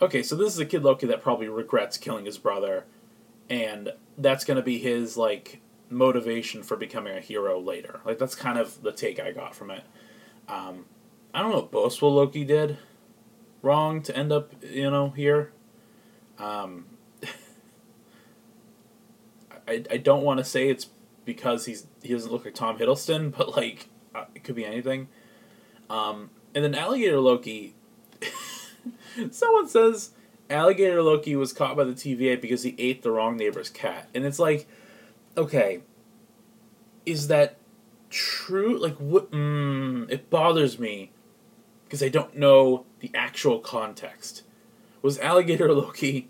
okay, 0.00 0.22
so 0.22 0.36
this 0.36 0.52
is 0.52 0.58
a 0.58 0.66
kid 0.66 0.82
Loki 0.82 1.06
that 1.06 1.22
probably 1.22 1.48
regrets 1.48 1.96
killing 1.96 2.24
his 2.24 2.38
brother, 2.38 2.84
and 3.50 3.92
that's 4.16 4.44
going 4.44 4.56
to 4.56 4.62
be 4.62 4.78
his, 4.78 5.16
like, 5.16 5.60
motivation 5.90 6.62
for 6.62 6.76
becoming 6.76 7.16
a 7.16 7.20
hero 7.20 7.60
later. 7.60 8.00
Like, 8.04 8.18
that's 8.18 8.34
kind 8.34 8.58
of 8.58 8.82
the 8.82 8.92
take 8.92 9.20
I 9.20 9.32
got 9.32 9.54
from 9.54 9.70
it. 9.70 9.84
Um, 10.48 10.86
I 11.32 11.40
don't 11.40 11.50
know 11.50 11.56
what 11.56 11.70
boastful 11.70 12.12
Loki 12.12 12.44
did 12.44 12.78
wrong 13.62 14.02
to 14.02 14.16
end 14.16 14.30
up, 14.30 14.52
you 14.62 14.90
know, 14.90 15.10
here. 15.10 15.52
Um, 16.38 16.86
I, 19.66 19.84
I 19.90 19.96
don't 19.96 20.22
want 20.22 20.38
to 20.38 20.44
say 20.44 20.68
it's 20.68 20.88
because 21.24 21.66
he's 21.66 21.86
he 22.02 22.12
doesn't 22.12 22.30
look 22.30 22.44
like 22.44 22.54
Tom 22.54 22.78
Hiddleston, 22.78 23.34
but 23.36 23.56
like 23.56 23.88
uh, 24.14 24.24
it 24.34 24.44
could 24.44 24.54
be 24.54 24.64
anything. 24.64 25.08
Um, 25.90 26.30
and 26.54 26.64
then 26.64 26.74
Alligator 26.74 27.20
Loki. 27.20 27.74
someone 29.30 29.68
says 29.68 30.10
Alligator 30.50 31.02
Loki 31.02 31.36
was 31.36 31.52
caught 31.52 31.76
by 31.76 31.84
the 31.84 31.92
TVA 31.92 32.40
because 32.40 32.62
he 32.62 32.74
ate 32.78 33.02
the 33.02 33.10
wrong 33.10 33.36
neighbor's 33.36 33.70
cat, 33.70 34.08
and 34.14 34.24
it's 34.24 34.38
like, 34.38 34.66
okay, 35.36 35.80
is 37.06 37.28
that 37.28 37.56
true? 38.10 38.78
Like, 38.78 38.96
what? 38.96 39.30
Mm, 39.30 40.10
it 40.10 40.30
bothers 40.30 40.78
me 40.78 41.12
because 41.84 42.02
I 42.02 42.08
don't 42.08 42.36
know 42.36 42.86
the 43.00 43.10
actual 43.14 43.58
context. 43.58 44.42
Was 45.02 45.18
Alligator 45.18 45.72
Loki 45.74 46.28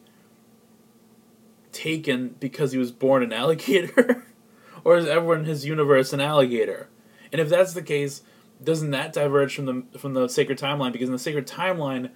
taken 1.75 2.37
because 2.41 2.73
he 2.73 2.79
was 2.79 2.93
born 2.93 3.23
an 3.23 3.33
alligator? 3.33 4.27
or 4.85 4.97
is 4.97 5.07
everyone 5.07 5.41
in 5.41 5.45
his 5.45 5.67
universe 5.67 6.13
an 6.13 6.21
alligator? 6.21 6.89
And 7.33 7.41
if 7.41 7.49
that's 7.49 7.75
the 7.75 7.83
case, 7.83 8.23
doesn't 8.63 8.93
that 8.93 9.13
diverge 9.13 9.55
from 9.55 9.67
the 9.67 9.99
from 9.99 10.15
the 10.15 10.29
sacred 10.29 10.59
timeline? 10.59 10.93
Because 10.93 11.09
in 11.09 11.13
the 11.13 11.19
sacred 11.19 11.47
timeline, 11.47 12.11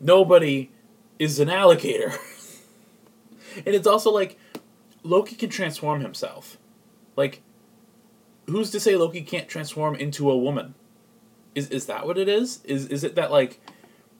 nobody 0.00 0.70
is 1.18 1.38
an 1.38 1.48
alligator. 1.48 2.12
and 3.56 3.68
it's 3.68 3.86
also 3.86 4.10
like 4.10 4.38
Loki 5.02 5.36
can 5.36 5.50
transform 5.50 6.00
himself. 6.00 6.58
Like, 7.16 7.42
who's 8.46 8.70
to 8.70 8.80
say 8.80 8.96
Loki 8.96 9.22
can't 9.22 9.48
transform 9.48 9.94
into 9.94 10.30
a 10.30 10.36
woman? 10.36 10.74
Is 11.54 11.68
is 11.68 11.86
that 11.86 12.06
what 12.06 12.18
it 12.18 12.28
is? 12.28 12.60
Is 12.64 12.88
is 12.88 13.04
it 13.04 13.14
that 13.14 13.30
like 13.30 13.60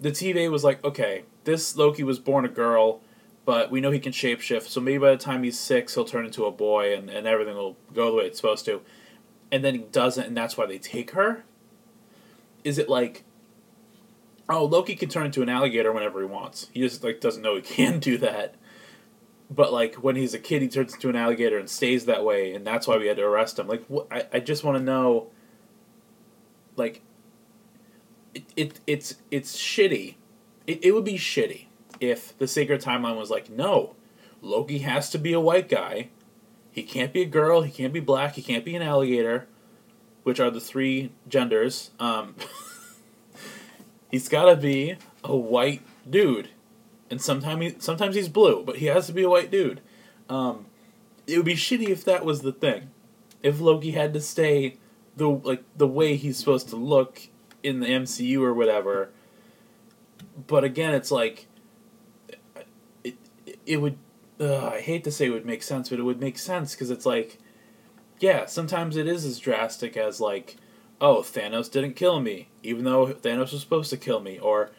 the 0.00 0.10
TVA 0.10 0.50
was 0.50 0.62
like, 0.64 0.84
okay, 0.84 1.24
this 1.44 1.76
Loki 1.76 2.02
was 2.02 2.18
born 2.18 2.44
a 2.44 2.48
girl, 2.48 3.00
but 3.44 3.70
we 3.70 3.80
know 3.80 3.90
he 3.90 3.98
can 3.98 4.12
shapeshift, 4.12 4.68
so 4.68 4.80
maybe 4.80 4.98
by 4.98 5.10
the 5.10 5.16
time 5.16 5.42
he's 5.42 5.58
six 5.58 5.94
he'll 5.94 6.04
turn 6.04 6.24
into 6.24 6.44
a 6.44 6.50
boy 6.50 6.94
and, 6.96 7.10
and 7.10 7.26
everything 7.26 7.54
will 7.54 7.76
go 7.92 8.10
the 8.10 8.16
way 8.16 8.24
it's 8.24 8.38
supposed 8.38 8.64
to 8.64 8.80
and 9.54 9.64
then 9.64 9.74
he 9.74 9.80
doesn't, 9.82 10.26
and 10.26 10.36
that's 10.36 10.56
why 10.56 10.66
they 10.66 10.78
take 10.78 11.12
her? 11.12 11.44
Is 12.64 12.76
it 12.76 12.88
like, 12.88 13.22
oh, 14.48 14.64
Loki 14.64 14.96
can 14.96 15.08
turn 15.08 15.26
into 15.26 15.42
an 15.42 15.48
alligator 15.48 15.92
whenever 15.92 16.18
he 16.18 16.26
wants. 16.26 16.68
He 16.72 16.80
just 16.80 17.04
like 17.04 17.20
doesn't 17.20 17.40
know 17.40 17.54
he 17.54 17.62
can 17.62 18.00
do 18.00 18.18
that. 18.18 18.56
But 19.48 19.72
like 19.72 19.94
when 19.94 20.16
he's 20.16 20.34
a 20.34 20.40
kid, 20.40 20.62
he 20.62 20.66
turns 20.66 20.94
into 20.94 21.08
an 21.08 21.14
alligator 21.14 21.56
and 21.56 21.70
stays 21.70 22.06
that 22.06 22.24
way, 22.24 22.52
and 22.52 22.66
that's 22.66 22.88
why 22.88 22.96
we 22.96 23.06
had 23.06 23.18
to 23.18 23.22
arrest 23.22 23.60
him. 23.60 23.68
Like, 23.68 23.84
what? 23.86 24.08
I, 24.10 24.26
I 24.32 24.40
just 24.40 24.64
want 24.64 24.76
to 24.76 24.82
know. 24.82 25.28
Like, 26.74 27.02
it, 28.34 28.44
it 28.56 28.80
it's 28.88 29.16
it's 29.30 29.56
shitty. 29.56 30.16
It, 30.66 30.84
it 30.84 30.92
would 30.92 31.04
be 31.04 31.14
shitty 31.14 31.66
if 32.10 32.36
the 32.38 32.48
sacred 32.48 32.80
timeline 32.80 33.16
was 33.16 33.30
like, 33.30 33.50
no, 33.50 33.94
Loki 34.40 34.78
has 34.78 35.10
to 35.10 35.18
be 35.18 35.32
a 35.32 35.40
white 35.40 35.68
guy 35.68 36.08
he 36.74 36.82
can't 36.82 37.12
be 37.12 37.22
a 37.22 37.26
girl. 37.26 37.62
He 37.62 37.70
can't 37.70 37.92
be 37.92 38.00
black. 38.00 38.34
He 38.34 38.42
can't 38.42 38.64
be 38.64 38.74
an 38.74 38.82
alligator, 38.82 39.46
which 40.24 40.40
are 40.40 40.50
the 40.50 40.60
three 40.60 41.12
genders. 41.28 41.92
Um, 42.00 42.34
he's 44.10 44.28
got 44.28 44.46
to 44.46 44.56
be 44.56 44.96
a 45.22 45.36
white 45.36 45.82
dude, 46.10 46.48
and 47.08 47.22
sometimes 47.22 47.62
he, 47.62 47.76
sometimes 47.78 48.16
he's 48.16 48.28
blue, 48.28 48.64
but 48.64 48.78
he 48.78 48.86
has 48.86 49.06
to 49.06 49.12
be 49.12 49.22
a 49.22 49.30
white 49.30 49.52
dude. 49.52 49.82
Um, 50.28 50.66
it 51.28 51.36
would 51.36 51.46
be 51.46 51.54
shitty 51.54 51.90
if 51.90 52.04
that 52.06 52.24
was 52.24 52.42
the 52.42 52.52
thing. 52.52 52.90
If 53.40 53.60
Loki 53.60 53.92
had 53.92 54.12
to 54.14 54.20
stay 54.20 54.78
the 55.16 55.28
like 55.28 55.62
the 55.76 55.86
way 55.86 56.16
he's 56.16 56.38
supposed 56.38 56.68
to 56.70 56.76
look 56.76 57.28
in 57.62 57.78
the 57.78 57.86
MCU 57.86 58.40
or 58.40 58.52
whatever. 58.52 59.10
But 60.48 60.64
again, 60.64 60.92
it's 60.92 61.12
like 61.12 61.46
it, 63.66 63.78
would 63.78 63.98
ugh, 64.40 64.72
I 64.74 64.80
hate 64.80 65.04
to 65.04 65.10
say 65.10 65.26
it 65.26 65.30
would 65.30 65.46
make 65.46 65.62
sense, 65.62 65.88
but 65.88 65.98
it 65.98 66.04
would 66.04 66.20
make 66.20 66.38
sense 66.38 66.74
because 66.74 66.90
it's 66.90 67.06
like, 67.06 67.38
yeah, 68.20 68.46
sometimes 68.46 68.96
it 68.96 69.06
is 69.06 69.24
as 69.24 69.38
drastic 69.38 69.96
as 69.96 70.20
like, 70.20 70.56
oh, 71.00 71.18
Thanos 71.18 71.70
didn't 71.70 71.96
kill 71.96 72.20
me, 72.20 72.48
even 72.62 72.84
though 72.84 73.06
Thanos 73.06 73.52
was 73.52 73.60
supposed 73.60 73.90
to 73.90 73.96
kill 73.96 74.20
me, 74.20 74.38
or 74.38 74.70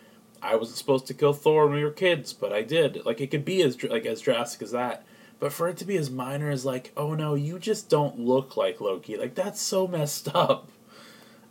I 0.41 0.55
wasn't 0.55 0.77
supposed 0.77 1.07
to 1.07 1.13
kill 1.13 1.33
Thor 1.33 1.65
when 1.65 1.75
we 1.75 1.83
were 1.83 1.91
kids, 1.91 2.33
but 2.33 2.53
I 2.53 2.61
did. 2.61 3.05
Like 3.05 3.21
it 3.21 3.31
could 3.31 3.45
be 3.45 3.61
as 3.61 3.81
like 3.83 4.05
as 4.05 4.21
drastic 4.21 4.61
as 4.61 4.71
that. 4.71 5.05
But 5.39 5.51
for 5.51 5.67
it 5.67 5.77
to 5.77 5.85
be 5.85 5.97
as 5.97 6.09
minor 6.09 6.49
as 6.49 6.65
like, 6.65 6.91
oh 6.95 7.13
no, 7.13 7.35
you 7.35 7.59
just 7.59 7.89
don't 7.89 8.19
look 8.19 8.55
like 8.55 8.79
Loki. 8.79 9.17
Like 9.17 9.35
that's 9.35 9.61
so 9.61 9.87
messed 9.87 10.29
up. 10.35 10.69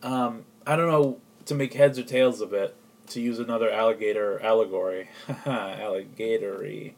Um, 0.02 0.44
I 0.66 0.76
don't 0.76 0.90
know 0.90 1.20
to 1.46 1.54
make 1.54 1.74
heads 1.74 1.98
or 1.98 2.04
tails 2.04 2.40
of 2.40 2.52
it. 2.52 2.76
To 3.08 3.20
use 3.20 3.38
another 3.38 3.70
alligator 3.70 4.40
allegory, 4.40 5.10
alligatory. 5.46 6.96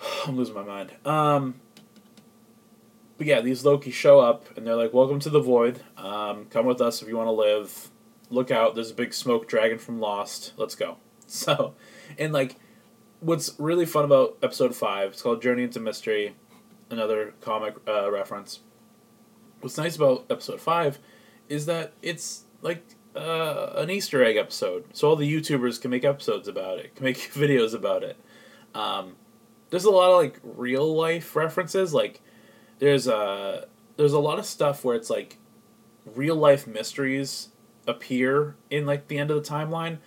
I'm 0.26 0.36
losing 0.36 0.54
my 0.54 0.64
mind. 0.64 0.92
Um, 1.04 1.60
but 3.18 3.26
yeah, 3.26 3.40
these 3.40 3.64
Loki 3.64 3.90
show 3.90 4.20
up 4.20 4.56
and 4.56 4.66
they're 4.66 4.76
like, 4.76 4.94
"Welcome 4.94 5.20
to 5.20 5.30
the 5.30 5.40
Void. 5.40 5.82
Um, 5.96 6.46
come 6.46 6.66
with 6.66 6.80
us 6.80 7.02
if 7.02 7.08
you 7.08 7.16
want 7.16 7.28
to 7.28 7.32
live." 7.32 7.90
look 8.30 8.50
out, 8.50 8.74
there's 8.74 8.92
a 8.92 8.94
big 8.94 9.12
smoke 9.12 9.46
dragon 9.46 9.78
from 9.78 10.00
Lost. 10.00 10.52
Let's 10.56 10.74
go. 10.74 10.96
So, 11.32 11.74
and 12.18 12.32
like, 12.32 12.56
what's 13.20 13.54
really 13.56 13.86
fun 13.86 14.04
about 14.04 14.36
episode 14.42 14.74
five? 14.74 15.12
It's 15.12 15.22
called 15.22 15.40
Journey 15.40 15.62
into 15.62 15.78
Mystery, 15.78 16.34
another 16.90 17.34
comic 17.40 17.76
uh, 17.86 18.10
reference. 18.10 18.58
What's 19.60 19.78
nice 19.78 19.94
about 19.94 20.26
episode 20.28 20.60
five 20.60 20.98
is 21.48 21.66
that 21.66 21.92
it's 22.02 22.46
like 22.62 22.84
uh, 23.14 23.74
an 23.76 23.90
Easter 23.90 24.24
egg 24.24 24.38
episode, 24.38 24.86
so 24.92 25.08
all 25.10 25.14
the 25.14 25.32
YouTubers 25.32 25.80
can 25.80 25.92
make 25.92 26.04
episodes 26.04 26.48
about 26.48 26.78
it, 26.78 26.96
can 26.96 27.04
make 27.04 27.18
videos 27.32 27.74
about 27.74 28.02
it. 28.02 28.16
Um, 28.74 29.14
there's 29.70 29.84
a 29.84 29.90
lot 29.90 30.10
of 30.10 30.16
like 30.16 30.38
real 30.42 30.94
life 30.94 31.34
references. 31.34 31.94
Like 31.94 32.20
there's 32.78 33.06
a 33.06 33.66
there's 33.96 34.12
a 34.12 34.18
lot 34.18 34.38
of 34.38 34.46
stuff 34.46 34.84
where 34.84 34.96
it's 34.96 35.10
like 35.10 35.38
real 36.14 36.36
life 36.36 36.66
mysteries 36.66 37.48
appear 37.86 38.56
in 38.68 38.86
like 38.86 39.08
the 39.08 39.18
end 39.18 39.30
of 39.30 39.42
the 39.42 39.48
timeline. 39.48 39.98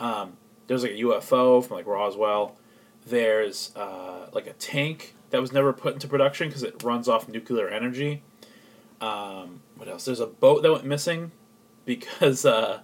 Um, 0.00 0.36
there's 0.66 0.82
like 0.82 0.92
a 0.92 1.02
UFO 1.02 1.64
from 1.64 1.76
like 1.76 1.86
Roswell. 1.86 2.56
There's 3.06 3.74
uh, 3.76 4.28
like 4.32 4.46
a 4.46 4.52
tank 4.54 5.14
that 5.30 5.40
was 5.40 5.52
never 5.52 5.72
put 5.72 5.94
into 5.94 6.08
production 6.08 6.48
because 6.48 6.62
it 6.62 6.82
runs 6.82 7.08
off 7.08 7.28
nuclear 7.28 7.68
energy. 7.68 8.22
Um, 9.00 9.62
what 9.76 9.88
else? 9.88 10.04
There's 10.04 10.20
a 10.20 10.26
boat 10.26 10.62
that 10.62 10.72
went 10.72 10.84
missing 10.84 11.32
because 11.84 12.44
uh, 12.44 12.80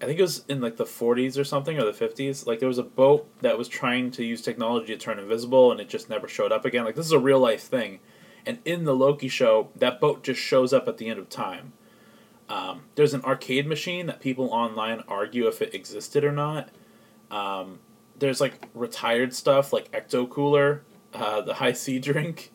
I 0.00 0.04
think 0.04 0.18
it 0.18 0.22
was 0.22 0.44
in 0.48 0.60
like 0.60 0.76
the 0.76 0.84
40s 0.84 1.38
or 1.38 1.44
something 1.44 1.78
or 1.78 1.84
the 1.84 1.92
50s. 1.92 2.46
Like 2.46 2.60
there 2.60 2.68
was 2.68 2.78
a 2.78 2.84
boat 2.84 3.28
that 3.40 3.58
was 3.58 3.66
trying 3.66 4.12
to 4.12 4.24
use 4.24 4.40
technology 4.40 4.86
to 4.94 4.96
turn 4.96 5.18
invisible 5.18 5.72
and 5.72 5.80
it 5.80 5.88
just 5.88 6.08
never 6.08 6.28
showed 6.28 6.52
up 6.52 6.64
again. 6.64 6.84
Like 6.84 6.94
this 6.94 7.06
is 7.06 7.12
a 7.12 7.18
real 7.18 7.40
life 7.40 7.62
thing. 7.62 7.98
And 8.46 8.58
in 8.64 8.84
the 8.84 8.94
Loki 8.94 9.28
show, 9.28 9.70
that 9.74 10.00
boat 10.00 10.22
just 10.22 10.40
shows 10.40 10.72
up 10.72 10.86
at 10.86 10.98
the 10.98 11.08
end 11.08 11.18
of 11.18 11.28
time. 11.28 11.72
Um, 12.48 12.82
there's 12.94 13.12
an 13.12 13.22
arcade 13.24 13.66
machine 13.66 14.06
that 14.06 14.20
people 14.20 14.46
online 14.46 15.02
argue 15.08 15.48
if 15.48 15.60
it 15.60 15.74
existed 15.74 16.24
or 16.24 16.32
not. 16.32 16.70
Um, 17.30 17.80
there's 18.18 18.40
like 18.40 18.68
retired 18.74 19.34
stuff 19.34 19.72
like 19.72 19.90
Ecto 19.92 20.28
Cooler, 20.28 20.82
uh, 21.12 21.40
the 21.42 21.54
Hi-C 21.54 21.98
drink. 21.98 22.52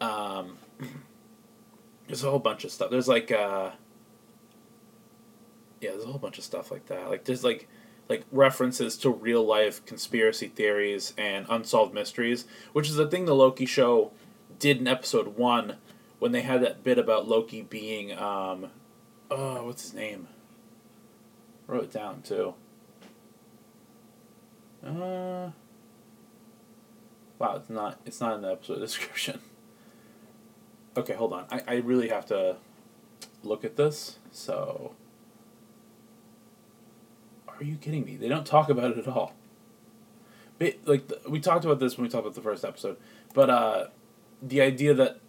Um, 0.00 0.58
there's 2.06 2.24
a 2.24 2.30
whole 2.30 2.38
bunch 2.38 2.64
of 2.64 2.72
stuff. 2.72 2.90
There's 2.90 3.08
like 3.08 3.30
uh, 3.30 3.70
yeah, 5.80 5.90
there's 5.90 6.04
a 6.04 6.08
whole 6.08 6.18
bunch 6.18 6.38
of 6.38 6.44
stuff 6.44 6.70
like 6.70 6.86
that. 6.86 7.08
Like 7.08 7.24
there's 7.24 7.44
like 7.44 7.68
like 8.08 8.24
references 8.32 8.96
to 8.98 9.10
real 9.10 9.44
life 9.44 9.84
conspiracy 9.84 10.48
theories 10.48 11.12
and 11.18 11.46
unsolved 11.48 11.94
mysteries, 11.94 12.46
which 12.72 12.88
is 12.88 12.96
the 12.96 13.06
thing 13.06 13.26
the 13.26 13.34
Loki 13.34 13.66
show 13.66 14.12
did 14.58 14.78
in 14.78 14.88
episode 14.88 15.36
one 15.36 15.76
when 16.18 16.32
they 16.32 16.42
had 16.42 16.62
that 16.62 16.82
bit 16.82 16.98
about 16.98 17.28
Loki 17.28 17.62
being 17.62 18.12
um, 18.12 18.70
oh 19.30 19.64
what's 19.64 19.82
his 19.82 19.94
name? 19.94 20.28
Wrote 21.66 21.84
it 21.84 21.92
down 21.92 22.22
too. 22.22 22.54
Uh, 24.84 25.50
wow, 27.38 27.56
it's 27.56 27.70
not 27.70 28.00
it's 28.06 28.20
not 28.20 28.34
in 28.34 28.42
the 28.42 28.52
episode 28.52 28.78
description. 28.80 29.40
Okay, 30.96 31.12
hold 31.12 31.32
on. 31.32 31.44
I, 31.50 31.62
I 31.68 31.74
really 31.76 32.08
have 32.08 32.26
to 32.26 32.56
look 33.44 33.64
at 33.64 33.76
this. 33.76 34.18
So, 34.32 34.94
are 37.60 37.64
you 37.64 37.76
kidding 37.76 38.04
me? 38.04 38.16
They 38.16 38.28
don't 38.28 38.46
talk 38.46 38.68
about 38.68 38.92
it 38.92 38.98
at 38.98 39.08
all. 39.08 39.34
But, 40.58 40.76
like 40.86 41.10
we 41.28 41.40
talked 41.40 41.64
about 41.64 41.78
this 41.80 41.96
when 41.96 42.04
we 42.04 42.10
talked 42.10 42.24
about 42.24 42.34
the 42.34 42.40
first 42.40 42.64
episode, 42.64 42.96
but 43.34 43.50
uh, 43.50 43.86
the 44.42 44.60
idea 44.60 44.94
that 44.94 45.20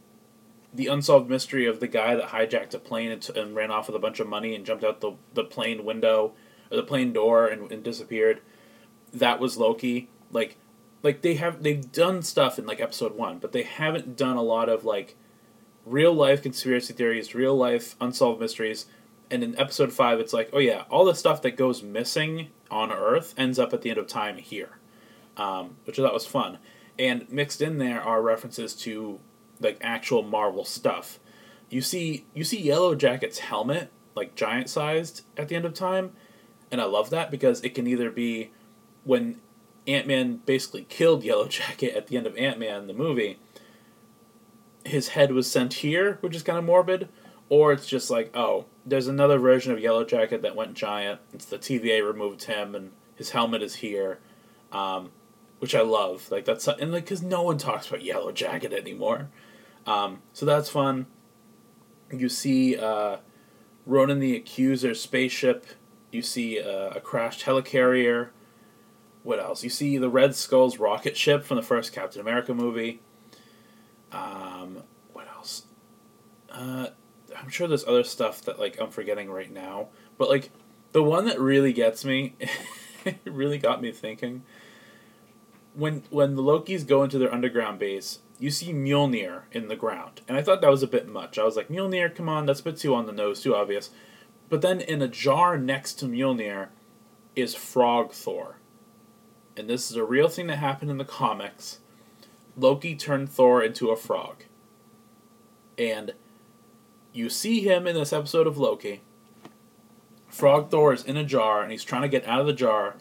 the 0.73 0.87
unsolved 0.87 1.29
mystery 1.29 1.65
of 1.65 1.79
the 1.79 1.87
guy 1.87 2.15
that 2.15 2.29
hijacked 2.29 2.73
a 2.73 2.79
plane 2.79 3.11
and, 3.11 3.21
t- 3.21 3.39
and 3.39 3.55
ran 3.55 3.71
off 3.71 3.87
with 3.87 3.95
a 3.95 3.99
bunch 3.99 4.19
of 4.19 4.27
money 4.27 4.55
and 4.55 4.65
jumped 4.65 4.83
out 4.83 5.01
the, 5.01 5.13
the 5.33 5.43
plane 5.43 5.83
window 5.83 6.33
or 6.71 6.77
the 6.77 6.83
plane 6.83 7.11
door 7.11 7.47
and, 7.47 7.71
and 7.71 7.83
disappeared 7.83 8.41
that 9.11 9.39
was 9.39 9.57
loki 9.57 10.07
like 10.31 10.57
like 11.01 11.21
they 11.21 11.35
have 11.35 11.63
they've 11.63 11.91
done 11.91 12.21
stuff 12.21 12.59
in 12.59 12.65
like 12.67 12.79
episode 12.79 13.15
one 13.15 13.39
but 13.39 13.51
they 13.51 13.63
haven't 13.63 14.15
done 14.15 14.37
a 14.37 14.41
lot 14.43 14.69
of 14.69 14.85
like 14.85 15.15
real 15.85 16.13
life 16.13 16.43
conspiracy 16.43 16.93
theories 16.93 17.33
real 17.33 17.55
life 17.55 17.95
unsolved 17.99 18.39
mysteries 18.39 18.85
and 19.31 19.43
in 19.43 19.57
episode 19.59 19.93
five 19.93 20.19
it's 20.19 20.33
like 20.33 20.49
oh 20.53 20.59
yeah 20.59 20.83
all 20.89 21.05
the 21.05 21.15
stuff 21.15 21.41
that 21.41 21.57
goes 21.57 21.83
missing 21.83 22.49
on 22.71 22.91
earth 22.91 23.33
ends 23.37 23.59
up 23.59 23.73
at 23.73 23.81
the 23.81 23.89
end 23.89 23.99
of 23.99 24.07
time 24.07 24.37
here 24.37 24.77
um, 25.37 25.77
which 25.85 25.99
i 25.99 26.03
thought 26.03 26.13
was 26.13 26.25
fun 26.25 26.57
and 26.99 27.31
mixed 27.31 27.61
in 27.61 27.77
there 27.77 28.01
are 28.01 28.21
references 28.21 28.75
to 28.75 29.19
like 29.59 29.77
actual 29.81 30.23
Marvel 30.23 30.65
stuff. 30.65 31.19
You 31.69 31.81
see 31.81 32.25
you 32.33 32.43
see 32.43 32.59
Yellow 32.59 32.95
Jacket's 32.95 33.39
helmet 33.39 33.91
like 34.15 34.35
giant 34.35 34.69
sized 34.69 35.21
at 35.37 35.47
the 35.47 35.55
end 35.55 35.65
of 35.65 35.73
time, 35.73 36.11
and 36.71 36.81
I 36.81 36.85
love 36.85 37.09
that 37.11 37.31
because 37.31 37.61
it 37.61 37.75
can 37.75 37.87
either 37.87 38.09
be 38.09 38.51
when 39.03 39.39
Ant 39.87 40.07
Man 40.07 40.41
basically 40.45 40.85
killed 40.89 41.23
Yellow 41.23 41.47
Jacket 41.49 41.95
at 41.95 42.07
the 42.07 42.17
end 42.17 42.27
of 42.27 42.37
Ant 42.37 42.59
Man 42.59 42.87
the 42.87 42.93
movie. 42.93 43.39
His 44.85 45.09
head 45.09 45.31
was 45.33 45.49
sent 45.51 45.75
here, 45.75 46.17
which 46.21 46.35
is 46.35 46.41
kind 46.41 46.57
of 46.57 46.63
morbid, 46.63 47.09
or 47.49 47.73
it's 47.73 47.87
just 47.87 48.09
like, 48.09 48.31
oh, 48.35 48.65
there's 48.85 49.07
another 49.07 49.39
version 49.39 49.73
of 49.73 49.79
Yellow 49.79 50.05
Jacket 50.05 50.41
that 50.43 50.55
went 50.55 50.75
giant. 50.75 51.19
It's 51.33 51.45
the 51.45 51.57
TVA 51.57 52.05
removed 52.05 52.43
him, 52.43 52.75
and 52.75 52.91
his 53.15 53.31
helmet 53.31 53.61
is 53.61 53.75
here, 53.75 54.19
um, 54.71 55.11
which 55.59 55.75
I 55.75 55.81
love. 55.81 56.29
Like 56.31 56.45
that's 56.45 56.67
and 56.67 56.91
like 56.91 57.05
because 57.05 57.21
no 57.21 57.41
one 57.41 57.57
talks 57.57 57.87
about 57.87 58.03
Yellow 58.03 58.31
Jacket 58.31 58.71
anymore. 58.71 59.29
Um, 59.85 60.21
so 60.33 60.45
that's 60.45 60.69
fun. 60.69 61.07
You 62.11 62.29
see 62.29 62.77
uh, 62.77 63.17
Ronan 63.85 64.19
the 64.19 64.35
Accuser 64.35 64.93
spaceship. 64.93 65.65
You 66.11 66.21
see 66.21 66.59
uh, 66.59 66.91
a 66.95 66.99
crashed 66.99 67.45
helicarrier. 67.45 68.29
What 69.23 69.39
else? 69.39 69.63
You 69.63 69.69
see 69.69 69.97
the 69.97 70.09
Red 70.09 70.35
Skull's 70.35 70.79
rocket 70.79 71.17
ship 71.17 71.43
from 71.43 71.57
the 71.57 71.63
first 71.63 71.93
Captain 71.93 72.21
America 72.21 72.53
movie. 72.53 73.01
Um, 74.11 74.83
what 75.13 75.27
else? 75.27 75.63
Uh, 76.49 76.87
I'm 77.41 77.49
sure 77.49 77.67
there's 77.67 77.87
other 77.87 78.03
stuff 78.03 78.41
that 78.43 78.59
like 78.59 78.79
I'm 78.79 78.89
forgetting 78.89 79.29
right 79.29 79.51
now, 79.51 79.87
but 80.17 80.29
like 80.29 80.51
the 80.91 81.03
one 81.03 81.25
that 81.25 81.39
really 81.39 81.73
gets 81.73 82.03
me, 82.03 82.35
really 83.25 83.57
got 83.57 83.81
me 83.81 83.91
thinking. 83.91 84.43
When 85.73 86.03
when 86.09 86.35
the 86.35 86.43
Lokis 86.43 86.85
go 86.85 87.03
into 87.03 87.17
their 87.17 87.33
underground 87.33 87.79
base, 87.79 88.19
you 88.39 88.49
see 88.49 88.73
Mjolnir 88.73 89.43
in 89.51 89.67
the 89.67 89.75
ground. 89.75 90.21
And 90.27 90.37
I 90.37 90.41
thought 90.41 90.61
that 90.61 90.69
was 90.69 90.83
a 90.83 90.87
bit 90.87 91.07
much. 91.07 91.37
I 91.37 91.43
was 91.43 91.55
like, 91.55 91.69
Mjolnir, 91.69 92.13
come 92.13 92.29
on, 92.29 92.45
that's 92.45 92.61
a 92.61 92.63
bit 92.63 92.77
too 92.77 92.95
on 92.95 93.05
the 93.05 93.11
nose, 93.11 93.41
too 93.41 93.55
obvious. 93.55 93.89
But 94.49 94.61
then 94.61 94.81
in 94.81 95.01
a 95.01 95.07
jar 95.07 95.57
next 95.57 95.95
to 95.95 96.05
Mjolnir 96.05 96.69
is 97.35 97.53
Frog 97.53 98.11
Thor. 98.11 98.57
And 99.55 99.69
this 99.69 99.91
is 99.91 99.97
a 99.97 100.05
real 100.05 100.29
thing 100.29 100.47
that 100.47 100.57
happened 100.57 100.89
in 100.89 100.97
the 100.97 101.05
comics. 101.05 101.79
Loki 102.55 102.95
turned 102.95 103.29
Thor 103.29 103.61
into 103.61 103.89
a 103.89 103.95
frog. 103.95 104.45
And 105.77 106.13
you 107.13 107.29
see 107.29 107.61
him 107.61 107.87
in 107.87 107.95
this 107.95 108.13
episode 108.13 108.47
of 108.47 108.57
Loki. 108.57 109.01
Frog 110.27 110.69
Thor 110.69 110.93
is 110.93 111.03
in 111.03 111.17
a 111.17 111.23
jar 111.23 111.61
and 111.61 111.71
he's 111.71 111.83
trying 111.83 112.03
to 112.03 112.07
get 112.07 112.27
out 112.27 112.39
of 112.39 112.45
the 112.45 112.53
jar 112.53 112.95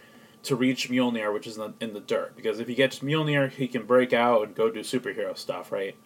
to 0.45 0.57
reach 0.57 0.89
Mjolnir, 0.89 1.33
which 1.33 1.47
is 1.47 1.59
in 1.59 1.75
the, 1.79 1.85
in 1.85 1.93
the 1.93 2.01
dirt. 2.01 2.35
Because 2.37 2.59
if 2.59 2.69
he 2.69 2.75
gets 2.75 3.01
Mjolnir, 3.01 3.51
he 3.51 3.69
can 3.69 3.85
break 3.85 4.13
out 4.13 4.47
and 4.47 4.55
go 4.55 4.71
do 4.71 4.81
superhero 4.81 5.37
stuff, 5.37 5.71
right? 5.71 5.97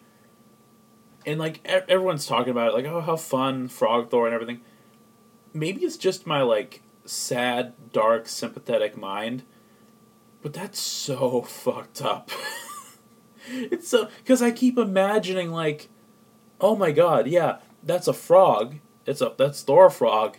And 1.25 1.39
like 1.39 1.65
everyone's 1.65 2.25
talking 2.25 2.51
about 2.51 2.69
it, 2.69 2.73
like 2.73 2.85
oh 2.85 3.01
how 3.01 3.15
fun 3.15 3.69
Frog 3.69 4.09
Thor 4.09 4.25
and 4.25 4.33
everything. 4.33 4.61
Maybe 5.53 5.85
it's 5.85 5.97
just 5.97 6.27
my 6.27 6.41
like 6.41 6.81
sad, 7.05 7.73
dark, 7.93 8.27
sympathetic 8.27 8.97
mind, 8.97 9.43
but 10.41 10.53
that's 10.53 10.79
so 10.79 11.41
fucked 11.47 12.01
up. 12.01 12.29
it's 13.47 13.87
so 13.87 14.09
because 14.17 14.41
I 14.41 14.51
keep 14.51 14.77
imagining 14.77 15.51
like, 15.51 15.89
oh 16.59 16.75
my 16.75 16.91
god, 16.91 17.27
yeah, 17.27 17.59
that's 17.83 18.07
a 18.07 18.13
frog. 18.13 18.75
It's 19.05 19.21
a 19.21 19.33
that's 19.37 19.61
Thor 19.61 19.89
frog, 19.89 20.37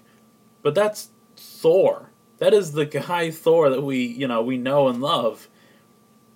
but 0.62 0.74
that's 0.74 1.10
Thor 1.36 2.10
that 2.38 2.52
is 2.52 2.72
the 2.72 2.86
guy 2.86 3.30
Thor 3.30 3.70
that 3.70 3.82
we, 3.82 4.04
you 4.04 4.26
know, 4.28 4.42
we 4.42 4.58
know 4.58 4.88
and 4.88 5.00
love. 5.00 5.48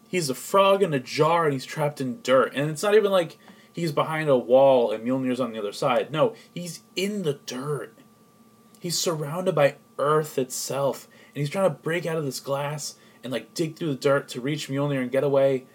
He's 0.09 0.31
a 0.31 0.35
frog 0.35 0.83
in 0.83 0.95
a 0.95 1.01
jar 1.01 1.45
and 1.45 1.53
he's 1.53 1.67
trapped 1.67 2.01
in 2.01 2.23
dirt. 2.23 2.53
And 2.55 2.71
it's 2.71 2.83
not 2.83 2.95
even 2.95 3.11
like 3.11 3.37
he's 3.73 3.93
behind 3.93 4.29
a 4.29 4.39
wall 4.39 4.91
and 4.91 5.05
Mjolnir's 5.05 5.41
on 5.41 5.53
the 5.53 5.59
other 5.59 5.73
side. 5.73 6.11
No, 6.11 6.35
he's 6.55 6.81
in 6.97 7.23
the 7.23 7.35
dirt. 7.35 7.99
He's 8.81 8.99
surrounded 8.99 9.55
by 9.55 9.77
earth 9.99 10.39
itself. 10.39 11.09
And 11.35 11.41
he's 11.41 11.51
trying 11.51 11.69
to 11.69 11.77
break 11.77 12.07
out 12.07 12.17
of 12.17 12.25
this 12.25 12.41
glass 12.41 12.95
and 13.23 13.33
like 13.33 13.53
dig 13.53 13.77
through 13.77 13.89
the 13.89 14.01
dirt 14.01 14.29
to 14.29 14.41
reach 14.41 14.69
Mjolnir 14.69 15.03
and 15.03 15.11
get 15.11 15.25
away. 15.25 15.67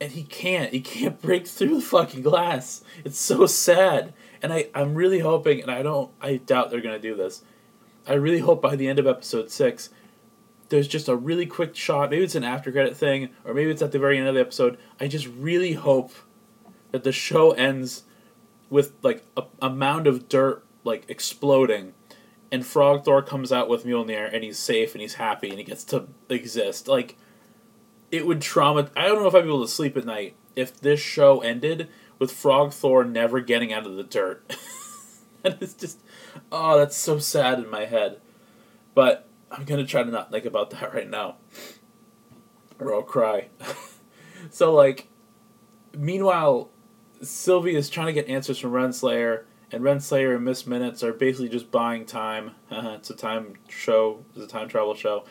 And 0.00 0.10
he 0.12 0.24
can't. 0.24 0.72
He 0.72 0.80
can't 0.80 1.20
break 1.22 1.46
through 1.46 1.76
the 1.76 1.82
fucking 1.82 2.22
glass. 2.22 2.82
It's 3.04 3.20
so 3.20 3.46
sad. 3.46 4.14
And 4.42 4.52
I, 4.52 4.68
I'm 4.74 4.94
really 4.94 5.18
hoping, 5.20 5.60
and 5.60 5.70
I 5.70 5.82
don't, 5.82 6.10
I 6.20 6.36
doubt 6.36 6.70
they're 6.70 6.80
gonna 6.80 6.98
do 6.98 7.14
this. 7.14 7.42
I 8.06 8.14
really 8.14 8.38
hope 8.38 8.62
by 8.62 8.76
the 8.76 8.88
end 8.88 8.98
of 8.98 9.06
episode 9.06 9.50
six, 9.50 9.90
there's 10.70 10.88
just 10.88 11.08
a 11.08 11.16
really 11.16 11.46
quick 11.46 11.76
shot. 11.76 12.10
Maybe 12.10 12.24
it's 12.24 12.34
an 12.34 12.44
after 12.44 12.72
credit 12.72 12.96
thing, 12.96 13.30
or 13.44 13.52
maybe 13.52 13.70
it's 13.70 13.82
at 13.82 13.92
the 13.92 13.98
very 13.98 14.18
end 14.18 14.28
of 14.28 14.34
the 14.34 14.40
episode. 14.40 14.78
I 14.98 15.08
just 15.08 15.26
really 15.26 15.74
hope 15.74 16.12
that 16.92 17.04
the 17.04 17.12
show 17.12 17.52
ends 17.52 18.04
with 18.70 18.92
like 19.02 19.24
a, 19.36 19.42
a 19.60 19.68
mound 19.68 20.06
of 20.06 20.28
dirt 20.28 20.64
like 20.84 21.04
exploding, 21.08 21.92
and 22.50 22.64
Frog 22.64 23.04
Thor 23.04 23.22
comes 23.22 23.52
out 23.52 23.68
with 23.68 23.84
Mjolnir 23.84 24.32
and 24.32 24.42
he's 24.42 24.58
safe 24.58 24.94
and 24.94 25.02
he's 25.02 25.14
happy 25.14 25.50
and 25.50 25.58
he 25.58 25.64
gets 25.64 25.84
to 25.84 26.08
exist. 26.28 26.88
Like, 26.88 27.16
it 28.10 28.26
would 28.26 28.40
trauma. 28.40 28.90
I 28.96 29.06
don't 29.06 29.22
know 29.22 29.28
if 29.28 29.34
I'd 29.34 29.42
be 29.42 29.48
able 29.48 29.62
to 29.62 29.68
sleep 29.68 29.96
at 29.96 30.04
night 30.04 30.34
if 30.56 30.80
this 30.80 31.00
show 31.00 31.40
ended 31.40 31.88
with 32.20 32.30
Frog 32.30 32.72
Thor 32.72 33.02
never 33.02 33.40
getting 33.40 33.72
out 33.72 33.86
of 33.86 33.96
the 33.96 34.04
dirt. 34.04 34.56
and 35.44 35.56
it's 35.60 35.74
just, 35.74 35.98
oh, 36.52 36.78
that's 36.78 36.96
so 36.96 37.18
sad 37.18 37.58
in 37.58 37.68
my 37.68 37.86
head. 37.86 38.20
But 38.94 39.26
I'm 39.50 39.64
gonna 39.64 39.86
try 39.86 40.04
to 40.04 40.10
not 40.10 40.30
think 40.30 40.44
about 40.44 40.70
that 40.70 40.94
right 40.94 41.08
now, 41.08 41.36
or 42.78 42.94
I'll 42.94 43.02
cry. 43.02 43.48
so 44.50 44.72
like, 44.72 45.08
meanwhile, 45.96 46.70
Sylvie 47.22 47.74
is 47.74 47.90
trying 47.90 48.06
to 48.06 48.12
get 48.12 48.28
answers 48.28 48.58
from 48.58 48.72
Renslayer, 48.72 49.44
and 49.72 49.82
Renslayer 49.82 50.36
and 50.36 50.44
Miss 50.44 50.66
Minutes 50.66 51.02
are 51.02 51.12
basically 51.12 51.48
just 51.48 51.70
buying 51.70 52.04
time. 52.04 52.52
it's 52.70 53.10
a 53.10 53.16
time 53.16 53.54
show. 53.68 54.24
It's 54.34 54.44
a 54.44 54.48
time 54.48 54.68
travel 54.68 54.94
show. 54.94 55.24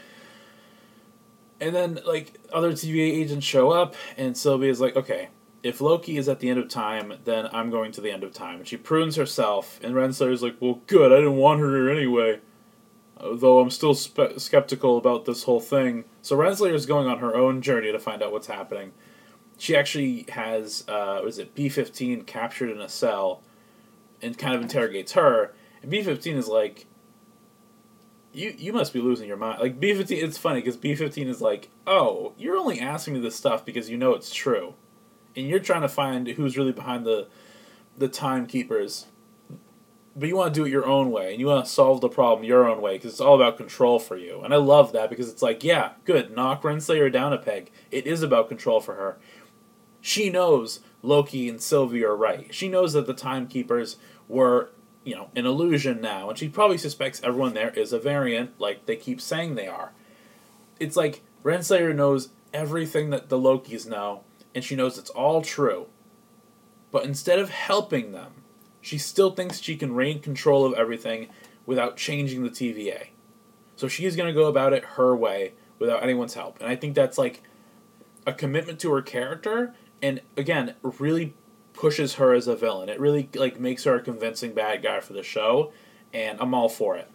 And 1.61 1.75
then 1.75 1.99
like 2.05 2.39
other 2.51 2.71
TVA 2.71 3.11
agents 3.21 3.45
show 3.45 3.69
up, 3.69 3.95
and 4.17 4.35
Sylvie 4.35 4.69
is 4.69 4.81
like, 4.81 4.95
okay, 4.95 5.29
if 5.63 5.81
Loki 5.81 6.17
is 6.17 6.29
at 6.29 6.39
the 6.39 6.49
end 6.49 6.59
of 6.59 6.69
time, 6.69 7.13
then 7.25 7.47
I'm 7.51 7.69
going 7.69 7.91
to 7.93 8.01
the 8.01 8.11
end 8.11 8.23
of 8.23 8.33
time. 8.33 8.59
And 8.59 8.67
she 8.67 8.77
prunes 8.77 9.15
herself, 9.15 9.79
and 9.83 9.93
Renslayer's 9.93 10.41
like, 10.41 10.55
well, 10.59 10.81
good, 10.87 11.11
I 11.11 11.17
didn't 11.17 11.35
want 11.35 11.59
her 11.59 11.75
here 11.75 11.89
anyway. 11.89 12.39
Though 13.21 13.59
I'm 13.59 13.69
still 13.69 13.93
spe- 13.93 14.37
skeptical 14.37 14.97
about 14.97 15.25
this 15.25 15.43
whole 15.43 15.59
thing. 15.59 16.05
So 16.21 16.37
Renslayer 16.37 16.73
is 16.73 16.85
going 16.85 17.07
on 17.07 17.19
her 17.19 17.35
own 17.35 17.61
journey 17.61 17.91
to 17.91 17.99
find 17.99 18.23
out 18.23 18.31
what's 18.31 18.47
happening. 18.47 18.93
She 19.57 19.75
actually 19.75 20.25
has, 20.29 20.85
uh, 20.87 21.19
was 21.21 21.37
it 21.37 21.53
B15 21.53 22.25
captured 22.25 22.69
in 22.69 22.79
a 22.79 22.87
cell, 22.87 23.41
and 24.21 24.37
kind 24.37 24.55
of 24.55 24.61
interrogates 24.61 25.13
her. 25.13 25.53
And 25.81 25.91
B15 25.91 26.35
is 26.35 26.47
like, 26.47 26.85
you 28.31 28.53
you 28.57 28.71
must 28.71 28.93
be 28.93 29.01
losing 29.01 29.27
your 29.27 29.37
mind. 29.37 29.59
Like 29.59 29.79
B15, 29.79 30.23
it's 30.23 30.37
funny 30.37 30.61
because 30.61 30.77
B15 30.77 31.27
is 31.27 31.41
like, 31.41 31.69
oh, 31.87 32.33
you're 32.37 32.57
only 32.57 32.79
asking 32.79 33.15
me 33.15 33.19
this 33.19 33.35
stuff 33.35 33.65
because 33.65 33.89
you 33.89 33.97
know 33.97 34.13
it's 34.13 34.33
true 34.33 34.75
and 35.35 35.47
you're 35.47 35.59
trying 35.59 35.81
to 35.81 35.89
find 35.89 36.27
who's 36.27 36.57
really 36.57 36.71
behind 36.71 37.05
the 37.05 37.27
the 37.97 38.07
timekeepers 38.07 39.07
but 40.19 40.27
you 40.27 40.35
want 40.35 40.53
to 40.53 40.59
do 40.59 40.65
it 40.65 40.69
your 40.69 40.85
own 40.85 41.11
way 41.11 41.31
and 41.31 41.39
you 41.39 41.47
want 41.47 41.65
to 41.65 41.71
solve 41.71 42.01
the 42.01 42.09
problem 42.09 42.43
your 42.43 42.67
own 42.67 42.81
way 42.81 42.97
because 42.97 43.11
it's 43.11 43.21
all 43.21 43.35
about 43.35 43.57
control 43.57 43.99
for 43.99 44.17
you. 44.17 44.41
And 44.41 44.53
i 44.53 44.57
love 44.57 44.91
that 44.91 45.09
because 45.09 45.29
it's 45.29 45.41
like 45.41 45.63
yeah 45.63 45.91
good 46.03 46.35
knock 46.35 46.63
renslayer 46.63 47.11
down 47.11 47.33
a 47.33 47.37
peg. 47.37 47.71
It 47.91 48.05
is 48.05 48.21
about 48.21 48.49
control 48.49 48.79
for 48.81 48.95
her. 48.95 49.17
She 50.01 50.29
knows 50.29 50.81
loki 51.01 51.47
and 51.47 51.61
sylvie 51.61 52.03
are 52.03 52.15
right. 52.15 52.53
She 52.53 52.67
knows 52.67 52.93
that 52.93 53.07
the 53.07 53.13
timekeepers 53.13 53.97
were 54.27 54.71
you 55.03 55.15
know 55.15 55.29
an 55.35 55.45
illusion 55.45 56.01
now 56.01 56.29
and 56.29 56.37
she 56.37 56.49
probably 56.49 56.77
suspects 56.77 57.21
everyone 57.23 57.53
there 57.53 57.71
is 57.71 57.93
a 57.93 57.99
variant 57.99 58.59
like 58.59 58.85
they 58.85 58.95
keep 58.95 59.21
saying 59.21 59.55
they 59.55 59.67
are. 59.67 59.93
It's 60.79 60.97
like 60.97 61.21
renslayer 61.43 61.95
knows 61.95 62.29
everything 62.53 63.11
that 63.11 63.29
the 63.29 63.37
lokis 63.37 63.87
know 63.87 64.23
and 64.53 64.63
she 64.63 64.75
knows 64.75 64.97
it's 64.97 65.09
all 65.11 65.41
true. 65.41 65.87
But 66.91 67.05
instead 67.05 67.39
of 67.39 67.49
helping 67.49 68.11
them, 68.11 68.33
she 68.81 68.97
still 68.97 69.31
thinks 69.31 69.61
she 69.61 69.75
can 69.75 69.93
reign 69.93 70.21
control 70.21 70.65
of 70.65 70.73
everything 70.73 71.27
without 71.65 71.97
changing 71.97 72.43
the 72.43 72.49
TVA. 72.49 73.07
So 73.75 73.87
she's 73.87 74.15
going 74.15 74.27
to 74.27 74.39
go 74.39 74.47
about 74.47 74.73
it 74.73 74.83
her 74.83 75.15
way 75.15 75.53
without 75.77 76.03
anyone's 76.03 76.33
help. 76.33 76.59
And 76.59 76.69
I 76.69 76.75
think 76.75 76.95
that's 76.95 77.17
like 77.17 77.43
a 78.25 78.33
commitment 78.33 78.79
to 78.79 78.91
her 78.93 79.01
character 79.01 79.73
and 80.01 80.21
again, 80.37 80.75
really 80.81 81.33
pushes 81.73 82.15
her 82.15 82.33
as 82.33 82.47
a 82.47 82.55
villain. 82.55 82.89
It 82.89 82.99
really 82.99 83.29
like 83.35 83.59
makes 83.59 83.83
her 83.83 83.95
a 83.95 84.01
convincing 84.01 84.53
bad 84.53 84.81
guy 84.81 84.99
for 84.99 85.13
the 85.13 85.23
show 85.23 85.71
and 86.13 86.39
I'm 86.41 86.53
all 86.53 86.69
for 86.69 86.95
it. 86.95 87.09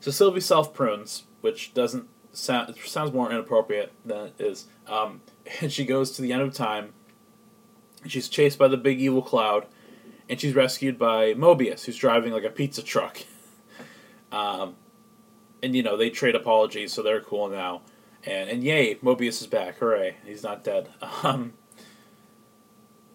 So 0.00 0.10
Sylvie 0.10 0.40
self 0.40 0.72
prunes, 0.72 1.24
which 1.40 1.74
doesn't 1.74 2.08
sound 2.32 2.74
sounds 2.84 3.12
more 3.12 3.30
inappropriate 3.30 3.92
than 4.04 4.26
it 4.26 4.34
is. 4.38 4.66
Um, 4.86 5.20
and 5.60 5.72
she 5.72 5.84
goes 5.84 6.12
to 6.12 6.22
the 6.22 6.32
end 6.32 6.42
of 6.42 6.54
time. 6.54 6.92
She's 8.06 8.28
chased 8.28 8.58
by 8.58 8.68
the 8.68 8.76
big 8.76 9.00
evil 9.00 9.22
cloud, 9.22 9.66
and 10.28 10.40
she's 10.40 10.54
rescued 10.54 10.98
by 10.98 11.34
Mobius, 11.34 11.84
who's 11.84 11.96
driving 11.96 12.32
like 12.32 12.44
a 12.44 12.50
pizza 12.50 12.82
truck. 12.82 13.18
um, 14.32 14.76
and 15.62 15.74
you 15.74 15.82
know 15.82 15.96
they 15.96 16.10
trade 16.10 16.34
apologies, 16.34 16.92
so 16.92 17.02
they're 17.02 17.20
cool 17.20 17.48
now. 17.48 17.82
And 18.24 18.50
and 18.50 18.64
yay, 18.64 18.96
Mobius 18.96 19.40
is 19.40 19.46
back! 19.46 19.78
Hooray! 19.78 20.16
He's 20.24 20.42
not 20.42 20.64
dead. 20.64 20.88
Um, 21.22 21.54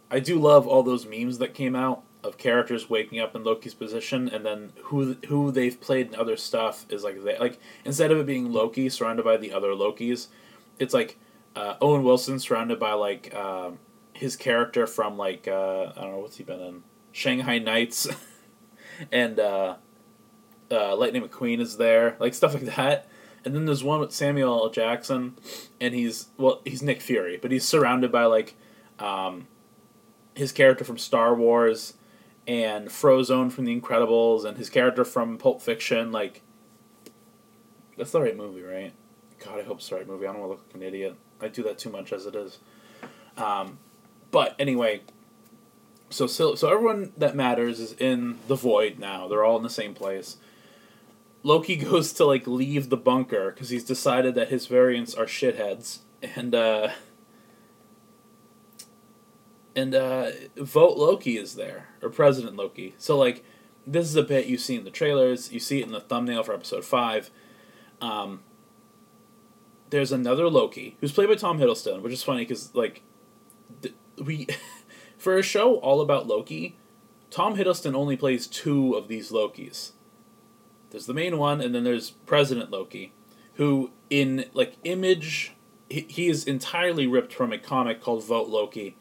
I 0.10 0.20
do 0.20 0.38
love 0.38 0.68
all 0.68 0.84
those 0.84 1.06
memes 1.06 1.38
that 1.38 1.54
came 1.54 1.74
out 1.74 2.04
of 2.22 2.38
characters 2.38 2.90
waking 2.90 3.20
up 3.20 3.34
in 3.34 3.46
Loki's 3.46 3.74
position, 3.74 4.28
and 4.28 4.46
then 4.46 4.74
who 4.84 5.16
who 5.28 5.52
they've 5.52 5.80
played 5.80 6.10
in 6.10 6.16
other 6.16 6.36
stuff 6.36 6.86
is 6.90 7.04
like 7.04 7.24
they 7.24 7.38
like 7.40 7.60
instead 7.86 8.12
of 8.12 8.20
it 8.20 8.26
being 8.26 8.52
Loki 8.52 8.90
surrounded 8.90 9.24
by 9.24 9.38
the 9.38 9.54
other 9.54 9.70
Lokis, 9.70 10.28
it's 10.80 10.94
like 10.94 11.18
uh, 11.56 11.76
Owen 11.82 12.04
Wilson 12.04 12.40
surrounded 12.40 12.80
by 12.80 12.94
like 12.94 13.34
uh, 13.36 13.72
his 14.14 14.36
character 14.36 14.88
from 14.88 15.18
like 15.18 15.48
uh, 15.48 15.92
I 15.96 16.02
don't 16.02 16.12
know 16.12 16.20
what's 16.20 16.38
he 16.38 16.44
been 16.44 16.62
in 16.62 16.84
Shanghai 17.12 17.60
Nights, 17.60 18.08
and 19.12 19.40
uh, 19.40 19.76
uh, 20.72 20.96
Lightning 20.96 21.24
McQueen 21.24 21.60
is 21.60 21.78
there, 21.78 22.16
like 22.20 22.34
stuff 22.34 22.54
like 22.54 22.76
that. 22.76 23.08
And 23.44 23.56
then 23.56 23.66
there's 23.66 23.84
one 23.84 24.00
with 24.00 24.12
Samuel 24.12 24.66
L. 24.66 24.70
Jackson, 24.70 25.36
and 25.80 25.94
he's 25.94 26.28
well, 26.38 26.62
he's 26.64 26.82
Nick 26.82 27.02
Fury, 27.02 27.38
but 27.42 27.52
he's 27.52 27.68
surrounded 27.68 28.12
by 28.12 28.26
like 28.26 28.56
um, 29.00 29.48
his 30.36 30.52
character 30.52 30.84
from 30.84 30.98
Star 30.98 31.34
Wars 31.34 31.96
and 32.48 32.88
Frozone 32.88 33.52
from 33.52 33.66
The 33.66 33.80
Incredibles 33.80 34.46
and 34.46 34.58
his 34.58 34.70
character 34.70 35.04
from 35.04 35.38
Pulp 35.38 35.62
Fiction. 35.62 36.12
Like, 36.12 36.42
that's 37.98 38.12
the 38.12 38.22
right 38.22 38.38
movie, 38.38 38.62
right? 38.62 38.94
God, 39.44 39.60
I 39.60 39.64
hope 39.64 39.78
it's 39.78 39.90
the 39.90 39.96
right 39.96 40.08
movie. 40.08 40.28
I 40.28 40.34
don't 40.34 40.42
want 40.42 40.52
to 40.52 40.58
look 40.58 40.66
like 40.68 40.76
an 40.76 40.84
idiot. 40.84 41.16
I 41.44 41.48
do 41.48 41.64
that 41.64 41.78
too 41.78 41.90
much 41.90 42.14
as 42.14 42.26
it 42.26 42.36
is. 42.36 42.60
Um, 43.38 43.80
but 44.32 44.56
anyway, 44.60 45.02
so, 46.10 46.28
so 46.28 46.56
so 46.56 46.72
everyone 46.72 47.14
that 47.18 47.36
matters 47.36 47.80
is 47.80 47.94
in 47.94 48.40
the 48.48 48.56
void 48.56 49.00
now. 49.00 49.28
They're 49.28 49.44
all 49.44 49.58
in 49.58 49.64
the 49.64 49.70
same 49.70 49.94
place. 49.94 50.38
Loki 51.44 51.76
goes 51.78 52.14
to 52.14 52.26
like 52.26 52.48
leave 52.48 52.90
the 52.90 52.98
bunker 52.98 53.52
because 53.52 53.70
he's 53.70 53.84
decided 53.84 54.36
that 54.36 54.50
his 54.50 54.68
variants 54.68 55.14
are 55.14 55.26
shitheads, 55.26 56.00
and 56.22 56.54
uh, 56.54 56.90
and 59.76 59.96
uh, 59.96 60.32
vote 60.58 60.98
Loki 60.98 61.38
is 61.38 61.56
there 61.56 61.88
or 62.02 62.10
President 62.10 62.56
Loki. 62.56 62.96
So 62.98 63.18
like, 63.18 63.44
this 63.88 64.08
is 64.08 64.16
a 64.16 64.24
bit 64.24 64.48
you 64.48 64.58
see 64.58 64.76
in 64.76 64.84
the 64.84 64.92
trailers. 64.92 65.52
You 65.52 65.60
see 65.60 65.80
it 65.80 65.86
in 65.86 65.92
the 65.92 66.02
thumbnail 66.02 66.44
for 66.44 66.54
episode 66.54 66.86
five. 66.86 67.30
Um, 68.02 68.42
there's 69.92 70.12
another 70.12 70.50
Loki 70.50 70.98
who's 71.00 71.12
played 71.12 71.30
by 71.30 71.36
Tom 71.36 71.60
Hiddleston, 71.60 72.02
which 72.02 72.14
is 72.14 72.24
funny 72.24 72.42
because 72.42 72.74
like 72.74 73.04
th- 73.82 73.94
we 74.18 74.48
for 75.18 75.38
a 75.38 75.44
show 75.44 75.76
all 75.76 76.02
about 76.02 76.28
Loki, 76.28 76.78
Tom 77.30 77.56
Hiddleston 77.56 77.94
only 77.94 78.18
plays 78.18 78.48
two 78.48 78.96
of 78.96 79.08
these 79.08 79.32
Lokis. 79.32 79.92
There's 80.90 81.06
the 81.06 81.14
main 81.14 81.38
one, 81.38 81.62
and 81.62 81.74
then 81.74 81.84
there's 81.84 82.10
President 82.10 82.72
Loki, 82.72 83.14
who 83.54 83.92
in 84.10 84.46
like 84.54 84.78
image 84.84 85.54
he, 85.90 86.06
he 86.10 86.28
is 86.28 86.46
entirely 86.46 87.06
ripped 87.06 87.34
from 87.34 87.54
a 87.54 87.58
comic 87.58 88.02
called 88.02 88.26
Vote 88.26 88.48
Loki, 88.48 88.98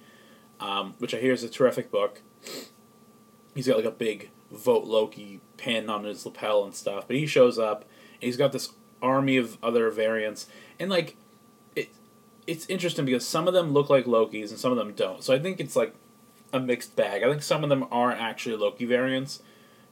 um, 0.58 0.94
which 0.98 1.14
I 1.14 1.18
hear 1.18 1.32
is 1.32 1.44
a 1.44 1.48
terrific 1.48 1.90
book. 1.90 2.22
He's 3.54 3.66
got 3.66 3.76
like 3.76 3.86
a 3.86 3.90
big 3.90 4.30
Vote 4.50 4.84
Loki 4.84 5.40
pin 5.56 5.88
on 5.88 6.04
his 6.04 6.26
lapel 6.26 6.64
and 6.64 6.74
stuff, 6.74 7.06
but 7.06 7.16
he 7.16 7.26
shows 7.26 7.58
up 7.58 7.82
and 8.14 8.26
he's 8.26 8.36
got 8.36 8.52
this 8.52 8.72
army 9.02 9.36
of 9.36 9.58
other 9.62 9.90
variants, 9.90 10.46
and 10.78 10.90
like 10.90 11.16
it 11.74 11.90
it's 12.46 12.66
interesting 12.66 13.04
because 13.04 13.26
some 13.26 13.48
of 13.48 13.54
them 13.54 13.72
look 13.72 13.90
like 13.90 14.06
Loki's 14.06 14.50
and 14.50 14.60
some 14.60 14.72
of 14.72 14.78
them 14.78 14.92
don't. 14.92 15.22
So 15.22 15.34
I 15.34 15.38
think 15.38 15.60
it's 15.60 15.76
like 15.76 15.94
a 16.52 16.60
mixed 16.60 16.96
bag. 16.96 17.22
I 17.22 17.30
think 17.30 17.42
some 17.42 17.62
of 17.62 17.70
them 17.70 17.86
are 17.90 18.12
actually 18.12 18.56
Loki 18.56 18.84
variants 18.84 19.42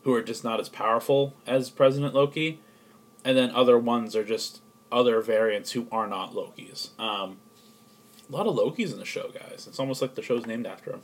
who 0.02 0.14
are 0.14 0.22
just 0.22 0.44
not 0.44 0.60
as 0.60 0.68
powerful 0.68 1.34
as 1.46 1.70
President 1.70 2.14
Loki, 2.14 2.60
and 3.24 3.36
then 3.36 3.50
other 3.50 3.78
ones 3.78 4.16
are 4.16 4.24
just 4.24 4.62
other 4.90 5.20
variants 5.20 5.72
who 5.72 5.86
are 5.92 6.06
not 6.06 6.34
Loki's. 6.34 6.90
Um, 6.98 7.38
a 8.28 8.32
lot 8.32 8.46
of 8.46 8.54
Loki's 8.54 8.92
in 8.92 8.98
the 8.98 9.04
show, 9.04 9.30
guys. 9.30 9.66
It's 9.66 9.78
almost 9.78 10.02
like 10.02 10.14
the 10.14 10.22
show's 10.22 10.46
named 10.46 10.66
after 10.66 10.92
him. 10.92 11.02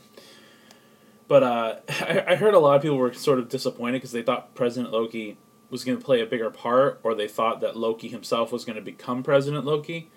But 1.27 1.43
uh, 1.43 1.75
I, 1.89 2.23
I 2.29 2.35
heard 2.35 2.53
a 2.53 2.59
lot 2.59 2.75
of 2.75 2.81
people 2.81 2.97
were 2.97 3.13
sort 3.13 3.39
of 3.39 3.49
disappointed 3.49 3.97
because 3.97 4.11
they 4.11 4.21
thought 4.21 4.55
President 4.55 4.93
Loki 4.93 5.37
was 5.75 5.83
going 5.83 5.97
to 5.97 6.03
play 6.03 6.21
a 6.21 6.25
bigger 6.25 6.49
part, 6.49 7.01
or 7.03 7.13
they 7.13 7.27
thought 7.27 7.59
that 7.59 7.75
Loki 7.75 8.07
himself 8.07 8.49
was 8.49 8.63
going 8.63 8.77
to 8.77 8.81
become 8.81 9.23
President 9.23 9.65
Loki. 9.65 10.09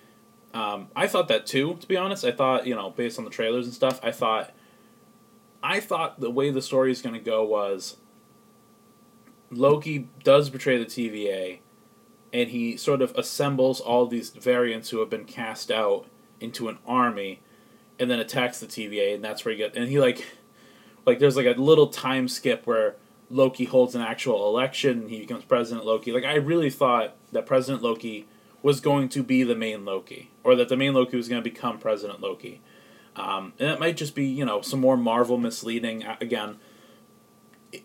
Um, 0.54 0.86
I 0.94 1.08
thought 1.08 1.26
that 1.26 1.46
too, 1.46 1.74
to 1.80 1.88
be 1.88 1.96
honest. 1.96 2.24
I 2.24 2.30
thought, 2.30 2.64
you 2.64 2.76
know, 2.76 2.90
based 2.90 3.18
on 3.18 3.24
the 3.24 3.30
trailers 3.30 3.66
and 3.66 3.74
stuff, 3.74 3.98
I 4.00 4.12
thought, 4.12 4.54
I 5.60 5.80
thought 5.80 6.20
the 6.20 6.30
way 6.30 6.52
the 6.52 6.62
story 6.62 6.92
is 6.92 7.02
going 7.02 7.16
to 7.16 7.20
go 7.20 7.44
was 7.44 7.96
Loki 9.50 10.08
does 10.22 10.48
betray 10.48 10.78
the 10.78 10.86
TVA, 10.86 11.58
and 12.32 12.50
he 12.50 12.76
sort 12.76 13.02
of 13.02 13.12
assembles 13.16 13.80
all 13.80 14.06
these 14.06 14.30
variants 14.30 14.90
who 14.90 15.00
have 15.00 15.10
been 15.10 15.24
cast 15.24 15.72
out 15.72 16.06
into 16.38 16.68
an 16.68 16.78
army, 16.86 17.40
and 17.98 18.08
then 18.08 18.20
attacks 18.20 18.60
the 18.60 18.68
TVA, 18.68 19.12
and 19.12 19.24
that's 19.24 19.44
where 19.44 19.50
he 19.50 19.58
get 19.58 19.76
and 19.76 19.88
he 19.88 19.98
like, 19.98 20.24
like 21.04 21.18
there's 21.18 21.36
like 21.36 21.46
a 21.46 21.60
little 21.60 21.88
time 21.88 22.28
skip 22.28 22.64
where 22.64 22.94
Loki 23.30 23.64
holds 23.64 23.94
an 23.94 24.00
actual 24.00 24.48
election, 24.48 25.08
he 25.08 25.20
becomes 25.20 25.44
President 25.44 25.84
Loki. 25.84 26.12
Like 26.12 26.24
I 26.24 26.36
really 26.36 26.70
thought 26.70 27.14
that 27.32 27.46
President 27.46 27.82
Loki 27.82 28.26
was 28.62 28.80
going 28.80 29.08
to 29.10 29.22
be 29.22 29.42
the 29.42 29.54
main 29.54 29.84
Loki, 29.84 30.30
or 30.42 30.56
that 30.56 30.68
the 30.68 30.76
main 30.76 30.94
Loki 30.94 31.16
was 31.16 31.28
going 31.28 31.42
to 31.42 31.48
become 31.48 31.78
President 31.78 32.20
Loki. 32.20 32.60
Um, 33.16 33.52
and 33.58 33.68
it 33.70 33.80
might 33.80 33.96
just 33.96 34.14
be 34.14 34.26
you 34.26 34.44
know 34.44 34.62
some 34.62 34.80
more 34.80 34.96
Marvel 34.96 35.38
misleading. 35.38 36.04
Again, 36.20 36.56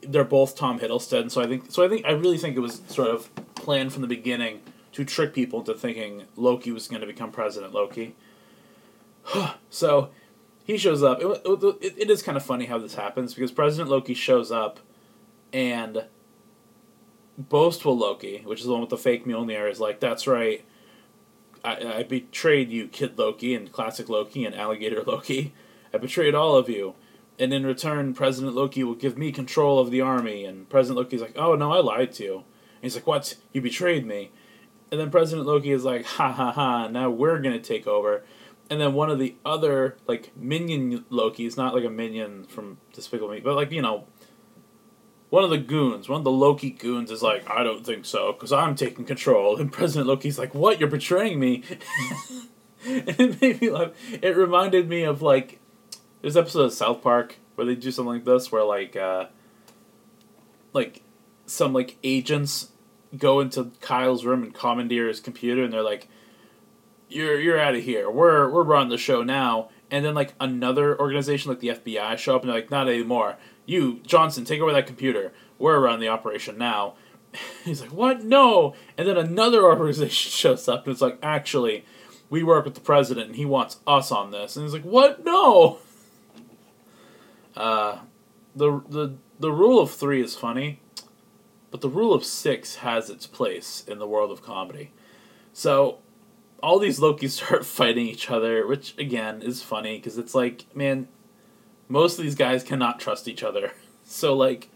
they're 0.02 0.24
both 0.24 0.56
Tom 0.56 0.80
Hiddleston, 0.80 1.30
so 1.30 1.42
I 1.42 1.48
think 1.48 1.72
so. 1.72 1.84
I 1.84 1.90
think 1.90 2.06
I 2.06 2.12
really 2.12 2.38
think 2.38 2.56
it 2.56 2.62
was 2.62 2.82
sort 2.88 3.10
of 3.10 3.30
planned 3.56 3.94
from 3.94 4.02
the 4.02 4.08
beginning 4.08 4.62
to 4.94 5.04
trick 5.04 5.34
people 5.34 5.60
into 5.60 5.74
thinking 5.74 6.24
Loki 6.36 6.72
was 6.72 6.88
going 6.88 7.02
to 7.02 7.08
become 7.08 7.32
President 7.32 7.74
Loki. 7.74 8.16
so 9.70 10.10
he 10.64 10.78
shows 10.78 11.04
up. 11.04 11.20
It, 11.22 11.42
it, 11.46 11.96
it 11.98 12.10
is 12.10 12.22
kind 12.22 12.38
of 12.38 12.46
funny 12.46 12.66
how 12.66 12.78
this 12.78 12.96
happens 12.96 13.34
because 13.34 13.52
President 13.52 13.90
Loki 13.90 14.14
shows 14.14 14.52
up 14.52 14.80
and 15.54 16.06
boastful 17.38 17.98
Loki, 17.98 18.42
which 18.44 18.60
is 18.60 18.66
the 18.66 18.72
one 18.72 18.82
with 18.82 18.90
the 18.90 18.98
fake 18.98 19.26
Mjolnir, 19.26 19.70
is 19.70 19.80
like, 19.80 20.00
"That's 20.00 20.28
right, 20.28 20.66
I, 21.64 22.00
I 22.00 22.04
betrayed 22.04 22.70
you, 22.72 22.88
Kid 22.88 23.18
Loki, 23.18 23.56
and 23.56 23.72
Classic 23.72 24.10
Loki, 24.10 24.44
and 24.46 24.56
Alligator 24.56 25.04
Loki. 25.08 25.54
I 25.94 25.98
betrayed 25.98 26.36
all 26.36 26.56
of 26.56 26.70
you, 26.70 26.96
and 27.40 27.54
in 27.54 27.66
return, 27.66 28.14
President 28.14 28.56
Loki 28.56 28.84
will 28.84 28.96
give 28.96 29.18
me 29.18 29.32
control 29.32 29.80
of 29.80 29.92
the 29.92 30.02
army." 30.02 30.44
And 30.44 30.68
President 30.70 30.98
Loki's 30.98 31.22
like, 31.22 31.38
"Oh 31.38 31.56
no, 31.56 31.72
I 31.72 31.80
lied 31.80 32.14
to 32.14 32.24
you." 32.24 32.36
And 32.36 32.84
he's 32.84 32.96
like, 32.96 33.08
"What? 33.08 33.36
You 33.54 33.62
betrayed 33.62 34.06
me?" 34.06 34.32
And 34.92 35.00
then 35.00 35.10
President 35.10 35.48
Loki 35.48 35.72
is 35.72 35.84
like, 35.84 36.06
"Ha 36.06 36.32
ha 36.32 36.52
ha! 36.52 36.88
Now 36.88 37.10
we're 37.10 37.40
gonna 37.40 37.60
take 37.60 37.88
over." 37.88 38.24
And 38.70 38.80
then 38.80 38.94
one 38.94 39.10
of 39.10 39.20
the 39.20 39.36
other 39.46 39.98
like 40.08 40.36
minion 40.36 41.06
Loki's, 41.10 41.58
not 41.58 41.76
like 41.76 41.84
a 41.84 41.90
minion 41.90 42.46
from 42.46 42.78
Despicable 42.94 43.30
Me, 43.30 43.40
but 43.40 43.56
like 43.56 43.72
you 43.72 43.82
know 43.82 44.08
one 45.34 45.44
of 45.44 45.50
the 45.50 45.58
goons, 45.58 46.08
one 46.08 46.20
of 46.20 46.24
the 46.24 46.30
Loki 46.30 46.70
goons, 46.70 47.10
is 47.10 47.24
like, 47.24 47.50
I 47.50 47.64
don't 47.64 47.84
think 47.84 48.06
so, 48.06 48.34
because 48.34 48.54
I'm 48.54 48.76
taking 48.76 49.04
control. 49.04 49.58
And 49.58 49.72
President 49.72 50.06
Loki's 50.06 50.38
like, 50.38 50.54
What? 50.54 50.80
You're 50.80 50.88
betraying 50.88 51.40
me? 51.40 51.64
and 52.86 53.20
it 53.20 53.42
made 53.42 53.60
me 53.60 53.72
laugh. 53.72 53.94
It 54.12 54.38
reminded 54.38 54.88
me 54.88 55.02
of 55.02 55.24
like, 55.24 55.60
an 56.22 56.38
episode 56.38 56.66
of 56.66 56.74
South 56.74 57.02
Park 57.02 57.38
where 57.56 57.66
they 57.66 57.74
do 57.74 57.90
something 57.90 58.14
like 58.14 58.26
this, 58.26 58.52
where 58.52 58.64
like, 58.64 58.96
uh, 58.96 59.26
like, 60.72 61.02
some 61.48 61.74
like 61.74 61.98
agents 62.04 62.70
go 63.18 63.40
into 63.40 63.72
Kyle's 63.82 64.26
room 64.26 64.44
and 64.44 64.54
commandeer 64.54 65.08
his 65.08 65.20
computer, 65.20 65.64
and 65.64 65.74
they're 65.74 65.82
like, 65.82 66.10
"You're 67.10 67.40
you're 67.40 67.60
out 67.60 67.74
of 67.74 67.84
here. 67.84 68.08
We're 68.08 68.48
we're 68.52 68.62
running 68.62 68.90
the 68.90 69.00
show 69.00 69.24
now." 69.24 69.70
And 69.90 70.06
then 70.06 70.14
like 70.14 70.36
another 70.40 71.00
organization 71.00 71.50
like 71.50 71.60
the 71.60 71.70
FBI 71.70 72.20
show 72.20 72.36
up 72.36 72.44
and 72.44 72.52
they're 72.52 72.60
like, 72.60 72.70
"Not 72.70 72.88
anymore 72.88 73.38
you, 73.66 74.00
Johnson, 74.06 74.46
take 74.46 74.62
over 74.62 74.74
that 74.74 74.88
computer. 74.88 75.34
We're 75.58 75.80
running 75.80 76.02
the 76.02 76.10
operation 76.10 76.58
now. 76.58 76.96
He's 77.64 77.82
like, 77.82 77.92
what? 77.92 78.24
No. 78.24 78.76
And 78.98 79.08
then 79.08 79.18
another 79.18 79.64
organization 79.64 80.32
shows 80.32 80.68
up 80.68 80.86
and 80.86 80.94
it's 80.94 81.02
like, 81.02 81.18
actually, 81.24 81.86
we 82.30 82.44
work 82.44 82.66
with 82.66 82.76
the 82.76 82.82
president 82.82 83.28
and 83.28 83.36
he 83.36 83.46
wants 83.46 83.78
us 83.86 84.12
on 84.12 84.32
this. 84.32 84.56
And 84.56 84.64
he's 84.64 84.74
like, 84.74 84.86
what? 84.86 85.24
No. 85.24 85.80
Uh, 87.56 88.00
the 88.56 88.82
the 88.90 89.14
the 89.40 89.52
rule 89.52 89.80
of 89.80 89.92
three 89.92 90.20
is 90.20 90.36
funny, 90.36 90.80
but 91.70 91.82
the 91.82 91.88
rule 91.88 92.12
of 92.12 92.26
six 92.26 92.78
has 92.78 93.12
its 93.12 93.28
place 93.28 93.84
in 93.88 94.00
the 94.00 94.08
world 94.08 94.32
of 94.32 94.42
comedy. 94.42 94.92
So 95.54 96.00
all 96.64 96.80
these 96.80 97.00
Lokis 97.00 97.30
start 97.30 97.64
fighting 97.64 98.08
each 98.08 98.32
other, 98.32 98.66
which 98.66 98.98
again 98.98 99.44
is 99.44 99.62
funny 99.62 99.98
because 99.98 100.18
it's 100.18 100.34
like, 100.34 100.66
man, 100.76 101.08
most 101.88 102.18
of 102.18 102.24
these 102.24 102.36
guys 102.36 102.64
cannot 102.64 103.00
trust 103.00 103.28
each 103.28 103.44
other. 103.44 103.72
So 104.06 104.36
like 104.36 104.68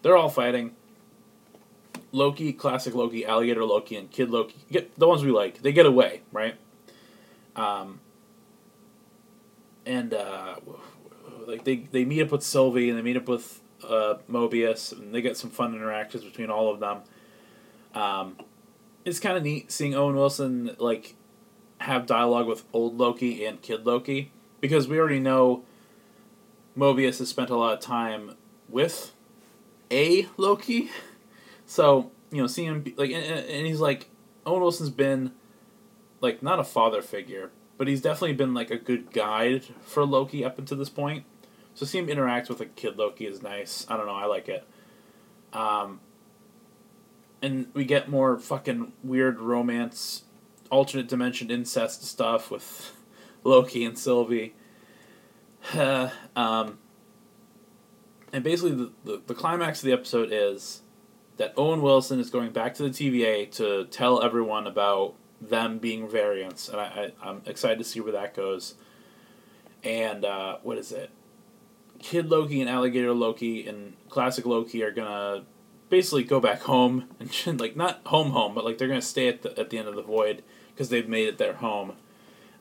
they're 0.00 0.16
all 0.16 0.28
fighting. 0.28 0.76
Loki, 2.12 2.52
classic 2.52 2.94
Loki, 2.94 3.26
alligator 3.26 3.64
Loki, 3.64 3.96
and 3.96 4.10
Kid 4.10 4.30
Loki 4.30 4.56
get 4.70 4.94
the 4.96 5.08
ones 5.08 5.24
we 5.24 5.32
like. 5.32 5.60
They 5.60 5.72
get 5.72 5.84
away, 5.84 6.22
right? 6.32 6.54
Um, 7.56 8.00
and 9.84 10.14
uh, 10.14 10.56
like 11.46 11.64
they 11.64 11.76
they 11.76 12.04
meet 12.04 12.22
up 12.22 12.30
with 12.30 12.42
Sylvie 12.42 12.88
and 12.88 12.96
they 12.98 13.02
meet 13.02 13.16
up 13.16 13.28
with 13.28 13.60
uh, 13.82 14.14
Mobius 14.30 14.92
and 14.92 15.14
they 15.14 15.20
get 15.20 15.36
some 15.36 15.50
fun 15.50 15.74
interactions 15.74 16.22
between 16.24 16.50
all 16.50 16.72
of 16.72 16.80
them. 16.80 16.98
Um, 17.94 18.36
it's 19.04 19.18
kind 19.18 19.36
of 19.36 19.42
neat 19.42 19.72
seeing 19.72 19.94
Owen 19.94 20.14
Wilson 20.14 20.76
like 20.78 21.16
have 21.78 22.06
dialogue 22.06 22.46
with 22.46 22.64
old 22.72 22.98
Loki 22.98 23.44
and 23.44 23.60
Kid 23.62 23.86
Loki 23.86 24.30
because 24.60 24.88
we 24.88 24.98
already 24.98 25.20
know 25.20 25.64
Mobius 26.78 27.18
has 27.18 27.28
spent 27.28 27.50
a 27.50 27.56
lot 27.56 27.74
of 27.74 27.80
time 27.80 28.36
with 28.68 29.12
a 29.90 30.28
Loki. 30.36 30.90
So, 31.66 32.12
you 32.30 32.40
know, 32.40 32.46
seeing 32.46 32.68
him, 32.68 32.82
be, 32.82 32.94
like, 32.96 33.10
and, 33.10 33.24
and 33.24 33.66
he's 33.66 33.80
like, 33.80 34.08
Owen 34.46 34.62
Wilson's 34.62 34.90
been, 34.90 35.32
like, 36.20 36.42
not 36.42 36.60
a 36.60 36.64
father 36.64 37.02
figure, 37.02 37.50
but 37.76 37.88
he's 37.88 38.00
definitely 38.00 38.34
been, 38.34 38.54
like, 38.54 38.70
a 38.70 38.78
good 38.78 39.12
guide 39.12 39.64
for 39.82 40.06
Loki 40.06 40.44
up 40.44 40.58
until 40.58 40.78
this 40.78 40.88
point. 40.88 41.24
So, 41.74 41.84
see 41.84 41.98
him 41.98 42.08
interact 42.08 42.48
with 42.48 42.60
a 42.60 42.66
kid 42.66 42.96
Loki 42.96 43.26
is 43.26 43.42
nice. 43.42 43.84
I 43.88 43.96
don't 43.96 44.06
know, 44.06 44.14
I 44.14 44.26
like 44.26 44.48
it. 44.48 44.66
Um, 45.52 46.00
and 47.42 47.68
we 47.74 47.84
get 47.84 48.08
more 48.08 48.38
fucking 48.38 48.92
weird 49.02 49.40
romance, 49.40 50.22
alternate 50.70 51.08
dimension 51.08 51.50
incest 51.50 52.04
stuff 52.04 52.50
with 52.50 52.92
Loki 53.44 53.84
and 53.84 53.98
Sylvie. 53.98 54.54
um, 56.36 56.78
and 58.32 58.44
basically, 58.44 58.74
the, 58.74 58.92
the, 59.04 59.22
the 59.26 59.34
climax 59.34 59.80
of 59.80 59.86
the 59.86 59.92
episode 59.92 60.30
is 60.32 60.82
that 61.36 61.54
Owen 61.56 61.82
Wilson 61.82 62.20
is 62.20 62.30
going 62.30 62.50
back 62.50 62.74
to 62.74 62.82
the 62.82 62.90
TVA 62.90 63.50
to 63.52 63.86
tell 63.86 64.22
everyone 64.22 64.66
about 64.66 65.14
them 65.40 65.78
being 65.78 66.08
variants, 66.08 66.68
and 66.68 66.80
I, 66.80 67.12
I 67.22 67.28
am 67.28 67.42
excited 67.46 67.78
to 67.78 67.84
see 67.84 68.00
where 68.00 68.12
that 68.12 68.34
goes. 68.34 68.74
And 69.84 70.24
uh, 70.24 70.58
what 70.62 70.78
is 70.78 70.90
it? 70.90 71.10
Kid 72.00 72.28
Loki 72.28 72.60
and 72.60 72.68
Alligator 72.68 73.12
Loki 73.12 73.66
and 73.66 73.94
Classic 74.08 74.44
Loki 74.44 74.82
are 74.82 74.90
gonna 74.90 75.44
basically 75.88 76.24
go 76.24 76.40
back 76.40 76.62
home 76.62 77.08
and 77.46 77.60
like 77.60 77.76
not 77.76 78.00
home 78.06 78.30
home, 78.30 78.54
but 78.54 78.64
like 78.64 78.78
they're 78.78 78.88
gonna 78.88 79.00
stay 79.00 79.28
at 79.28 79.42
the 79.42 79.58
at 79.58 79.70
the 79.70 79.78
end 79.78 79.88
of 79.88 79.96
the 79.96 80.02
void 80.02 80.42
because 80.74 80.88
they've 80.88 81.08
made 81.08 81.28
it 81.28 81.38
their 81.38 81.54
home. 81.54 81.94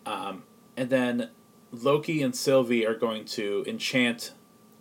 Um, 0.05 0.43
and 0.75 0.89
then 0.89 1.29
Loki 1.71 2.21
and 2.21 2.35
Sylvie 2.35 2.85
are 2.85 2.95
going 2.95 3.25
to 3.25 3.63
enchant 3.67 4.31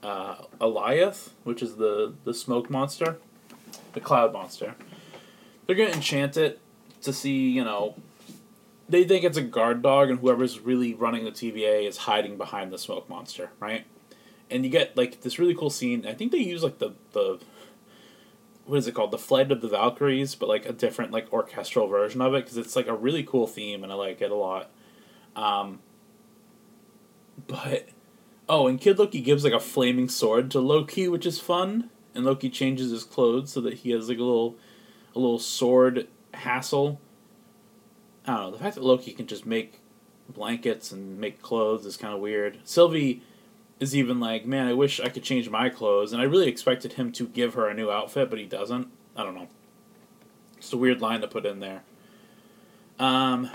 uh, 0.02 0.36
Alioth, 0.60 1.30
which 1.44 1.62
is 1.62 1.76
the 1.76 2.14
the 2.24 2.34
smoke 2.34 2.70
monster, 2.70 3.18
the 3.92 4.00
cloud 4.00 4.32
monster. 4.32 4.74
They're 5.66 5.76
going 5.76 5.90
to 5.90 5.96
enchant 5.96 6.36
it 6.36 6.60
to 7.02 7.12
see, 7.12 7.50
you 7.50 7.64
know, 7.64 7.96
they 8.88 9.04
think 9.04 9.24
it's 9.24 9.36
a 9.36 9.42
guard 9.42 9.82
dog, 9.82 10.10
and 10.10 10.20
whoever's 10.20 10.60
really 10.60 10.94
running 10.94 11.24
the 11.24 11.32
TVA 11.32 11.88
is 11.88 11.96
hiding 11.98 12.36
behind 12.36 12.72
the 12.72 12.78
smoke 12.78 13.08
monster, 13.08 13.50
right? 13.58 13.84
And 14.48 14.64
you 14.64 14.70
get 14.70 14.96
like 14.96 15.22
this 15.22 15.38
really 15.38 15.54
cool 15.54 15.70
scene. 15.70 16.06
I 16.06 16.14
think 16.14 16.30
they 16.30 16.38
use 16.38 16.62
like 16.62 16.78
the 16.78 16.92
the 17.12 17.40
what 18.64 18.78
is 18.78 18.86
it 18.86 18.94
called? 18.94 19.10
The 19.10 19.18
Flight 19.18 19.50
of 19.50 19.60
the 19.60 19.68
Valkyries, 19.68 20.34
but 20.34 20.48
like 20.48 20.66
a 20.66 20.72
different 20.72 21.12
like 21.12 21.32
orchestral 21.32 21.88
version 21.88 22.20
of 22.20 22.34
it 22.34 22.44
because 22.44 22.56
it's 22.56 22.76
like 22.76 22.86
a 22.86 22.94
really 22.94 23.24
cool 23.24 23.46
theme, 23.46 23.82
and 23.82 23.92
I 23.92 23.96
like 23.96 24.20
it 24.20 24.30
a 24.30 24.36
lot. 24.36 24.70
Um, 25.34 25.80
but 27.46 27.88
oh, 28.48 28.66
and 28.66 28.80
Kid 28.80 28.98
Loki 28.98 29.20
gives 29.20 29.44
like 29.44 29.52
a 29.52 29.60
flaming 29.60 30.08
sword 30.08 30.50
to 30.52 30.60
Loki, 30.60 31.08
which 31.08 31.26
is 31.26 31.40
fun. 31.40 31.90
And 32.14 32.24
Loki 32.24 32.48
changes 32.48 32.90
his 32.90 33.04
clothes 33.04 33.52
so 33.52 33.60
that 33.60 33.74
he 33.74 33.90
has 33.90 34.08
like 34.08 34.18
a 34.18 34.22
little, 34.22 34.56
a 35.14 35.18
little 35.18 35.38
sword 35.38 36.08
hassle. 36.32 37.00
I 38.26 38.34
don't 38.34 38.42
know. 38.42 38.50
The 38.52 38.58
fact 38.58 38.74
that 38.76 38.84
Loki 38.84 39.12
can 39.12 39.26
just 39.26 39.44
make 39.44 39.80
blankets 40.28 40.92
and 40.92 41.18
make 41.18 41.42
clothes 41.42 41.84
is 41.84 41.96
kind 41.96 42.14
of 42.14 42.20
weird. 42.20 42.58
Sylvie 42.64 43.22
is 43.78 43.94
even 43.94 44.18
like, 44.18 44.46
man, 44.46 44.66
I 44.66 44.72
wish 44.72 44.98
I 44.98 45.08
could 45.08 45.22
change 45.22 45.50
my 45.50 45.68
clothes, 45.68 46.12
and 46.12 46.22
I 46.22 46.24
really 46.24 46.48
expected 46.48 46.94
him 46.94 47.12
to 47.12 47.26
give 47.28 47.54
her 47.54 47.68
a 47.68 47.74
new 47.74 47.90
outfit, 47.90 48.30
but 48.30 48.38
he 48.38 48.46
doesn't. 48.46 48.88
I 49.14 49.22
don't 49.22 49.34
know. 49.34 49.48
It's 50.56 50.72
a 50.72 50.76
weird 50.76 51.00
line 51.00 51.20
to 51.20 51.28
put 51.28 51.44
in 51.44 51.60
there. 51.60 51.82
Um, 52.98 53.50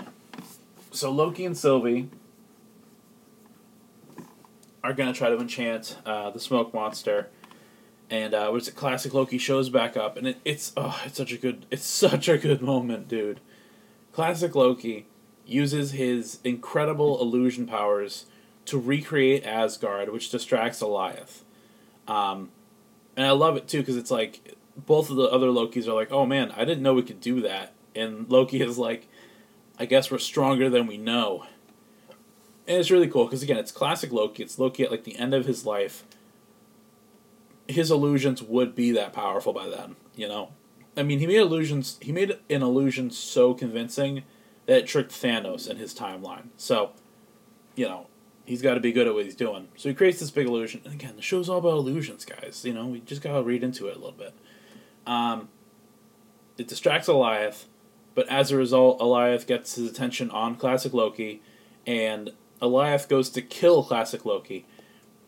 so 0.92 1.10
Loki 1.10 1.44
and 1.44 1.56
Sylvie 1.56 2.08
are 4.84 4.92
gonna 4.92 5.12
try 5.12 5.28
to 5.28 5.38
enchant 5.38 5.96
uh, 6.04 6.30
the 6.30 6.40
smoke 6.40 6.74
monster, 6.74 7.28
and 8.10 8.34
uh, 8.34 8.50
what's 8.50 8.68
it? 8.68 8.74
Classic 8.74 9.12
Loki 9.14 9.38
shows 9.38 9.68
back 9.68 9.96
up, 9.96 10.16
and 10.16 10.28
it, 10.28 10.38
it's 10.44 10.72
oh, 10.76 11.00
it's 11.06 11.16
such 11.16 11.32
a 11.32 11.38
good, 11.38 11.66
it's 11.70 11.84
such 11.86 12.28
a 12.28 12.38
good 12.38 12.62
moment, 12.62 13.08
dude. 13.08 13.40
Classic 14.12 14.54
Loki 14.54 15.06
uses 15.46 15.92
his 15.92 16.38
incredible 16.44 17.20
illusion 17.20 17.66
powers 17.66 18.26
to 18.66 18.78
recreate 18.78 19.44
Asgard, 19.44 20.10
which 20.10 20.30
distracts 20.30 20.82
Alioth. 20.82 21.40
Um, 22.06 22.50
and 23.16 23.26
I 23.26 23.30
love 23.30 23.56
it 23.56 23.68
too 23.68 23.78
because 23.78 23.96
it's 23.96 24.10
like 24.10 24.56
both 24.76 25.10
of 25.10 25.16
the 25.16 25.24
other 25.24 25.48
Lokis 25.48 25.86
are 25.86 25.94
like, 25.94 26.12
"Oh 26.12 26.26
man, 26.26 26.52
I 26.52 26.64
didn't 26.64 26.82
know 26.82 26.94
we 26.94 27.02
could 27.02 27.20
do 27.20 27.40
that," 27.42 27.72
and 27.94 28.28
Loki 28.30 28.60
is 28.60 28.78
like, 28.78 29.08
"I 29.78 29.86
guess 29.86 30.10
we're 30.10 30.18
stronger 30.18 30.68
than 30.68 30.86
we 30.86 30.96
know." 30.96 31.46
And 32.72 32.80
it's 32.80 32.90
really 32.90 33.06
cool 33.06 33.26
because 33.26 33.42
again, 33.42 33.58
it's 33.58 33.70
classic 33.70 34.12
Loki. 34.12 34.42
It's 34.42 34.58
Loki 34.58 34.82
at 34.82 34.90
like 34.90 35.04
the 35.04 35.16
end 35.16 35.34
of 35.34 35.44
his 35.44 35.66
life, 35.66 36.04
his 37.68 37.90
illusions 37.90 38.42
would 38.42 38.74
be 38.74 38.92
that 38.92 39.12
powerful 39.12 39.52
by 39.52 39.68
then. 39.68 39.96
You 40.16 40.26
know, 40.28 40.52
I 40.96 41.02
mean, 41.02 41.18
he 41.18 41.26
made 41.26 41.36
illusions. 41.36 41.98
He 42.00 42.12
made 42.12 42.38
an 42.48 42.62
illusion 42.62 43.10
so 43.10 43.52
convincing 43.52 44.22
that 44.64 44.78
it 44.78 44.86
tricked 44.86 45.12
Thanos 45.12 45.68
in 45.68 45.76
his 45.76 45.94
timeline. 45.94 46.48
So, 46.56 46.92
you 47.74 47.86
know, 47.86 48.06
he's 48.46 48.62
got 48.62 48.74
to 48.74 48.80
be 48.80 48.90
good 48.90 49.06
at 49.06 49.12
what 49.12 49.26
he's 49.26 49.34
doing. 49.34 49.68
So 49.76 49.90
he 49.90 49.94
creates 49.94 50.20
this 50.20 50.30
big 50.30 50.46
illusion. 50.46 50.80
And 50.84 50.94
again, 50.94 51.16
the 51.16 51.22
show's 51.22 51.50
all 51.50 51.58
about 51.58 51.74
illusions, 51.74 52.24
guys. 52.24 52.64
You 52.64 52.72
know, 52.72 52.86
we 52.86 53.00
just 53.00 53.20
gotta 53.20 53.42
read 53.42 53.62
into 53.62 53.86
it 53.88 53.96
a 53.96 53.98
little 53.98 54.12
bit. 54.12 54.32
Um, 55.06 55.50
it 56.56 56.68
distracts 56.68 57.08
Alioth, 57.08 57.64
but 58.14 58.26
as 58.28 58.50
a 58.50 58.56
result, 58.56 58.98
Alioth 58.98 59.46
gets 59.46 59.74
his 59.74 59.90
attention 59.90 60.30
on 60.30 60.54
Classic 60.54 60.94
Loki, 60.94 61.42
and 61.86 62.32
Alioth 62.62 63.08
goes 63.08 63.28
to 63.30 63.42
kill 63.42 63.82
Classic 63.82 64.24
Loki, 64.24 64.64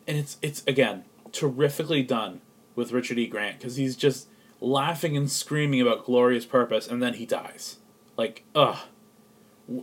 and 0.07 0.17
it's 0.17 0.39
it's 0.41 0.63
again 0.67 1.05
terrifically 1.33 2.03
done 2.03 2.41
with 2.77 2.93
Richard 2.93 3.19
E. 3.19 3.27
Grant 3.27 3.59
because 3.59 3.77
he's 3.77 3.97
just 3.97 4.29
laughing 4.61 5.17
and 5.17 5.31
screaming 5.31 5.81
about 5.81 6.05
glorious 6.05 6.47
purpose, 6.47 6.87
and 6.87 7.03
then 7.03 7.15
he 7.15 7.27
dies. 7.27 7.79
Like, 8.17 8.45
ugh. 8.55 8.79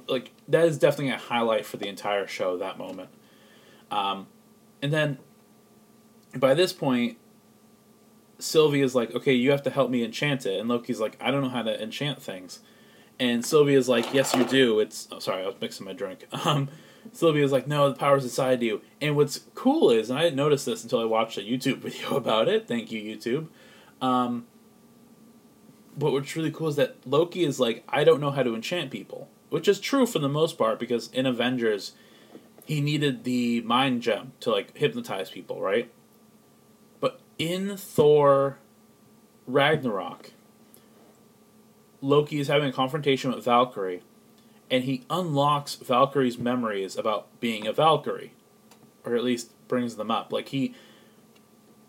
Like, 0.08 0.32
that 0.48 0.66
is 0.66 0.78
definitely 0.78 1.14
a 1.14 1.18
highlight 1.18 1.66
for 1.66 1.78
the 1.78 1.88
entire 1.88 2.28
show, 2.28 2.58
that 2.58 2.78
moment. 2.78 3.10
Um, 3.90 4.28
and 4.82 4.94
then, 4.94 5.18
by 6.36 6.54
this 6.54 6.72
point, 6.72 7.18
Sylvie 8.40 8.82
is 8.82 8.96
like, 8.96 9.14
okay, 9.14 9.34
you 9.34 9.52
have 9.52 9.64
to 9.64 9.70
help 9.70 9.90
me 9.90 10.04
enchant 10.04 10.46
it. 10.46 10.60
And 10.60 10.70
Loki's 10.70 11.00
like, 11.00 11.18
I 11.20 11.32
don't 11.32 11.42
know 11.42 11.50
how 11.50 11.64
to 11.64 11.82
enchant 11.82 12.22
things. 12.22 12.60
And 13.20 13.46
Sylvia's 13.46 13.90
like, 13.90 14.14
yes, 14.14 14.34
you 14.34 14.44
do. 14.46 14.80
It's, 14.80 15.08
oh, 15.12 15.20
sorry, 15.20 15.44
I 15.44 15.46
was 15.46 15.56
mixing 15.62 15.86
my 15.86 15.94
drink. 15.94 16.28
Um, 16.46 16.70
Sylvia's 17.12 17.52
like, 17.52 17.68
no, 17.68 17.90
the 17.90 17.96
power's 17.96 18.24
inside 18.24 18.62
you. 18.62 18.82
And 19.02 19.16
what's 19.16 19.42
cool 19.56 19.90
is, 19.90 20.10
and 20.10 20.18
I 20.18 20.24
didn't 20.24 20.36
notice 20.38 20.66
this 20.66 20.84
until 20.84 21.00
I 21.00 21.06
watched 21.06 21.38
a 21.38 21.42
YouTube 21.42 21.78
video 21.80 22.16
about 22.16 22.48
it. 22.48 22.68
Thank 22.68 22.92
you, 22.92 23.02
YouTube. 23.02 23.48
Um, 24.02 24.46
but 25.98 26.12
what's 26.12 26.36
really 26.36 26.52
cool 26.52 26.70
is 26.70 26.76
that 26.78 26.96
Loki 27.06 27.44
is 27.44 27.60
like, 27.60 27.84
I 27.90 28.04
don't 28.04 28.22
know 28.22 28.32
how 28.32 28.44
to 28.44 28.56
enchant 28.56 28.92
people, 28.92 29.30
which 29.50 29.68
is 29.68 29.80
true 29.80 30.06
for 30.06 30.20
the 30.20 30.30
most 30.30 30.58
part 30.58 30.80
because 30.80 31.12
in 31.12 31.26
Avengers, 31.26 31.94
he 32.66 32.82
needed 32.82 33.24
the 33.24 33.62
mind 33.62 34.02
gem 34.02 34.34
to 34.40 34.52
like 34.52 34.76
hypnotize 34.78 35.30
people, 35.30 35.62
right? 35.62 35.92
But 37.00 37.20
in 37.38 37.76
Thor 37.76 38.60
Ragnarok, 39.46 40.32
Loki 42.02 42.40
is 42.40 42.48
having 42.48 42.70
a 42.70 42.74
confrontation 42.74 43.32
with 43.32 43.44
Valkyrie, 43.44 44.02
and 44.72 44.86
he 44.86 45.04
unlocks 45.10 45.76
Valkyrie's 45.76 46.40
memories 46.40 46.98
about 46.98 47.28
being 47.40 47.68
a 47.68 47.74
Valkyrie, 47.74 48.34
or 49.06 49.16
at 49.16 49.24
least 49.24 49.52
brings 49.68 49.98
them 49.98 50.10
up. 50.10 50.34
Like 50.34 50.48
he 50.50 50.74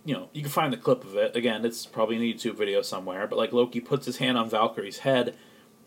you 0.05 0.14
know, 0.14 0.28
you 0.33 0.43
can 0.43 0.51
find 0.51 0.72
the 0.72 0.76
clip 0.76 1.05
of 1.05 1.16
it. 1.16 1.37
Again, 1.37 1.64
it's 1.64 1.87
probably 1.87 2.16
in 2.16 2.22
a 2.22 2.24
YouTube 2.24 2.57
video 2.57 2.83
somewhere. 2.83 3.26
But 3.26 3.39
like 3.39 3.53
Loki 3.53 3.80
puts 3.80 4.07
his 4.07 4.16
hand 4.16 4.37
on 4.37 4.51
Valkyrie's 4.51 4.99
head, 4.99 5.37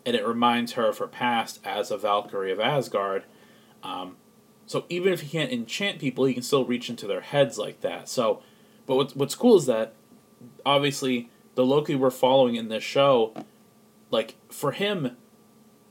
and 0.04 0.16
it 0.16 0.26
reminds 0.26 0.72
her 0.72 0.86
of 0.86 0.98
her 0.98 1.06
past 1.06 1.60
as 1.64 1.90
a 1.90 1.98
Valkyrie 1.98 2.52
of 2.52 2.60
Asgard. 2.60 3.24
Um, 3.82 4.16
so 4.66 4.84
even 4.88 5.12
if 5.12 5.20
he 5.20 5.28
can't 5.28 5.52
enchant 5.52 5.98
people, 5.98 6.24
he 6.24 6.34
can 6.34 6.42
still 6.42 6.64
reach 6.64 6.88
into 6.88 7.06
their 7.06 7.20
heads 7.20 7.58
like 7.58 7.82
that. 7.82 8.08
So, 8.08 8.42
but 8.86 8.96
what's 8.96 9.14
what's 9.14 9.34
cool 9.34 9.56
is 9.56 9.66
that 9.66 9.94
obviously 10.64 11.30
the 11.54 11.64
Loki 11.64 11.94
we're 11.94 12.10
following 12.10 12.54
in 12.54 12.68
this 12.68 12.84
show, 12.84 13.34
like 14.10 14.36
for 14.50 14.72
him, 14.72 15.16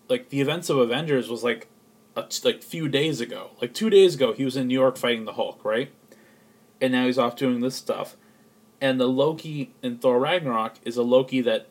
like 0.09 0.29
the 0.29 0.41
events 0.41 0.69
of 0.69 0.77
Avengers 0.77 1.29
was 1.29 1.43
like 1.43 1.67
a 2.15 2.25
like 2.43 2.63
few 2.63 2.87
days 2.87 3.21
ago. 3.21 3.51
Like 3.61 3.73
two 3.73 3.89
days 3.89 4.15
ago, 4.15 4.33
he 4.33 4.45
was 4.45 4.55
in 4.55 4.67
New 4.67 4.73
York 4.73 4.97
fighting 4.97 5.25
the 5.25 5.33
Hulk, 5.33 5.63
right? 5.63 5.91
and 6.81 6.91
now 6.91 7.05
he's 7.05 7.17
off 7.17 7.35
doing 7.35 7.61
this 7.61 7.75
stuff. 7.75 8.15
And 8.81 8.99
the 8.99 9.07
Loki 9.07 9.73
in 9.81 9.97
Thor 9.97 10.19
Ragnarok 10.19 10.75
is 10.83 10.97
a 10.97 11.03
Loki 11.03 11.41
that. 11.41 11.67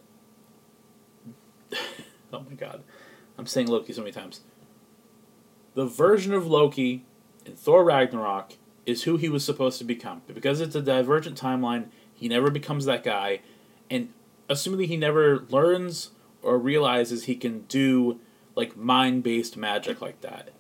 oh 2.33 2.45
my 2.49 2.57
god. 2.57 2.83
I'm 3.37 3.47
saying 3.47 3.69
Loki 3.69 3.93
so 3.93 4.01
many 4.01 4.13
times. 4.13 4.41
The 5.75 5.87
version 5.87 6.33
of 6.33 6.47
Loki 6.47 7.05
in 7.45 7.55
Thor 7.55 7.85
Ragnarok 7.85 8.55
is 8.87 9.05
who 9.05 9.17
he 9.17 9.29
was 9.29 9.45
supposed 9.45 9.79
to 9.79 9.85
become. 9.85 10.23
Because 10.27 10.61
it's 10.61 10.75
a 10.75 10.83
divergent 10.83 11.41
timeline, 11.41 11.89
he 12.15 12.29
never 12.29 12.51
becomes 12.51 12.85
that 12.85 13.03
guy. 13.03 13.41
And 13.91 14.13
assumingly 14.49 14.87
he 14.87 14.97
never 14.97 15.45
learns 15.49 16.11
or 16.45 16.59
realizes 16.59 17.25
he 17.25 17.35
can 17.35 17.61
do 17.63 18.21
like 18.55 18.77
mind 18.77 19.23
based 19.23 19.57
magic 19.57 20.01
like 20.01 20.21
that. 20.21 20.51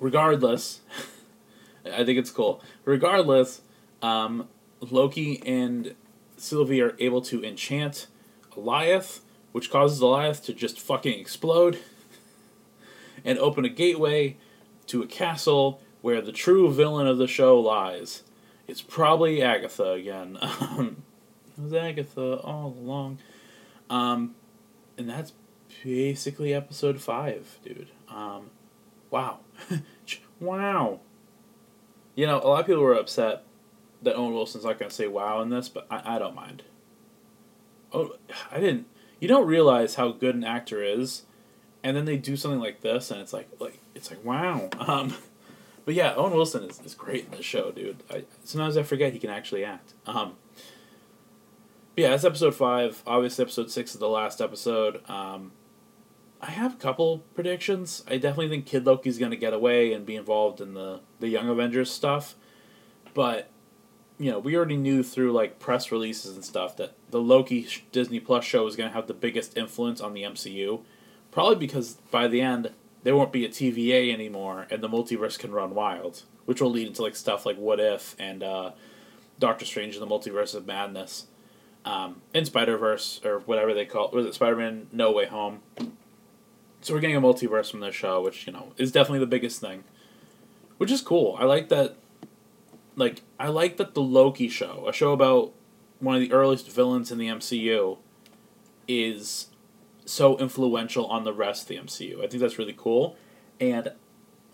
Regardless. 0.00 0.80
I 1.84 2.04
think 2.04 2.18
it's 2.18 2.30
cool. 2.30 2.62
Regardless, 2.84 3.60
um, 4.00 4.48
Loki 4.80 5.42
and 5.44 5.94
Sylvie 6.36 6.80
are 6.80 6.96
able 6.98 7.20
to 7.22 7.44
enchant 7.44 8.06
Alioth, 8.52 9.20
which 9.52 9.70
causes 9.70 10.00
Alioth 10.00 10.42
to 10.44 10.54
just 10.54 10.80
fucking 10.80 11.18
explode 11.18 11.78
and 13.24 13.38
open 13.38 13.64
a 13.64 13.68
gateway 13.68 14.36
to 14.86 15.02
a 15.02 15.06
castle 15.06 15.80
where 16.00 16.20
the 16.20 16.32
true 16.32 16.72
villain 16.72 17.06
of 17.06 17.18
the 17.18 17.26
show 17.26 17.58
lies. 17.58 18.22
It's 18.66 18.82
probably 18.82 19.42
Agatha 19.42 19.92
again. 19.92 20.38
it 20.42 21.62
was 21.62 21.74
Agatha 21.74 22.40
all 22.40 22.76
along. 22.78 23.18
Um, 23.90 24.34
and 24.96 25.08
that's 25.08 25.32
basically 25.82 26.54
episode 26.54 27.00
five, 27.00 27.58
dude. 27.64 27.88
Um, 28.08 28.50
wow. 29.10 29.40
wow. 30.40 31.00
You 32.14 32.26
know, 32.26 32.38
a 32.38 32.46
lot 32.46 32.60
of 32.60 32.66
people 32.66 32.82
were 32.82 32.94
upset 32.94 33.44
that 34.02 34.16
Owen 34.16 34.34
Wilson's 34.34 34.64
not 34.64 34.78
going 34.78 34.88
to 34.88 34.94
say 34.94 35.08
wow 35.08 35.40
in 35.40 35.50
this, 35.50 35.68
but 35.68 35.86
I, 35.90 36.16
I 36.16 36.18
don't 36.18 36.34
mind. 36.34 36.62
Oh, 37.92 38.16
I 38.50 38.60
didn't. 38.60 38.86
You 39.20 39.28
don't 39.28 39.46
realize 39.46 39.94
how 39.94 40.12
good 40.12 40.34
an 40.34 40.44
actor 40.44 40.82
is, 40.82 41.22
and 41.82 41.96
then 41.96 42.04
they 42.04 42.16
do 42.16 42.36
something 42.36 42.60
like 42.60 42.82
this, 42.82 43.10
and 43.10 43.20
it's 43.20 43.32
like, 43.32 43.48
like 43.58 43.78
it's 43.94 44.10
like 44.10 44.24
wow. 44.24 44.68
Um, 44.78 45.14
but 45.84 45.94
yeah, 45.94 46.14
Owen 46.14 46.32
Wilson 46.32 46.64
is, 46.64 46.80
is 46.80 46.94
great 46.94 47.26
in 47.26 47.30
this 47.32 47.44
show, 47.44 47.70
dude. 47.70 48.02
I, 48.10 48.24
sometimes 48.44 48.76
I 48.76 48.82
forget 48.82 49.12
he 49.12 49.18
can 49.18 49.30
actually 49.30 49.64
act. 49.64 49.92
Um, 50.06 50.34
yeah, 51.96 52.10
that's 52.10 52.24
episode 52.24 52.54
five. 52.54 53.02
Obviously, 53.06 53.42
episode 53.42 53.70
six 53.70 53.94
is 53.94 54.00
the 54.00 54.08
last 54.08 54.40
episode. 54.40 55.08
Um, 55.08 55.52
I 56.40 56.50
have 56.50 56.74
a 56.74 56.76
couple 56.76 57.18
predictions. 57.34 58.04
I 58.06 58.16
definitely 58.16 58.48
think 58.48 58.66
Kid 58.66 58.84
Loki's 58.84 59.18
going 59.18 59.30
to 59.30 59.36
get 59.36 59.54
away 59.54 59.92
and 59.92 60.04
be 60.04 60.16
involved 60.16 60.60
in 60.60 60.74
the 60.74 61.00
the 61.20 61.28
Young 61.28 61.48
Avengers 61.48 61.90
stuff. 61.90 62.34
But 63.14 63.50
you 64.18 64.30
know, 64.30 64.38
we 64.38 64.56
already 64.56 64.76
knew 64.76 65.02
through 65.02 65.32
like 65.32 65.58
press 65.58 65.90
releases 65.90 66.34
and 66.34 66.44
stuff 66.44 66.76
that 66.76 66.94
the 67.10 67.20
Loki 67.20 67.66
Disney 67.92 68.20
Plus 68.20 68.44
show 68.44 68.66
is 68.66 68.76
going 68.76 68.90
to 68.90 68.94
have 68.94 69.06
the 69.06 69.14
biggest 69.14 69.56
influence 69.56 70.00
on 70.00 70.14
the 70.14 70.22
MCU. 70.22 70.82
Probably 71.30 71.56
because 71.56 71.94
by 72.10 72.28
the 72.28 72.40
end 72.40 72.70
there 73.02 73.16
won't 73.16 73.32
be 73.32 73.44
a 73.44 73.48
TVA 73.48 74.12
anymore 74.12 74.66
and 74.70 74.82
the 74.82 74.88
multiverse 74.88 75.38
can 75.38 75.52
run 75.52 75.74
wild, 75.74 76.22
which 76.44 76.60
will 76.60 76.70
lead 76.70 76.86
into 76.86 77.02
like 77.02 77.16
stuff 77.16 77.44
like 77.44 77.56
What 77.56 77.80
If 77.80 78.16
and 78.18 78.42
uh, 78.42 78.72
Doctor 79.38 79.64
Strange 79.64 79.96
and 79.96 80.02
the 80.02 80.12
Multiverse 80.12 80.54
of 80.54 80.66
Madness. 80.66 81.26
Um, 81.84 82.22
in 82.32 82.46
Spider 82.46 82.78
Verse 82.78 83.20
or 83.24 83.40
whatever 83.40 83.74
they 83.74 83.84
call 83.84 84.08
it, 84.08 84.14
was 84.14 84.24
it 84.26 84.34
Spider 84.34 84.56
Man 84.56 84.86
No 84.90 85.12
Way 85.12 85.26
Home? 85.26 85.60
So 86.84 86.92
we're 86.92 87.00
getting 87.00 87.16
a 87.16 87.20
multiverse 87.20 87.70
from 87.70 87.80
this 87.80 87.94
show, 87.94 88.20
which 88.20 88.46
you 88.46 88.52
know 88.52 88.72
is 88.76 88.92
definitely 88.92 89.20
the 89.20 89.26
biggest 89.26 89.58
thing, 89.58 89.84
which 90.76 90.90
is 90.90 91.00
cool. 91.00 91.34
I 91.38 91.44
like 91.44 91.70
that. 91.70 91.96
Like 92.94 93.22
I 93.40 93.48
like 93.48 93.78
that 93.78 93.94
the 93.94 94.02
Loki 94.02 94.50
show, 94.50 94.86
a 94.86 94.92
show 94.92 95.12
about 95.12 95.54
one 95.98 96.14
of 96.14 96.20
the 96.20 96.30
earliest 96.30 96.70
villains 96.70 97.10
in 97.10 97.16
the 97.16 97.28
MCU, 97.28 97.96
is 98.86 99.48
so 100.04 100.36
influential 100.36 101.06
on 101.06 101.24
the 101.24 101.32
rest 101.32 101.62
of 101.62 101.68
the 101.68 101.76
MCU. 101.76 102.18
I 102.18 102.26
think 102.26 102.42
that's 102.42 102.58
really 102.58 102.74
cool, 102.76 103.16
and 103.58 103.92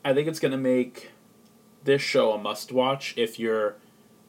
I 0.05 0.15
think 0.15 0.29
it's 0.29 0.39
gonna 0.39 0.57
make 0.57 1.11
this 1.83 2.01
show 2.01 2.33
a 2.33 2.39
must 2.39 2.71
watch 2.71 3.13
if 3.17 3.41
you're 3.41 3.75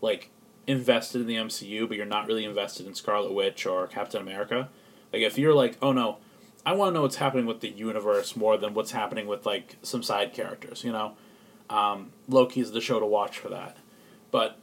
like 0.01 0.30
invested 0.67 1.21
in 1.21 1.27
the 1.27 1.35
MCU, 1.35 1.87
but 1.87 1.97
you're 1.97 2.05
not 2.05 2.27
really 2.27 2.45
invested 2.45 2.85
in 2.85 2.93
Scarlet 2.93 3.33
Witch 3.33 3.65
or 3.65 3.87
Captain 3.87 4.21
America. 4.21 4.69
Like 5.11 5.21
if 5.21 5.37
you're 5.37 5.53
like, 5.53 5.77
oh 5.81 5.91
no, 5.91 6.17
I 6.65 6.73
want 6.73 6.89
to 6.89 6.93
know 6.93 7.01
what's 7.01 7.15
happening 7.15 7.45
with 7.45 7.61
the 7.61 7.69
universe 7.69 8.35
more 8.35 8.57
than 8.57 8.73
what's 8.73 8.91
happening 8.91 9.27
with 9.27 9.45
like 9.45 9.77
some 9.81 10.03
side 10.03 10.33
characters. 10.33 10.83
You 10.83 10.91
know, 10.91 11.13
um, 11.69 12.11
Loki's 12.27 12.71
the 12.71 12.81
show 12.81 12.99
to 12.99 13.05
watch 13.05 13.39
for 13.39 13.49
that. 13.49 13.77
But 14.29 14.57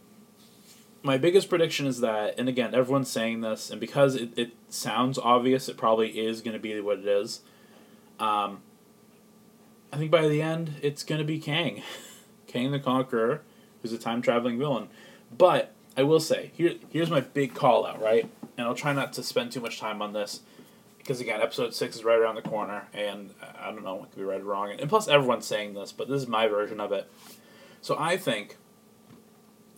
my 1.03 1.19
biggest 1.19 1.49
prediction 1.49 1.87
is 1.87 2.01
that, 2.01 2.39
and 2.39 2.49
again, 2.49 2.75
everyone's 2.75 3.11
saying 3.11 3.41
this, 3.41 3.71
and 3.71 3.81
because 3.81 4.15
it, 4.15 4.31
it 4.37 4.53
sounds 4.69 5.19
obvious, 5.19 5.69
it 5.69 5.77
probably 5.77 6.19
is 6.19 6.41
going 6.41 6.55
to 6.55 6.61
be 6.61 6.81
what 6.81 6.99
it 6.99 7.07
is. 7.07 7.41
Um, 8.19 8.61
I 9.93 9.97
think 9.97 10.11
by 10.11 10.27
the 10.29 10.43
end, 10.43 10.75
it's 10.83 11.03
going 11.03 11.21
to 11.21 11.25
be 11.25 11.39
Kang, 11.39 11.83
Kang 12.47 12.73
the 12.73 12.81
Conqueror, 12.81 13.43
who's 13.83 13.93
a 13.93 13.99
time 13.99 14.23
traveling 14.23 14.59
villain. 14.59 14.89
But 15.37 15.73
I 15.99 16.05
will 16.05 16.21
say, 16.21 16.53
here 16.55 16.75
here's 16.91 17.11
my 17.11 17.21
big 17.21 17.55
call 17.55 17.85
out, 17.85 18.01
right? 18.01 18.31
And 18.57 18.67
I'll 18.67 18.75
try 18.75 18.93
not 18.93 19.13
to 19.15 19.23
spend 19.23 19.51
too 19.51 19.61
much 19.61 19.81
time 19.81 20.01
on 20.01 20.13
this 20.13 20.41
because 20.99 21.21
again, 21.21 21.41
episode 21.41 21.75
six 21.75 21.97
is 21.97 22.05
right 22.05 22.19
around 22.19 22.37
the 22.37 22.43
corner, 22.43 22.87
and 22.93 23.35
I 23.61 23.73
don't 23.73 23.83
know, 23.83 24.05
it 24.05 24.11
could 24.11 24.19
be 24.19 24.25
right 24.25 24.41
or 24.41 24.45
wrong. 24.45 24.71
And 24.79 24.89
plus, 24.89 25.09
everyone's 25.09 25.47
saying 25.47 25.75
this, 25.75 25.91
but 25.91 26.09
this 26.09 26.23
is 26.23 26.29
my 26.29 26.47
version 26.47 26.81
of 26.81 26.93
it. 26.93 27.11
So 27.81 27.97
I 27.99 28.17
think 28.17 28.57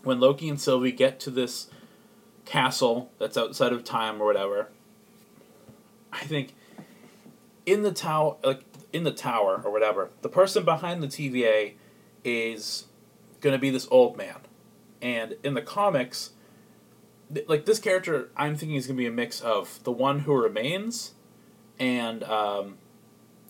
when 0.02 0.20
Loki 0.20 0.48
and 0.48 0.60
Sylvie 0.60 0.92
get 0.92 1.20
to 1.20 1.30
this 1.30 1.68
castle 2.44 3.10
that's 3.18 3.36
outside 3.36 3.72
of 3.72 3.84
time 3.84 4.20
or 4.20 4.26
whatever, 4.26 4.68
I 6.12 6.24
think 6.24 6.54
in 7.64 7.82
the 7.82 7.92
tower, 7.92 8.36
like 8.44 8.64
in 8.92 9.04
the 9.04 9.12
tower 9.12 9.62
or 9.64 9.70
whatever, 9.70 10.10
the 10.20 10.28
person 10.28 10.64
behind 10.64 11.02
the 11.02 11.06
TVA 11.06 11.74
is 12.24 12.86
going 13.40 13.54
to 13.54 13.58
be 13.58 13.70
this 13.70 13.88
old 13.90 14.16
man, 14.16 14.36
and 15.02 15.36
in 15.42 15.54
the 15.54 15.62
comics, 15.62 16.30
th- 17.32 17.48
like 17.48 17.64
this 17.64 17.78
character, 17.78 18.30
I'm 18.36 18.56
thinking 18.56 18.76
is 18.76 18.86
going 18.86 18.96
to 18.96 19.00
be 19.00 19.06
a 19.06 19.12
mix 19.12 19.40
of 19.40 19.82
the 19.84 19.92
one 19.92 20.20
who 20.20 20.34
remains 20.34 21.14
and 21.78 22.22
um, 22.24 22.78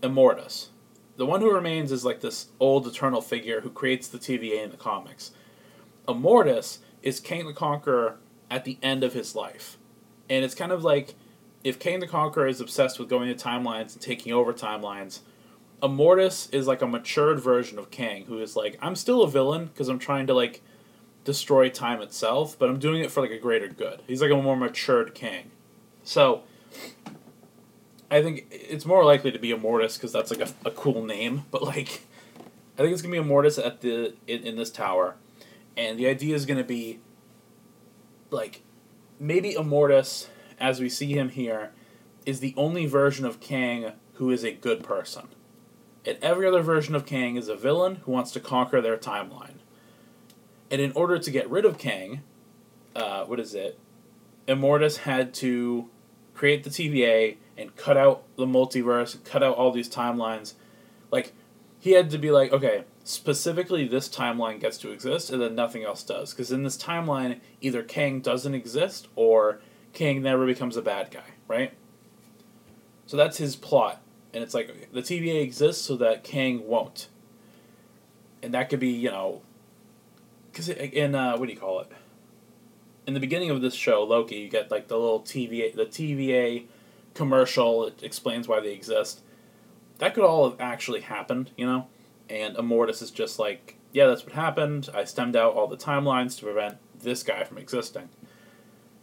Immortus. 0.03 0.69
The 1.17 1.27
one 1.27 1.41
who 1.41 1.53
remains 1.53 1.93
is 1.93 2.05
like 2.05 2.21
this 2.21 2.49
old 2.59 2.87
eternal 2.87 3.21
figure 3.21 3.61
who 3.61 3.71
creates 3.71 4.09
the 4.09 4.19
TVA 4.19 4.65
in 4.65 4.71
the 4.71 4.77
comics. 4.77 5.33
Immortus 6.09 6.79
is 7.03 7.21
Kang 7.21 7.47
the 7.47 7.53
Conqueror 7.53 8.17
at 8.51 8.65
the 8.65 8.79
end 8.83 9.05
of 9.05 9.13
his 9.13 9.35
life. 9.35 9.77
And 10.29 10.45
it's 10.45 10.55
kind 10.55 10.73
of 10.73 10.83
like 10.83 11.15
if 11.63 11.79
Kang 11.79 12.01
the 12.01 12.07
Conqueror 12.07 12.47
is 12.47 12.61
obsessed 12.61 12.99
with 12.99 13.09
going 13.09 13.35
to 13.35 13.45
timelines 13.45 13.93
and 13.93 14.01
taking 14.01 14.33
over 14.33 14.53
timelines, 14.53 15.21
Immortus 15.83 16.53
is 16.55 16.67
like 16.67 16.83
a 16.83 16.87
matured 16.87 17.41
version 17.41 17.79
of 17.79 17.91
Kang 17.91 18.25
who 18.27 18.39
is 18.39 18.57
like, 18.57 18.79
I'm 18.81 18.97
still 18.97 19.23
a 19.23 19.31
villain 19.31 19.67
because 19.67 19.89
I'm 19.89 19.99
trying 19.99 20.27
to 20.27 20.35
like 20.35 20.63
destroy 21.25 21.69
time 21.69 22.01
itself, 22.01 22.59
but 22.59 22.69
I'm 22.69 22.79
doing 22.79 23.03
it 23.03 23.11
for 23.11 23.21
like 23.21 23.31
a 23.31 23.39
greater 23.39 23.69
good. 23.69 24.03
He's 24.07 24.23
like 24.23 24.31
a 24.31 24.37
more 24.37 24.57
matured 24.57 25.15
Kang. 25.15 25.51
So 26.03 26.43
I 28.11 28.23
think 28.23 28.47
it's 28.51 28.87
more 28.87 29.05
likely 29.05 29.31
to 29.31 29.39
be 29.39 29.51
Immortus 29.51 29.97
because 29.97 30.13
that's 30.13 30.31
like 30.31 30.41
a, 30.41 30.69
a 30.69 30.71
cool 30.71 31.05
name, 31.05 31.45
but 31.51 31.63
like 31.63 32.03
I 32.79 32.83
think 32.83 32.93
it's 32.93 33.03
gonna 33.03 33.21
be 33.21 33.29
Immortus 33.29 33.65
at 33.65 33.81
the 33.81 34.15
in, 34.27 34.43
in 34.43 34.57
this 34.57 34.71
tower, 34.71 35.17
and 35.77 35.99
the 35.99 36.09
idea 36.09 36.35
is 36.35 36.47
gonna 36.47 36.65
be 36.65 37.01
like 38.31 38.63
maybe 39.19 39.55
Immortus, 39.55 40.29
as 40.59 40.81
we 40.81 40.89
see 40.89 41.13
him 41.13 41.29
here, 41.29 41.73
is 42.25 42.41
the 42.41 42.55
only 42.57 42.87
version 42.87 43.27
of 43.27 43.41
Kang 43.41 43.93
who 44.15 44.31
is 44.31 44.45
a 44.45 44.53
good 44.53 44.83
person. 44.83 45.29
And 46.05 46.19
every 46.23 46.47
other 46.47 46.63
version 46.63 46.95
of 46.95 47.07
Kang 47.07 47.37
is 47.37 47.49
a 47.49 47.57
villain 47.57 47.97
who 47.97 48.13
wants 48.13 48.33
to 48.33 48.41
conquer 48.41 48.81
their 48.81 48.97
timeline. 48.97 49.59
And 50.71 50.81
in 50.81 50.93
order 50.93 51.19
to 51.19 51.31
get 51.31 51.51
rid 51.51 51.65
of 51.65 51.79
Kang, 51.79 52.23
uh, 52.95 53.25
what 53.25 53.41
is 53.41 53.55
it? 53.55 53.79
Immortus 54.47 54.99
had 54.99 55.35
to 55.35 55.89
create 56.35 56.65
the 56.65 56.71
TVA 56.71 57.37
and 57.57 57.75
cut 57.77 57.97
out 57.97 58.25
the 58.37 58.47
multiverse, 58.47 59.23
cut 59.25 59.43
out 59.43 59.57
all 59.57 59.71
these 59.73 59.89
timelines. 59.89 60.55
Like, 61.11 61.33
he 61.79 61.93
had 61.93 62.11
to 62.11 62.19
be 62.19 62.31
like, 62.31 62.53
okay, 62.53 62.85
specifically 63.05 63.89
this 63.89 64.09
timeline 64.09 64.61
gets 64.61 64.79
to 64.79 64.91
exist 64.91 65.31
and 65.31 65.41
then 65.41 65.55
nothing 65.55 65.83
else 65.83 66.03
does. 66.03 66.33
Because 66.33 66.53
in 66.53 66.63
this 66.63 66.77
timeline, 66.77 67.41
either 67.61 67.83
Kang 67.83 68.21
doesn't 68.21 68.55
exist 68.55 69.09
or 69.17 69.61
Kang 69.93 70.23
never 70.23 70.47
becomes 70.47 70.77
a 70.77 70.83
bad 70.83 71.11
guy, 71.11 71.25
right? 71.49 71.73
So 73.07 73.17
that's 73.17 73.39
his 73.39 73.57
plot. 73.57 74.01
And 74.33 74.45
it's 74.45 74.55
like, 74.55 74.93
the 74.93 75.01
TVA 75.01 75.43
exists 75.43 75.85
so 75.85 75.97
that 75.97 76.23
Kang 76.23 76.67
won't. 76.69 77.09
And 78.43 78.55
that 78.55 78.71
could 78.71 78.81
be, 78.81 78.91
you 78.91 79.11
know, 79.11 79.43
because 80.51 80.69
in, 80.69 81.15
uh, 81.15 81.37
what 81.37 81.47
do 81.47 81.53
you 81.53 81.59
call 81.59 81.81
it? 81.81 81.89
In 83.07 83.15
the 83.15 83.21
beginning 83.21 83.51
of 83.51 83.61
this 83.61 83.75
show, 83.75 84.03
Loki, 84.03 84.37
you 84.37 84.49
get 84.49 84.71
like 84.71 84.89
the 84.89 84.97
little 84.97 85.21
TVA, 85.21 85.75
the 85.75 85.87
TVA 85.87 86.67
commercial. 87.15 87.87
It 87.87 88.03
explains 88.03 88.47
why 88.47 88.61
they 88.61 88.73
exist. 88.73 89.21
That 89.99 90.15
could 90.15 90.25
all 90.25 90.49
have 90.49 90.61
actually 90.61 91.01
happened, 91.01 91.51
you 91.57 91.67
know? 91.67 91.87
And 92.29 92.57
Immortus 92.57 93.03
is 93.03 93.11
just 93.11 93.39
like, 93.39 93.77
yeah, 93.93 94.07
that's 94.07 94.25
what 94.25 94.35
happened. 94.35 94.89
I 94.95 95.05
stemmed 95.05 95.37
out 95.37 95.55
all 95.55 95.67
the 95.67 95.77
timelines 95.77 96.39
to 96.39 96.45
prevent 96.45 96.79
this 96.99 97.23
guy 97.23 97.45
from 97.45 97.59
existing. 97.59 98.09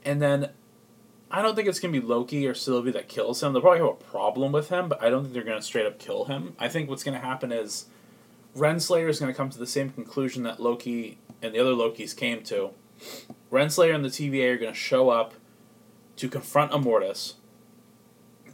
And 0.06 0.22
then 0.22 0.50
I 1.30 1.42
don't 1.42 1.56
think 1.56 1.68
it's 1.68 1.80
to 1.94 2.00
be 2.00 2.06
Loki 2.06 2.48
or 2.48 2.54
Sylvie 2.54 2.92
that 2.92 3.10
kills 3.10 3.44
him. 3.44 3.52
They'll 3.52 3.62
probably 3.62 3.80
have 3.80 3.90
a 3.90 3.94
problem 3.96 4.52
with 4.52 4.70
him, 4.70 4.88
but 4.88 5.04
I 5.04 5.10
don't 5.10 5.24
think 5.24 5.34
they're 5.34 5.44
to 5.58 5.66
straight 5.66 5.86
up 5.86 6.00
kill 6.00 6.26
him. 6.26 6.56
I 6.58 6.70
think 6.70 6.90
what's 6.90 7.04
to 7.20 7.26
happen 7.26 7.52
is 7.52 7.88
Renslayer 8.58 9.08
is 9.08 9.20
going 9.20 9.32
to 9.32 9.38
come 9.38 9.50
to 9.50 9.60
the 9.60 9.68
same 9.68 9.92
conclusion 9.92 10.44
that 10.44 10.60
Loki 10.60 11.20
and 11.42 11.54
the 11.54 11.60
other 11.60 11.74
Lokis 11.74 12.16
came 12.16 12.42
to. 12.44 12.72
Renslayer 13.52 13.94
and 13.94 14.04
the 14.04 14.10
TVA 14.10 14.54
are 14.54 14.58
going 14.58 14.74
to 14.74 14.78
show 14.78 15.10
up 15.10 15.36
to 16.16 16.28
confront 16.28 16.72
Immortus. 16.72 17.36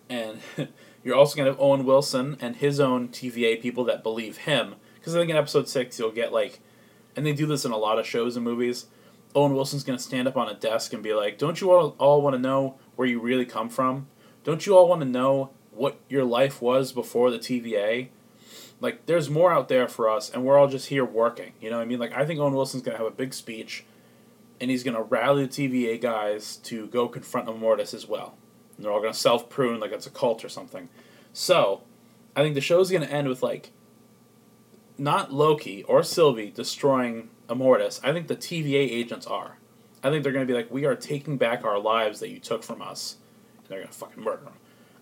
And 0.09 0.39
you're 1.03 1.15
also 1.15 1.37
going 1.37 1.45
to 1.45 1.53
have 1.53 1.61
Owen 1.61 1.85
Wilson 1.85 2.37
and 2.41 2.57
his 2.57 2.79
own 2.79 3.07
TVA 3.09 3.61
people 3.61 3.85
that 3.85 4.03
believe 4.03 4.39
him. 4.39 4.75
Because 4.95 5.15
I 5.15 5.19
think 5.19 5.31
in 5.31 5.37
episode 5.37 5.69
6 5.69 5.97
you'll 5.97 6.11
get 6.11 6.33
like, 6.33 6.59
and 7.15 7.25
they 7.25 7.33
do 7.33 7.45
this 7.45 7.63
in 7.63 7.71
a 7.71 7.77
lot 7.77 7.97
of 7.97 8.05
shows 8.05 8.35
and 8.35 8.43
movies. 8.43 8.87
Owen 9.33 9.53
Wilson's 9.53 9.83
going 9.83 9.97
to 9.97 10.03
stand 10.03 10.27
up 10.27 10.37
on 10.37 10.49
a 10.49 10.53
desk 10.53 10.93
and 10.93 11.01
be 11.01 11.13
like, 11.13 11.37
Don't 11.37 11.61
you 11.61 11.71
all, 11.71 11.95
all 11.97 12.21
want 12.21 12.35
to 12.35 12.39
know 12.39 12.75
where 12.95 13.07
you 13.07 13.19
really 13.19 13.45
come 13.45 13.69
from? 13.69 14.07
Don't 14.43 14.65
you 14.65 14.77
all 14.77 14.87
want 14.87 15.01
to 15.01 15.07
know 15.07 15.51
what 15.71 15.99
your 16.09 16.23
life 16.25 16.61
was 16.61 16.91
before 16.91 17.31
the 17.31 17.39
TVA? 17.39 18.09
Like, 18.83 19.05
there's 19.05 19.29
more 19.29 19.53
out 19.53 19.69
there 19.69 19.87
for 19.87 20.09
us, 20.09 20.29
and 20.29 20.43
we're 20.43 20.57
all 20.57 20.67
just 20.67 20.89
here 20.89 21.05
working. 21.05 21.53
You 21.61 21.69
know 21.69 21.77
what 21.77 21.83
I 21.83 21.85
mean? 21.85 21.99
Like, 21.99 22.11
I 22.11 22.25
think 22.25 22.41
Owen 22.41 22.53
Wilson's 22.53 22.83
going 22.83 22.97
to 22.97 23.01
have 23.01 23.07
a 23.07 23.15
big 23.15 23.33
speech, 23.33 23.85
and 24.59 24.69
he's 24.69 24.83
going 24.83 24.97
to 24.97 25.01
rally 25.01 25.45
the 25.45 25.69
TVA 25.69 26.01
guys 26.01 26.57
to 26.57 26.87
go 26.87 27.07
confront 27.07 27.47
Immortus 27.47 27.93
as 27.93 28.09
well. 28.09 28.35
And 28.75 28.83
they're 28.83 28.91
all 28.91 28.99
going 28.99 29.13
to 29.13 29.17
self 29.17 29.49
prune 29.49 29.79
like 29.79 29.93
it's 29.93 30.05
a 30.05 30.09
cult 30.09 30.43
or 30.43 30.49
something. 30.49 30.89
So, 31.31 31.83
I 32.35 32.41
think 32.41 32.55
the 32.55 32.61
show's 32.61 32.91
going 32.91 33.03
to 33.03 33.09
end 33.09 33.29
with, 33.29 33.41
like, 33.41 33.71
not 34.97 35.31
Loki 35.31 35.83
or 35.83 36.03
Sylvie 36.03 36.51
destroying 36.51 37.29
Immortus. 37.47 38.01
I 38.03 38.11
think 38.11 38.27
the 38.27 38.35
TVA 38.35 38.91
agents 38.91 39.25
are. 39.25 39.59
I 40.03 40.09
think 40.09 40.23
they're 40.23 40.33
going 40.33 40.45
to 40.45 40.53
be 40.53 40.57
like, 40.57 40.69
we 40.69 40.83
are 40.83 40.95
taking 40.97 41.37
back 41.37 41.63
our 41.63 41.79
lives 41.79 42.19
that 42.19 42.31
you 42.31 42.39
took 42.39 42.63
from 42.63 42.81
us. 42.81 43.15
And 43.59 43.67
they're 43.69 43.79
going 43.79 43.87
to 43.87 43.97
fucking 43.97 44.21
murder 44.21 44.43
them. 44.43 44.53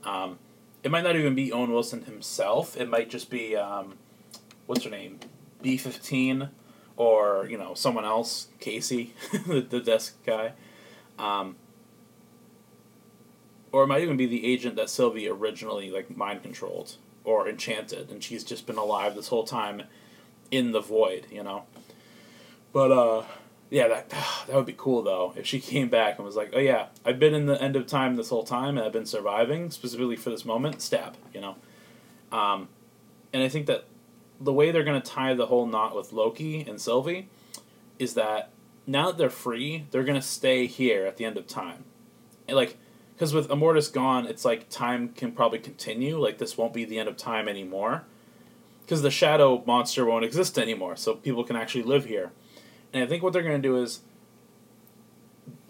Um, 0.03 0.39
it 0.83 0.91
might 0.91 1.03
not 1.03 1.15
even 1.15 1.35
be 1.35 1.51
Owen 1.51 1.71
Wilson 1.71 2.03
himself. 2.03 2.75
It 2.75 2.89
might 2.89 3.09
just 3.09 3.29
be, 3.29 3.55
um, 3.55 3.97
what's 4.65 4.83
her 4.83 4.89
name? 4.89 5.19
B 5.61 5.77
15 5.77 6.49
or, 6.97 7.47
you 7.49 7.57
know, 7.57 7.73
someone 7.73 8.05
else, 8.05 8.47
Casey, 8.59 9.13
the, 9.47 9.61
the 9.61 9.79
desk 9.79 10.17
guy. 10.25 10.53
Um, 11.19 11.55
or 13.71 13.83
it 13.83 13.87
might 13.87 14.01
even 14.01 14.17
be 14.17 14.25
the 14.25 14.45
agent 14.45 14.75
that 14.75 14.89
Sylvie 14.89 15.27
originally, 15.27 15.91
like, 15.91 16.15
mind 16.15 16.43
controlled 16.43 16.97
or 17.23 17.47
enchanted, 17.47 18.09
and 18.09 18.23
she's 18.23 18.43
just 18.43 18.65
been 18.65 18.77
alive 18.77 19.15
this 19.15 19.29
whole 19.29 19.45
time 19.45 19.83
in 20.49 20.71
the 20.71 20.81
void, 20.81 21.27
you 21.31 21.43
know? 21.43 21.63
But, 22.73 22.91
uh, 22.91 23.23
yeah, 23.71 23.87
that 23.87 24.09
that 24.47 24.55
would 24.55 24.67
be 24.67 24.75
cool 24.77 25.01
though 25.01 25.33
if 25.35 25.47
she 25.47 25.59
came 25.59 25.89
back 25.89 26.17
and 26.19 26.25
was 26.25 26.35
like, 26.35 26.51
"Oh 26.53 26.59
yeah, 26.59 26.87
I've 27.03 27.17
been 27.17 27.33
in 27.33 27.47
the 27.47 27.59
end 27.59 27.75
of 27.75 27.87
time 27.87 28.15
this 28.15 28.29
whole 28.29 28.43
time 28.43 28.77
and 28.77 28.85
I've 28.85 28.93
been 28.93 29.07
surviving 29.07 29.71
specifically 29.71 30.17
for 30.17 30.29
this 30.29 30.45
moment." 30.45 30.81
Stab, 30.81 31.17
you 31.33 31.41
know. 31.41 31.55
Um, 32.31 32.67
and 33.33 33.41
I 33.41 33.49
think 33.49 33.65
that 33.65 33.85
the 34.39 34.53
way 34.53 34.71
they're 34.71 34.83
to 35.01 35.09
tie 35.09 35.33
the 35.33 35.47
whole 35.47 35.65
knot 35.65 35.95
with 35.95 36.13
Loki 36.13 36.61
and 36.61 36.79
Sylvie 36.79 37.29
is 37.97 38.13
that 38.15 38.49
now 38.85 39.07
that 39.07 39.17
they're 39.17 39.29
free, 39.29 39.85
they're 39.91 40.03
to 40.03 40.21
stay 40.21 40.65
here 40.65 41.05
at 41.05 41.17
the 41.17 41.25
end 41.25 41.37
of 41.37 41.47
time, 41.47 41.85
and 42.47 42.57
like 42.57 42.77
because 43.15 43.33
with 43.33 43.47
Immortus 43.49 43.91
gone, 43.91 44.25
it's 44.27 44.43
like 44.43 44.69
time 44.69 45.09
can 45.09 45.31
probably 45.31 45.59
continue. 45.59 46.19
Like 46.19 46.39
this 46.39 46.57
won't 46.57 46.73
be 46.73 46.83
the 46.83 46.99
end 46.99 47.07
of 47.07 47.15
time 47.15 47.47
anymore, 47.47 48.03
because 48.83 49.01
the 49.01 49.11
shadow 49.11 49.63
monster 49.65 50.03
won't 50.03 50.25
exist 50.25 50.59
anymore, 50.59 50.97
so 50.97 51.15
people 51.15 51.45
can 51.45 51.55
actually 51.55 51.83
live 51.83 52.05
here. 52.05 52.31
And 52.93 53.03
I 53.03 53.07
think 53.07 53.23
what 53.23 53.33
they're 53.33 53.43
going 53.43 53.61
to 53.61 53.67
do 53.67 53.81
is 53.81 54.01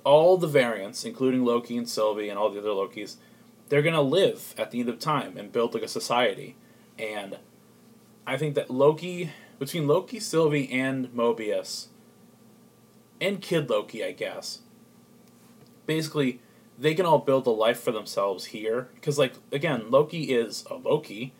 all 0.03 0.37
the 0.37 0.47
variants, 0.47 1.05
including 1.05 1.45
Loki 1.45 1.77
and 1.77 1.87
Sylvie 1.87 2.29
and 2.29 2.37
all 2.37 2.49
the 2.49 2.59
other 2.59 2.69
Lokis, 2.69 3.17
they're 3.69 3.81
going 3.81 3.95
to 3.95 4.01
live 4.01 4.53
at 4.57 4.71
the 4.71 4.79
end 4.79 4.89
of 4.89 4.99
time 4.99 5.37
and 5.37 5.51
build 5.51 5.73
like 5.73 5.83
a 5.83 5.87
society. 5.87 6.55
And 6.97 7.37
I 8.25 8.37
think 8.37 8.55
that 8.55 8.69
Loki, 8.69 9.31
between 9.59 9.87
Loki, 9.87 10.19
Sylvie, 10.19 10.71
and 10.71 11.07
Mobius, 11.09 11.87
and 13.19 13.41
Kid 13.41 13.69
Loki, 13.69 14.03
I 14.03 14.11
guess, 14.11 14.59
basically 15.85 16.39
they 16.77 16.95
can 16.95 17.05
all 17.05 17.19
build 17.19 17.45
a 17.45 17.51
life 17.51 17.79
for 17.79 17.91
themselves 17.91 18.45
here. 18.45 18.89
Because, 18.95 19.19
like, 19.19 19.33
again, 19.51 19.91
Loki 19.91 20.33
is 20.33 20.65
a 20.69 20.75
Loki, 20.75 21.33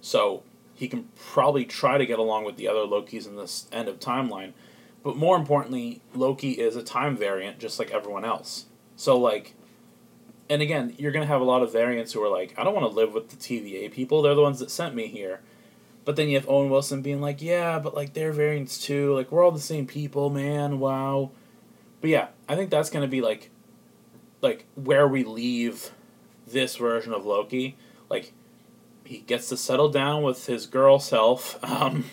so 0.00 0.42
he 0.74 0.88
can 0.88 1.08
probably 1.16 1.64
try 1.64 1.98
to 1.98 2.06
get 2.06 2.18
along 2.18 2.44
with 2.44 2.56
the 2.56 2.68
other 2.68 2.80
Lokis 2.80 3.26
in 3.26 3.36
this 3.36 3.68
end 3.70 3.88
of 3.88 4.00
timeline. 4.00 4.52
But 5.08 5.16
more 5.16 5.38
importantly, 5.38 6.02
Loki 6.14 6.50
is 6.50 6.76
a 6.76 6.82
time 6.82 7.16
variant 7.16 7.58
just 7.58 7.78
like 7.78 7.90
everyone 7.92 8.26
else. 8.26 8.66
So 8.94 9.16
like 9.16 9.54
and 10.50 10.60
again, 10.60 10.94
you're 10.98 11.12
going 11.12 11.26
to 11.26 11.32
have 11.32 11.40
a 11.40 11.44
lot 11.44 11.62
of 11.62 11.72
variants 11.72 12.12
who 12.12 12.22
are 12.22 12.28
like, 12.28 12.52
I 12.58 12.62
don't 12.62 12.74
want 12.74 12.84
to 12.84 12.94
live 12.94 13.14
with 13.14 13.30
the 13.30 13.36
TVA 13.36 13.90
people. 13.90 14.20
They're 14.20 14.34
the 14.34 14.42
ones 14.42 14.58
that 14.58 14.70
sent 14.70 14.94
me 14.94 15.06
here. 15.06 15.40
But 16.04 16.16
then 16.16 16.28
you 16.28 16.36
have 16.36 16.46
Owen 16.46 16.68
Wilson 16.68 17.00
being 17.00 17.22
like, 17.22 17.40
yeah, 17.40 17.78
but 17.78 17.94
like 17.94 18.12
they're 18.12 18.32
variants 18.32 18.76
too. 18.76 19.14
Like 19.14 19.32
we're 19.32 19.42
all 19.42 19.50
the 19.50 19.58
same 19.58 19.86
people, 19.86 20.28
man. 20.28 20.78
Wow. 20.78 21.30
But 22.02 22.10
yeah, 22.10 22.28
I 22.46 22.54
think 22.54 22.68
that's 22.68 22.90
going 22.90 23.00
to 23.00 23.08
be 23.10 23.22
like 23.22 23.48
like 24.42 24.66
where 24.74 25.08
we 25.08 25.24
leave 25.24 25.90
this 26.46 26.76
version 26.76 27.14
of 27.14 27.24
Loki. 27.24 27.78
Like 28.10 28.34
he 29.06 29.20
gets 29.20 29.48
to 29.48 29.56
settle 29.56 29.88
down 29.88 30.22
with 30.22 30.44
his 30.44 30.66
girl 30.66 30.98
self. 30.98 31.58
Um 31.64 32.04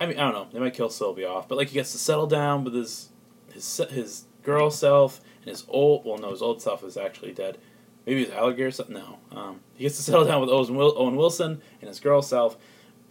I 0.00 0.06
mean, 0.06 0.18
I 0.18 0.22
don't 0.22 0.32
know. 0.32 0.46
They 0.50 0.58
might 0.58 0.74
kill 0.74 0.88
Sylvie 0.88 1.26
off, 1.26 1.46
but 1.46 1.58
like 1.58 1.68
he 1.68 1.74
gets 1.74 1.92
to 1.92 1.98
settle 1.98 2.26
down 2.26 2.64
with 2.64 2.74
his 2.74 3.10
his 3.52 3.80
his 3.90 4.24
girl 4.42 4.70
self 4.70 5.20
and 5.42 5.50
his 5.50 5.64
old. 5.68 6.06
Well, 6.06 6.18
no, 6.18 6.30
his 6.30 6.40
old 6.40 6.62
self 6.62 6.82
is 6.82 6.96
actually 6.96 7.32
dead. 7.32 7.58
Maybe 8.06 8.24
his 8.24 8.32
alligator 8.32 8.70
self. 8.70 8.88
No, 8.88 9.18
um, 9.30 9.60
he 9.74 9.84
gets 9.84 9.96
to 9.96 10.02
settle 10.10 10.24
down 10.24 10.40
with 10.40 10.48
Owen, 10.48 10.74
Owen 10.76 11.16
Wilson 11.16 11.60
and 11.80 11.88
his 11.88 12.00
girl 12.00 12.22
self, 12.22 12.56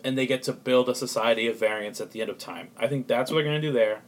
and 0.03 0.17
they 0.17 0.25
get 0.25 0.41
to 0.43 0.53
build 0.53 0.89
a 0.89 0.95
society 0.95 1.47
of 1.47 1.59
variants 1.59 2.01
at 2.01 2.11
the 2.11 2.21
end 2.21 2.31
of 2.31 2.39
time. 2.39 2.69
I 2.75 2.87
think 2.87 3.07
that's 3.07 3.29
what 3.29 3.37
they're 3.37 3.45
gonna 3.45 3.61
do 3.61 3.71
there. 3.71 4.01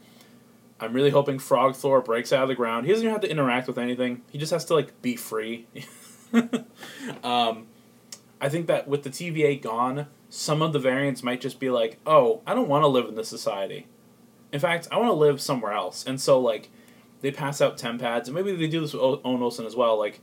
I'm 0.80 0.92
really 0.92 1.10
hoping 1.10 1.38
Frog 1.38 1.76
Thor 1.76 2.00
breaks 2.00 2.32
out 2.32 2.42
of 2.42 2.48
the 2.48 2.56
ground. 2.56 2.86
He 2.86 2.92
doesn't 2.92 3.04
even 3.04 3.12
have 3.12 3.22
to 3.22 3.30
interact 3.30 3.68
with 3.68 3.78
anything. 3.78 4.22
He 4.32 4.38
just 4.38 4.50
has 4.50 4.64
to 4.64 4.74
like 4.74 5.00
be 5.00 5.14
free. 5.14 5.68
um, 7.22 7.68
I 8.40 8.48
think 8.48 8.66
that 8.66 8.88
with 8.88 9.04
the 9.04 9.10
TVA 9.10 9.62
gone, 9.62 10.08
some 10.34 10.62
of 10.62 10.72
the 10.72 10.78
variants 10.78 11.22
might 11.22 11.42
just 11.42 11.60
be 11.60 11.68
like, 11.68 11.98
"Oh, 12.06 12.40
I 12.46 12.54
don't 12.54 12.66
want 12.66 12.84
to 12.84 12.88
live 12.88 13.06
in 13.06 13.16
this 13.16 13.28
society. 13.28 13.86
In 14.50 14.60
fact, 14.60 14.88
I 14.90 14.96
want 14.96 15.10
to 15.10 15.12
live 15.12 15.42
somewhere 15.42 15.72
else." 15.72 16.06
And 16.06 16.18
so 16.18 16.40
like, 16.40 16.70
they 17.20 17.30
pass 17.30 17.60
out 17.60 17.76
TemPads, 17.76 18.24
and 18.24 18.34
maybe 18.34 18.56
they 18.56 18.66
do 18.66 18.80
this 18.80 18.94
with 18.94 19.02
Owen 19.02 19.40
Wilson 19.40 19.66
as 19.66 19.76
well. 19.76 19.98
Like, 19.98 20.20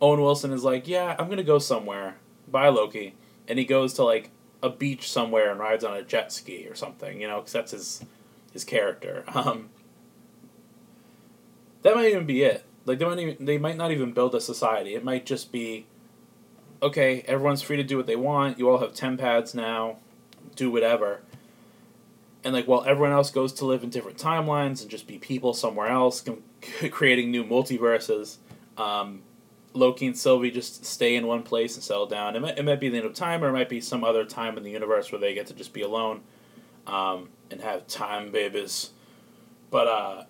Owen 0.00 0.20
Wilson 0.20 0.52
is 0.52 0.64
like, 0.64 0.88
"Yeah, 0.88 1.14
I'm 1.20 1.28
gonna 1.28 1.44
go 1.44 1.60
somewhere." 1.60 2.16
Bye, 2.48 2.68
Loki, 2.68 3.14
and 3.46 3.60
he 3.60 3.64
goes 3.64 3.94
to 3.94 4.02
like 4.02 4.30
a 4.60 4.70
beach 4.70 5.08
somewhere 5.08 5.52
and 5.52 5.60
rides 5.60 5.84
on 5.84 5.96
a 5.96 6.02
jet 6.02 6.32
ski 6.32 6.66
or 6.66 6.74
something. 6.74 7.20
You 7.20 7.28
know, 7.28 7.36
because 7.36 7.52
that's 7.52 7.70
his 7.70 8.04
his 8.52 8.64
character. 8.64 9.24
Um, 9.34 9.70
that 11.82 11.94
might 11.94 12.10
even 12.10 12.26
be 12.26 12.42
it. 12.42 12.64
Like 12.86 12.98
they 12.98 13.04
might 13.04 13.18
even, 13.20 13.44
they 13.44 13.56
might 13.56 13.76
not 13.76 13.92
even 13.92 14.12
build 14.12 14.34
a 14.34 14.40
society. 14.40 14.96
It 14.96 15.04
might 15.04 15.24
just 15.24 15.52
be 15.52 15.86
okay, 16.82 17.22
everyone's 17.26 17.62
free 17.62 17.76
to 17.76 17.82
do 17.82 17.96
what 17.96 18.06
they 18.06 18.16
want. 18.16 18.58
You 18.58 18.70
all 18.70 18.78
have 18.78 18.92
TemPads 18.92 19.54
now. 19.54 19.96
Do 20.56 20.70
whatever. 20.70 21.20
And 22.44 22.54
like 22.54 22.66
while 22.66 22.84
everyone 22.84 23.12
else 23.12 23.30
goes 23.30 23.52
to 23.54 23.64
live 23.64 23.82
in 23.82 23.90
different 23.90 24.18
timelines 24.18 24.80
and 24.80 24.90
just 24.90 25.06
be 25.06 25.18
people 25.18 25.54
somewhere 25.54 25.88
else, 25.88 26.24
creating 26.90 27.30
new 27.30 27.44
multiverses, 27.44 28.36
um, 28.76 29.22
Loki 29.74 30.06
and 30.06 30.16
Sylvie 30.16 30.50
just 30.50 30.84
stay 30.84 31.14
in 31.14 31.26
one 31.26 31.42
place 31.42 31.74
and 31.74 31.84
settle 31.84 32.06
down. 32.06 32.36
It 32.36 32.40
might, 32.40 32.58
it 32.58 32.64
might 32.64 32.80
be 32.80 32.88
the 32.88 32.98
end 32.98 33.06
of 33.06 33.14
time, 33.14 33.44
or 33.44 33.48
it 33.48 33.52
might 33.52 33.68
be 33.68 33.80
some 33.80 34.02
other 34.02 34.24
time 34.24 34.56
in 34.56 34.64
the 34.64 34.70
universe 34.70 35.12
where 35.12 35.20
they 35.20 35.34
get 35.34 35.46
to 35.48 35.54
just 35.54 35.72
be 35.72 35.82
alone 35.82 36.22
um, 36.86 37.28
and 37.50 37.60
have 37.60 37.86
time 37.86 38.30
babies. 38.30 38.90
But 39.70 39.86
uh, 39.86 40.24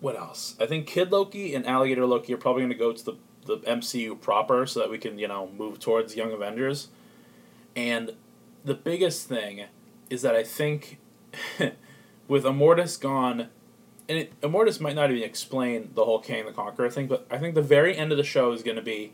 what 0.00 0.16
else? 0.16 0.56
I 0.60 0.66
think 0.66 0.86
Kid 0.86 1.12
Loki 1.12 1.54
and 1.54 1.66
Alligator 1.66 2.06
Loki 2.06 2.34
are 2.34 2.38
probably 2.38 2.62
going 2.62 2.72
to 2.72 2.78
go 2.78 2.92
to 2.92 3.04
the, 3.04 3.14
the 3.48 3.58
MCU 3.58 4.20
proper 4.20 4.66
so 4.66 4.80
that 4.80 4.90
we 4.90 4.98
can, 4.98 5.18
you 5.18 5.26
know, 5.26 5.50
move 5.56 5.80
towards 5.80 6.14
Young 6.14 6.32
Avengers. 6.32 6.88
And 7.74 8.12
the 8.64 8.74
biggest 8.74 9.28
thing 9.28 9.64
is 10.10 10.22
that 10.22 10.36
I 10.36 10.42
think 10.42 10.98
with 12.28 12.44
Immortus 12.44 13.00
gone, 13.00 13.48
and 14.08 14.18
it, 14.18 14.40
Immortus 14.40 14.80
might 14.80 14.94
not 14.94 15.10
even 15.10 15.22
explain 15.22 15.90
the 15.94 16.04
whole 16.04 16.20
Kang 16.20 16.46
the 16.46 16.52
Conqueror 16.52 16.90
thing, 16.90 17.06
but 17.06 17.26
I 17.30 17.38
think 17.38 17.54
the 17.54 17.62
very 17.62 17.96
end 17.96 18.12
of 18.12 18.18
the 18.18 18.24
show 18.24 18.52
is 18.52 18.62
going 18.62 18.76
to 18.76 18.82
be 18.82 19.12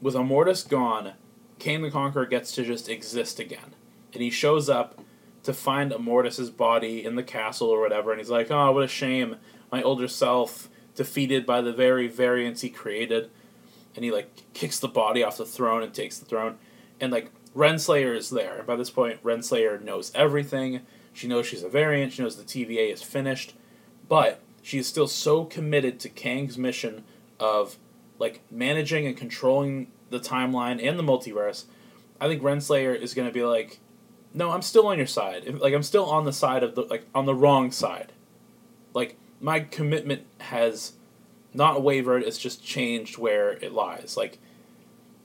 with 0.00 0.14
Immortus 0.14 0.68
gone, 0.68 1.14
Kang 1.58 1.82
the 1.82 1.90
Conqueror 1.90 2.26
gets 2.26 2.52
to 2.52 2.64
just 2.64 2.88
exist 2.88 3.40
again. 3.40 3.74
And 4.12 4.22
he 4.22 4.30
shows 4.30 4.68
up 4.68 5.00
to 5.44 5.52
find 5.52 5.92
Immortus's 5.92 6.50
body 6.50 7.04
in 7.04 7.16
the 7.16 7.22
castle 7.22 7.68
or 7.68 7.80
whatever, 7.80 8.10
and 8.10 8.20
he's 8.20 8.30
like, 8.30 8.50
oh, 8.50 8.72
what 8.72 8.84
a 8.84 8.88
shame. 8.88 9.36
My 9.70 9.82
older 9.82 10.08
self 10.08 10.68
defeated 10.94 11.44
by 11.44 11.60
the 11.60 11.72
very 11.72 12.06
variants 12.06 12.60
he 12.60 12.70
created. 12.70 13.30
And 13.94 14.04
he, 14.04 14.10
like, 14.10 14.52
kicks 14.54 14.78
the 14.78 14.88
body 14.88 15.22
off 15.22 15.36
the 15.36 15.44
throne 15.44 15.82
and 15.82 15.92
takes 15.92 16.18
the 16.18 16.24
throne. 16.24 16.58
And, 17.00 17.12
like, 17.12 17.30
Renslayer 17.54 18.16
is 18.16 18.30
there. 18.30 18.58
And 18.58 18.66
by 18.66 18.76
this 18.76 18.90
point, 18.90 19.22
Renslayer 19.22 19.80
knows 19.80 20.12
everything. 20.14 20.80
She 21.12 21.28
knows 21.28 21.46
she's 21.46 21.62
a 21.62 21.68
variant. 21.68 22.12
She 22.12 22.22
knows 22.22 22.36
the 22.36 22.44
TVA 22.44 22.92
is 22.92 23.02
finished. 23.02 23.54
But 24.08 24.40
she 24.62 24.78
is 24.78 24.86
still 24.86 25.06
so 25.06 25.44
committed 25.44 26.00
to 26.00 26.08
Kang's 26.08 26.58
mission 26.58 27.04
of, 27.38 27.78
like, 28.18 28.42
managing 28.50 29.06
and 29.06 29.16
controlling 29.16 29.88
the 30.10 30.20
timeline 30.20 30.84
and 30.84 30.98
the 30.98 31.02
multiverse. 31.02 31.64
I 32.20 32.28
think 32.28 32.42
Renslayer 32.42 32.98
is 32.98 33.14
going 33.14 33.28
to 33.28 33.34
be 33.34 33.44
like, 33.44 33.78
no, 34.34 34.50
I'm 34.50 34.62
still 34.62 34.88
on 34.88 34.98
your 34.98 35.06
side. 35.06 35.46
Like 35.60 35.72
I'm 35.72 35.82
still 35.84 36.06
on 36.06 36.24
the 36.24 36.32
side 36.32 36.62
of 36.62 36.74
the 36.74 36.82
like 36.82 37.06
on 37.14 37.24
the 37.24 37.34
wrong 37.34 37.70
side. 37.70 38.12
Like 38.92 39.16
my 39.40 39.60
commitment 39.60 40.26
has 40.38 40.94
not 41.54 41.82
wavered. 41.82 42.24
It's 42.24 42.38
just 42.38 42.64
changed 42.64 43.16
where 43.16 43.52
it 43.52 43.72
lies. 43.72 44.16
Like 44.16 44.38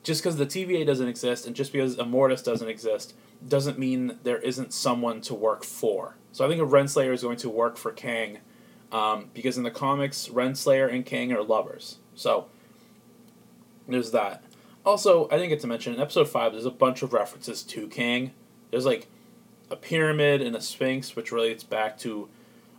just 0.03 0.23
because 0.23 0.37
the 0.37 0.45
TVA 0.45 0.85
doesn't 0.85 1.07
exist 1.07 1.45
and 1.45 1.55
just 1.55 1.73
because 1.73 1.97
Immortus 1.97 2.43
doesn't 2.43 2.67
exist 2.67 3.15
doesn't 3.45 3.77
mean 3.79 4.17
there 4.23 4.37
isn't 4.37 4.73
someone 4.73 5.21
to 5.21 5.33
work 5.33 5.63
for. 5.63 6.15
So 6.31 6.45
I 6.45 6.49
think 6.49 6.61
a 6.61 6.65
Renslayer 6.65 7.13
is 7.13 7.23
going 7.23 7.37
to 7.37 7.49
work 7.49 7.77
for 7.77 7.91
Kang 7.91 8.39
um, 8.91 9.29
because 9.33 9.57
in 9.57 9.63
the 9.63 9.71
comics, 9.71 10.27
Renslayer 10.27 10.91
and 10.91 11.05
Kang 11.05 11.31
are 11.33 11.43
lovers. 11.43 11.97
So 12.15 12.47
there's 13.87 14.11
that. 14.11 14.43
Also, 14.85 15.27
I 15.29 15.35
didn't 15.35 15.49
get 15.49 15.59
to 15.61 15.67
mention 15.67 15.93
in 15.93 15.99
episode 15.99 16.29
five. 16.29 16.53
There's 16.53 16.65
a 16.65 16.71
bunch 16.71 17.01
of 17.01 17.13
references 17.13 17.63
to 17.63 17.87
Kang. 17.87 18.31
There's 18.71 18.85
like 18.85 19.07
a 19.69 19.75
pyramid 19.75 20.41
and 20.41 20.55
a 20.55 20.61
sphinx, 20.61 21.15
which 21.15 21.31
relates 21.31 21.63
back 21.63 21.97
to 21.99 22.29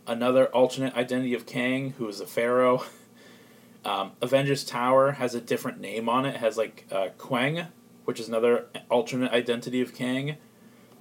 another 0.07 0.47
alternate 0.47 0.95
identity 0.95 1.33
of 1.33 1.45
Kang, 1.45 1.91
who 1.97 2.07
is 2.07 2.19
a 2.19 2.27
pharaoh. 2.27 2.83
Um, 3.83 4.11
Avengers 4.21 4.63
Tower 4.63 5.13
has 5.13 5.33
a 5.33 5.41
different 5.41 5.79
name 5.79 6.07
on 6.07 6.25
it. 6.25 6.35
It 6.35 6.37
has 6.37 6.57
like 6.57 6.85
uh, 6.91 7.09
Quang, 7.17 7.67
which 8.05 8.19
is 8.19 8.27
another 8.27 8.67
alternate 8.89 9.31
identity 9.31 9.81
of 9.81 9.95
Kang. 9.95 10.37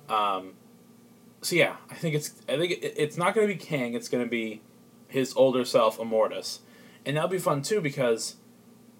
Um, 0.08 0.54
so 1.42 1.56
yeah, 1.56 1.76
I 1.90 1.94
think 1.94 2.14
it's 2.14 2.32
I 2.48 2.56
think 2.56 2.72
it, 2.72 2.94
it's 2.96 3.16
not 3.16 3.34
going 3.34 3.46
to 3.46 3.54
be 3.54 3.58
Kang. 3.58 3.94
It's 3.94 4.08
going 4.08 4.24
to 4.24 4.30
be 4.30 4.62
his 5.08 5.34
older 5.36 5.64
self, 5.64 5.98
Immortus, 5.98 6.60
and 7.04 7.16
that'll 7.16 7.28
be 7.28 7.38
fun 7.38 7.62
too 7.62 7.80
because 7.80 8.36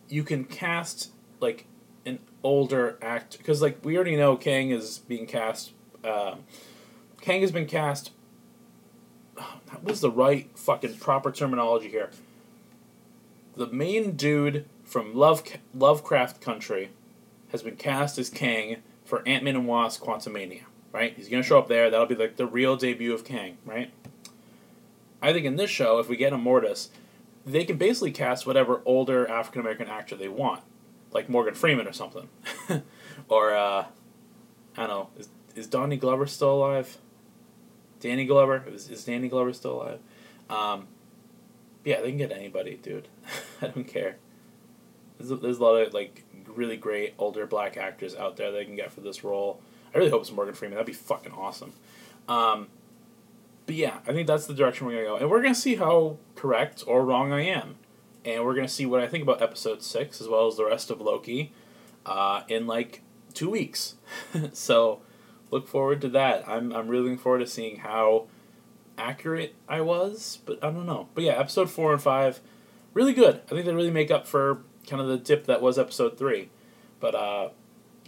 you 0.08 0.24
can 0.24 0.44
cast 0.44 1.10
like 1.40 1.66
an 2.04 2.18
older 2.42 2.98
actor 3.00 3.38
because 3.38 3.62
like 3.62 3.78
we 3.84 3.96
already 3.96 4.16
know 4.16 4.36
Kang 4.36 4.70
is 4.70 4.98
being 4.98 5.26
cast. 5.26 5.72
Um, 6.04 6.44
Kang 7.20 7.40
has 7.40 7.52
been 7.52 7.66
cast. 7.66 8.12
What 9.34 9.84
was 9.84 10.00
the 10.00 10.10
right 10.10 10.50
fucking 10.54 10.96
proper 10.98 11.30
terminology 11.30 11.88
here? 11.88 12.10
The 13.60 13.66
main 13.66 14.12
dude 14.12 14.64
from 14.84 15.14
Love 15.14 15.42
Lovecraft 15.74 16.40
Country 16.40 16.92
has 17.52 17.62
been 17.62 17.76
cast 17.76 18.16
as 18.16 18.30
Kang 18.30 18.76
for 19.04 19.22
Ant 19.28 19.44
Man 19.44 19.54
and 19.54 19.66
Wasp: 19.66 20.02
Quantumania. 20.02 20.62
Right? 20.92 21.12
He's 21.14 21.28
gonna 21.28 21.42
show 21.42 21.58
up 21.58 21.68
there. 21.68 21.90
That'll 21.90 22.06
be 22.06 22.14
like 22.14 22.36
the 22.36 22.46
real 22.46 22.76
debut 22.76 23.12
of 23.12 23.22
Kang. 23.22 23.58
Right? 23.66 23.92
I 25.20 25.34
think 25.34 25.44
in 25.44 25.56
this 25.56 25.68
show, 25.68 25.98
if 25.98 26.08
we 26.08 26.16
get 26.16 26.32
Immortus, 26.32 26.88
they 27.44 27.66
can 27.66 27.76
basically 27.76 28.12
cast 28.12 28.46
whatever 28.46 28.80
older 28.86 29.28
African 29.28 29.60
American 29.60 29.88
actor 29.88 30.16
they 30.16 30.28
want, 30.28 30.62
like 31.12 31.28
Morgan 31.28 31.52
Freeman 31.52 31.86
or 31.86 31.92
something, 31.92 32.30
or 33.28 33.54
uh, 33.54 33.84
I 34.74 34.86
don't 34.86 34.88
know. 34.88 35.08
Is, 35.18 35.28
is 35.54 35.66
Donnie 35.66 35.98
Glover 35.98 36.26
still 36.26 36.54
alive? 36.54 36.96
Danny 38.00 38.24
Glover 38.24 38.64
is, 38.68 38.88
is 38.88 39.04
Danny 39.04 39.28
Glover 39.28 39.52
still 39.52 39.82
alive? 39.82 39.98
Um, 40.48 40.88
yeah, 41.84 42.00
they 42.00 42.08
can 42.08 42.18
get 42.18 42.32
anybody, 42.32 42.76
dude. 42.76 43.08
I 43.62 43.68
don't 43.68 43.84
care. 43.84 44.16
There's 45.18 45.30
a, 45.30 45.36
there's 45.36 45.58
a 45.58 45.62
lot 45.62 45.76
of 45.76 45.94
like 45.94 46.24
really 46.46 46.76
great 46.76 47.14
older 47.18 47.46
black 47.46 47.76
actors 47.76 48.14
out 48.14 48.36
there 48.36 48.50
they 48.50 48.64
can 48.64 48.76
get 48.76 48.92
for 48.92 49.00
this 49.00 49.22
role. 49.24 49.60
I 49.94 49.98
really 49.98 50.10
hope 50.10 50.22
it's 50.22 50.32
Morgan 50.32 50.54
Freeman. 50.54 50.76
That'd 50.76 50.86
be 50.86 50.92
fucking 50.92 51.32
awesome. 51.32 51.72
Um, 52.28 52.68
but 53.66 53.74
yeah, 53.74 53.98
I 54.06 54.12
think 54.12 54.26
that's 54.26 54.46
the 54.46 54.54
direction 54.54 54.86
we're 54.86 54.94
gonna 54.94 55.06
go, 55.06 55.16
and 55.16 55.30
we're 55.30 55.42
gonna 55.42 55.54
see 55.54 55.76
how 55.76 56.18
correct 56.34 56.84
or 56.86 57.04
wrong 57.04 57.32
I 57.32 57.42
am, 57.42 57.76
and 58.24 58.44
we're 58.44 58.54
gonna 58.54 58.68
see 58.68 58.86
what 58.86 59.00
I 59.00 59.06
think 59.06 59.22
about 59.22 59.42
episode 59.42 59.82
six 59.82 60.20
as 60.20 60.28
well 60.28 60.46
as 60.46 60.56
the 60.56 60.64
rest 60.64 60.90
of 60.90 61.00
Loki, 61.00 61.52
uh, 62.06 62.42
in 62.48 62.66
like 62.66 63.02
two 63.34 63.50
weeks. 63.50 63.96
so 64.52 65.00
look 65.50 65.68
forward 65.68 66.00
to 66.02 66.08
that. 66.10 66.48
I'm 66.48 66.72
I'm 66.72 66.88
really 66.88 67.04
looking 67.04 67.18
forward 67.18 67.40
to 67.40 67.46
seeing 67.46 67.78
how 67.78 68.26
accurate 69.00 69.54
I 69.68 69.80
was, 69.80 70.38
but 70.44 70.62
I 70.62 70.70
don't 70.70 70.86
know. 70.86 71.08
But 71.14 71.24
yeah, 71.24 71.32
episode 71.32 71.70
four 71.70 71.92
and 71.92 72.02
five, 72.02 72.40
really 72.94 73.12
good. 73.12 73.40
I 73.46 73.50
think 73.50 73.64
they 73.64 73.74
really 73.74 73.90
make 73.90 74.10
up 74.10 74.26
for 74.26 74.62
kind 74.86 75.00
of 75.00 75.08
the 75.08 75.16
dip 75.16 75.46
that 75.46 75.62
was 75.62 75.78
episode 75.78 76.18
three. 76.18 76.50
But 77.00 77.14
uh, 77.14 77.48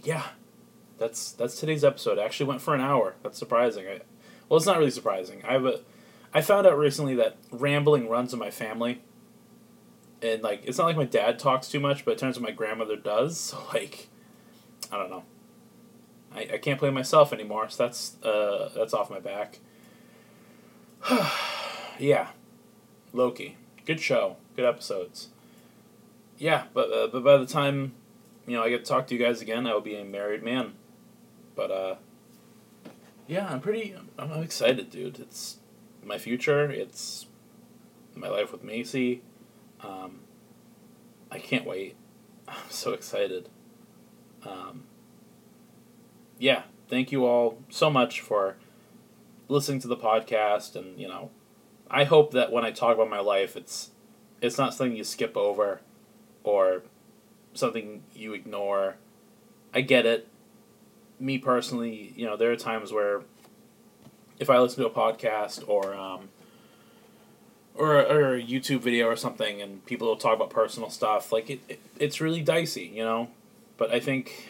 yeah, 0.03 0.27
that's 0.97 1.31
that's 1.31 1.59
today's 1.59 1.83
episode. 1.83 2.17
It 2.17 2.21
actually 2.21 2.47
went 2.47 2.61
for 2.61 2.75
an 2.75 2.81
hour. 2.81 3.15
That's 3.23 3.37
surprising. 3.37 3.87
I, 3.87 4.01
well, 4.47 4.57
it's 4.57 4.65
not 4.65 4.77
really 4.77 4.91
surprising. 4.91 5.41
I 5.47 5.53
have 5.53 5.65
a, 5.65 5.79
I 6.33 6.41
found 6.41 6.67
out 6.67 6.77
recently 6.77 7.15
that 7.15 7.37
rambling 7.51 8.07
runs 8.07 8.33
in 8.33 8.39
my 8.39 8.51
family. 8.51 9.01
And 10.21 10.41
like, 10.41 10.63
it's 10.63 10.77
not 10.77 10.85
like 10.85 10.95
my 10.95 11.05
dad 11.05 11.37
talks 11.37 11.67
too 11.67 11.79
much, 11.79 12.05
but 12.05 12.11
it 12.11 12.17
turns 12.17 12.37
out 12.37 12.43
my 12.43 12.51
grandmother 12.51 12.95
does. 12.95 13.39
So 13.39 13.61
like, 13.73 14.09
I 14.91 14.97
don't 14.97 15.09
know. 15.09 15.23
I, 16.33 16.41
I 16.53 16.57
can't 16.57 16.79
play 16.79 16.89
myself 16.89 17.31
anymore, 17.33 17.69
so 17.69 17.83
that's 17.83 18.17
uh 18.23 18.69
that's 18.75 18.93
off 18.93 19.09
my 19.09 19.19
back. 19.19 19.59
yeah, 21.99 22.29
Loki, 23.11 23.57
good 23.85 23.99
show, 23.99 24.37
good 24.55 24.65
episodes. 24.65 25.29
Yeah, 26.37 26.65
but 26.73 26.91
uh, 26.91 27.07
but 27.07 27.23
by 27.23 27.37
the 27.37 27.45
time 27.45 27.93
you 28.47 28.55
know 28.55 28.63
I 28.63 28.69
get 28.69 28.85
to 28.85 28.89
talk 28.89 29.07
to 29.07 29.15
you 29.15 29.23
guys 29.23 29.41
again, 29.41 29.67
I 29.67 29.73
will 29.73 29.81
be 29.81 29.95
a 29.95 30.05
married 30.05 30.43
man. 30.43 30.73
But 31.55 31.71
uh, 31.71 31.95
yeah, 33.27 33.47
I'm 33.47 33.59
pretty. 33.59 33.93
I'm, 33.93 34.31
I'm 34.31 34.43
excited, 34.43 34.89
dude. 34.89 35.19
It's 35.19 35.57
my 36.03 36.17
future. 36.17 36.71
It's 36.71 37.25
my 38.15 38.29
life 38.29 38.51
with 38.51 38.63
Macy. 38.63 39.21
Um, 39.81 40.21
I 41.29 41.39
can't 41.39 41.65
wait. 41.65 41.95
I'm 42.47 42.69
so 42.69 42.93
excited. 42.93 43.49
Um, 44.45 44.83
yeah, 46.39 46.63
thank 46.87 47.11
you 47.11 47.25
all 47.25 47.59
so 47.69 47.89
much 47.89 48.21
for 48.21 48.55
listening 49.47 49.79
to 49.81 49.87
the 49.87 49.97
podcast, 49.97 50.75
and 50.75 50.99
you 50.99 51.07
know, 51.07 51.29
I 51.89 52.03
hope 52.03 52.31
that 52.31 52.51
when 52.51 52.65
I 52.65 52.71
talk 52.71 52.95
about 52.95 53.09
my 53.09 53.19
life, 53.19 53.55
it's 53.55 53.91
it's 54.41 54.57
not 54.57 54.73
something 54.73 54.95
you 54.95 55.03
skip 55.03 55.37
over, 55.37 55.81
or 56.43 56.83
something 57.53 58.03
you 58.13 58.33
ignore. 58.33 58.95
I 59.73 59.81
get 59.81 60.05
it. 60.05 60.27
Me 61.19 61.37
personally, 61.37 62.13
you 62.15 62.25
know, 62.25 62.35
there 62.35 62.51
are 62.51 62.55
times 62.55 62.91
where 62.91 63.21
if 64.39 64.49
I 64.49 64.59
listen 64.59 64.83
to 64.83 64.89
a 64.89 64.93
podcast 64.93 65.67
or 65.67 65.93
um, 65.93 66.29
or, 67.75 67.95
or 67.95 68.35
a 68.35 68.43
YouTube 68.43 68.81
video 68.81 69.07
or 69.07 69.15
something, 69.15 69.61
and 69.61 69.85
people 69.85 70.07
will 70.07 70.15
talk 70.15 70.35
about 70.35 70.49
personal 70.49 70.89
stuff, 70.89 71.31
like 71.31 71.49
it, 71.49 71.61
it, 71.67 71.79
it's 71.97 72.21
really 72.21 72.41
dicey, 72.41 72.91
you 72.93 73.03
know. 73.03 73.29
But 73.77 73.91
I 73.91 73.99
think 73.99 74.49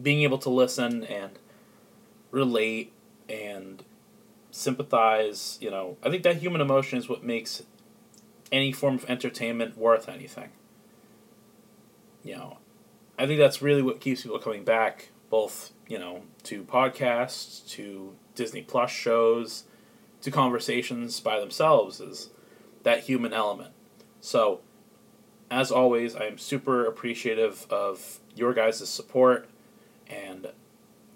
being 0.00 0.22
able 0.22 0.38
to 0.38 0.50
listen 0.50 1.04
and 1.04 1.38
relate 2.30 2.92
and 3.28 3.82
sympathize, 4.50 5.58
you 5.60 5.70
know, 5.70 5.96
I 6.02 6.10
think 6.10 6.22
that 6.24 6.36
human 6.36 6.60
emotion 6.60 6.98
is 6.98 7.08
what 7.08 7.22
makes 7.22 7.62
any 8.52 8.72
form 8.72 8.96
of 8.96 9.08
entertainment 9.08 9.76
worth 9.76 10.08
anything. 10.08 10.50
You 12.22 12.36
know, 12.36 12.58
I 13.18 13.26
think 13.26 13.38
that's 13.38 13.62
really 13.62 13.82
what 13.82 14.00
keeps 14.00 14.22
people 14.22 14.38
coming 14.38 14.64
back, 14.64 15.10
both, 15.30 15.72
you 15.88 15.98
know, 15.98 16.22
to 16.44 16.64
podcasts, 16.64 17.66
to 17.70 18.14
Disney 18.34 18.62
Plus 18.62 18.90
shows, 18.90 19.64
to 20.22 20.30
conversations 20.30 21.20
by 21.20 21.40
themselves, 21.40 22.00
is 22.00 22.30
that 22.82 23.04
human 23.04 23.32
element. 23.32 23.72
So, 24.20 24.60
as 25.50 25.70
always, 25.70 26.14
I 26.14 26.24
am 26.24 26.38
super 26.38 26.84
appreciative 26.84 27.66
of 27.70 28.20
your 28.34 28.52
guys' 28.52 28.88
support. 28.88 29.48
And 30.08 30.48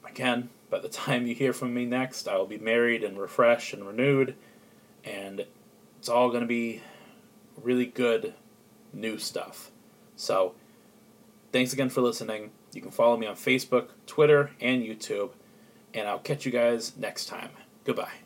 again, 0.07 0.51
by 0.71 0.79
the 0.79 0.89
time 0.89 1.27
you 1.27 1.35
hear 1.35 1.53
from 1.53 1.75
me 1.75 1.85
next, 1.85 2.29
I 2.29 2.37
will 2.37 2.47
be 2.47 2.59
married 2.59 3.05
and 3.05 3.19
refreshed 3.19 3.73
and 3.73 3.87
renewed. 3.87 4.35
And 5.05 5.47
it's 5.99 6.09
all 6.09 6.29
going 6.29 6.41
to 6.43 6.47
be 6.47 6.83
really 7.63 7.87
good 7.87 8.35
new 8.93 9.19
stuff. 9.19 9.71
So, 10.17 10.55
thanks 11.53 11.73
again 11.73 11.89
for 11.89 12.01
listening. 12.01 12.51
You 12.73 12.83
can 12.83 12.91
follow 12.91 13.17
me 13.17 13.27
on 13.27 13.37
Facebook, 13.37 13.89
Twitter, 14.07 14.51
and 14.61 14.83
YouTube. 14.83 15.31
And 15.93 16.09
I'll 16.09 16.19
catch 16.19 16.45
you 16.45 16.53
guys 16.53 16.97
next 16.97 17.27
time. 17.27 17.51
Goodbye. 17.85 18.24